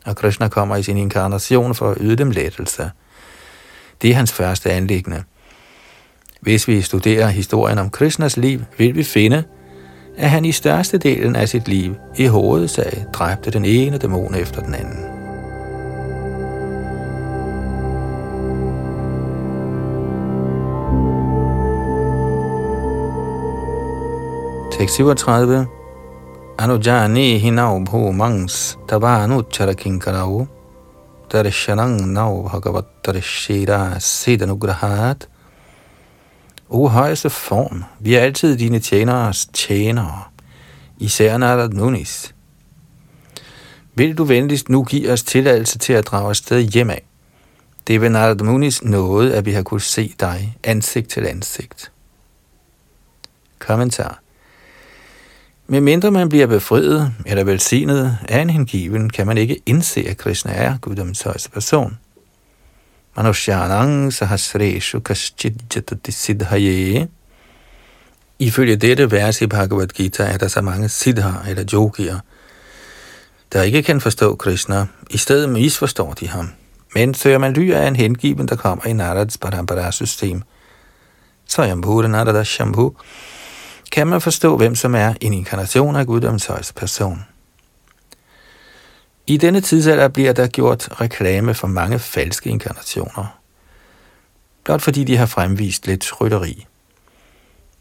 Og 0.05 0.15
Krishna 0.15 0.47
kommer 0.47 0.75
i 0.75 0.83
sin 0.83 0.97
inkarnation 0.97 1.75
for 1.75 1.91
at 1.91 1.97
yde 1.99 2.15
dem 2.15 2.31
lettelse. 2.31 2.91
Det 4.01 4.09
er 4.09 4.15
hans 4.15 4.31
første 4.31 4.71
anlæggende. 4.71 5.23
Hvis 6.41 6.67
vi 6.67 6.81
studerer 6.81 7.27
historien 7.27 7.77
om 7.77 7.89
Krishnas 7.89 8.37
liv, 8.37 8.59
vil 8.77 8.95
vi 8.95 9.03
finde, 9.03 9.43
at 10.17 10.29
han 10.29 10.45
i 10.45 10.51
størstedelen 10.51 11.35
af 11.35 11.49
sit 11.49 11.67
liv 11.67 11.95
i 12.17 12.25
hovedsag 12.25 13.05
dræbte 13.13 13.51
den 13.51 13.65
ene 13.65 13.97
dæmon 13.97 14.35
efter 14.35 14.61
den 14.61 14.73
anden. 14.73 15.17
Tekst 24.71 24.95
37. 24.95 25.67
Anujani 26.59 27.37
hinau 27.37 27.85
bhu 27.85 28.11
mangs 28.11 28.77
tabanu 28.89 29.43
charakinkarau 29.51 30.47
darshanang 31.31 32.13
nau 32.13 32.43
bhagavat 32.43 32.85
darshira 33.05 33.99
sidanugrahat 33.99 35.27
O 36.69 36.87
højeste 36.87 37.29
form, 37.29 37.83
vi 37.99 38.15
er 38.15 38.19
altid 38.19 38.57
dine 38.57 38.79
tjeneres 38.79 39.45
tjenere, 39.53 40.23
især 40.97 41.37
Narad 41.37 41.69
Munis. 41.69 42.35
Vil 43.95 44.17
du 44.17 44.23
venligst 44.23 44.69
nu 44.69 44.83
give 44.83 45.11
os 45.11 45.23
tilladelse 45.23 45.77
til 45.77 45.93
at 45.93 46.07
drage 46.07 46.29
afsted 46.29 46.61
hjem 46.61 46.89
af? 46.89 47.03
Det 47.87 47.95
er 47.95 47.99
ved 47.99 48.09
Narad 48.09 48.35
Munis 48.35 48.83
noget, 48.83 49.31
at 49.31 49.45
vi 49.45 49.51
har 49.51 49.63
kunnet 49.63 49.83
se 49.83 50.13
dig 50.19 50.57
ansigt 50.63 51.09
til 51.09 51.27
ansigt. 51.27 51.91
Kommentar 53.59 54.19
med 55.69 55.81
mindre 55.81 56.11
man 56.11 56.29
bliver 56.29 56.47
befriet 56.47 57.13
eller 57.25 57.43
velsignet 57.43 58.17
af 58.29 58.41
en 58.41 58.49
hengiven, 58.49 59.09
kan 59.09 59.27
man 59.27 59.37
ikke 59.37 59.61
indse, 59.65 60.05
at 60.09 60.17
Krishna 60.17 60.51
er 60.53 60.77
guddommens 60.77 61.21
højeste 61.21 61.49
person. 61.49 61.97
Manushyanang 63.17 64.13
sahasreshu 64.13 64.99
kaschidjatati 64.99 66.11
siddhaye. 66.11 67.07
Ifølge 68.39 68.75
dette 68.75 69.11
vers 69.11 69.41
i 69.41 69.47
Bhagavad 69.47 69.87
Gita 69.87 70.23
er 70.23 70.37
der 70.37 70.47
så 70.47 70.61
mange 70.61 70.89
siddhar 70.89 71.45
eller 71.49 71.63
yogier, 71.73 72.19
der 73.53 73.61
ikke 73.61 73.83
kan 73.83 74.01
forstå 74.01 74.35
Krishna. 74.35 74.85
I 75.09 75.17
stedet 75.17 75.49
misforstår 75.49 76.13
de 76.13 76.27
ham. 76.27 76.49
Men 76.95 77.13
søger 77.13 77.37
man 77.37 77.53
ly 77.53 77.71
af 77.71 77.87
en 77.87 77.95
hengiven, 77.95 78.47
der 78.47 78.55
kommer 78.55 78.85
i 78.85 78.93
Narads 78.93 79.37
Parampara-system, 79.37 80.41
så 81.47 81.67
Yambhuda 81.67 82.07
Narada 82.07 82.43
Shambhu, 82.43 82.95
kan 83.91 84.07
man 84.07 84.21
forstå, 84.21 84.57
hvem 84.57 84.75
som 84.75 84.95
er 84.95 85.13
en 85.21 85.33
inkarnation 85.33 85.95
af 85.95 86.07
guddommens 86.07 86.45
højeste 86.45 86.73
person. 86.73 87.25
I 89.27 89.37
denne 89.37 89.61
tidsalder 89.61 90.07
bliver 90.07 90.33
der 90.33 90.47
gjort 90.47 91.01
reklame 91.01 91.53
for 91.53 91.67
mange 91.67 91.99
falske 91.99 92.49
inkarnationer, 92.49 93.39
blot 94.63 94.81
fordi 94.81 95.03
de 95.03 95.17
har 95.17 95.25
fremvist 95.25 95.87
lidt 95.87 96.21
rytteri. 96.21 96.65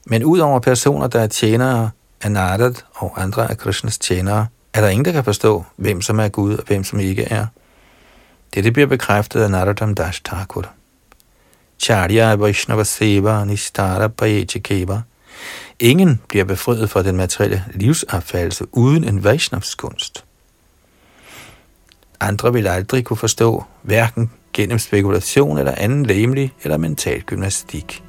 Men 0.06 0.24
udover 0.24 0.60
personer, 0.60 1.06
der 1.06 1.20
er 1.20 1.26
tjenere 1.26 1.90
af 2.22 2.32
Nardat 2.32 2.84
og 2.94 3.22
andre 3.22 3.50
af 3.50 3.58
Krishnas 3.58 3.98
tjenere, 3.98 4.46
er 4.74 4.80
der 4.80 4.88
ingen, 4.88 5.04
der 5.04 5.12
kan 5.12 5.24
forstå, 5.24 5.64
hvem 5.76 6.02
som 6.02 6.20
er 6.20 6.28
Gud 6.28 6.56
og 6.56 6.64
hvem 6.66 6.84
som 6.84 7.00
ikke 7.00 7.22
er. 7.22 7.46
Dette 8.54 8.72
bliver 8.72 8.86
bekræftet 8.86 9.42
af 9.42 9.50
Naradam 9.50 9.94
Dash 9.94 10.22
Thakur. 10.24 10.68
Charya 11.78 12.34
Vaishnava 12.34 12.84
Seva 12.84 13.44
Nistara 13.44 14.08
Pajekeva.– 14.08 15.00
Ingen 15.80 16.20
bliver 16.28 16.44
befriet 16.44 16.90
fra 16.90 17.02
den 17.02 17.16
materielle 17.16 17.64
livsopfattelse 17.74 18.64
uden 18.72 19.04
en 19.04 19.24
Vaishnavs 19.24 19.74
kunst. 19.74 20.25
Andre 22.20 22.52
vil 22.52 22.66
aldrig 22.66 23.04
kunne 23.04 23.16
forstå, 23.16 23.64
hverken 23.82 24.30
gennem 24.52 24.78
spekulation 24.78 25.58
eller 25.58 25.74
anden 25.76 26.06
læmelig 26.06 26.52
eller 26.62 26.76
mental 26.76 27.22
gymnastik. 27.22 28.02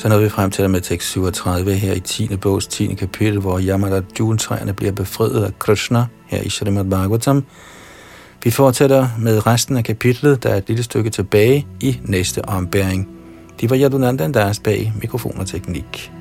Så 0.00 0.08
nåede 0.08 0.22
vi 0.22 0.28
frem 0.28 0.50
til 0.50 0.70
med 0.70 0.80
tekst 0.80 1.08
37 1.08 1.74
her 1.74 1.92
i 1.92 2.00
10. 2.00 2.36
bogs 2.36 2.66
10. 2.66 2.94
kapitel, 2.94 3.38
hvor 3.38 3.60
Yamada 3.60 4.02
juletræerne 4.20 4.72
bliver 4.72 4.92
befriet 4.92 5.44
af 5.44 5.58
Krishna 5.58 6.06
her 6.26 6.42
i 6.42 6.48
Srimad 6.48 6.84
Bhagavatam. 6.84 7.44
Vi 8.44 8.50
fortsætter 8.50 9.08
med 9.18 9.46
resten 9.46 9.76
af 9.76 9.84
kapitlet, 9.84 10.42
der 10.42 10.48
er 10.48 10.56
et 10.56 10.64
lille 10.68 10.82
stykke 10.82 11.10
tilbage 11.10 11.66
i 11.80 12.00
næste 12.04 12.48
ombæring. 12.48 13.08
Det 13.60 13.70
var 13.70 13.76
Yadunanda 13.76 14.28
deres 14.28 14.58
bag 14.58 14.92
mikrofon 15.00 15.38
og 15.38 15.46
teknik. 15.46 16.12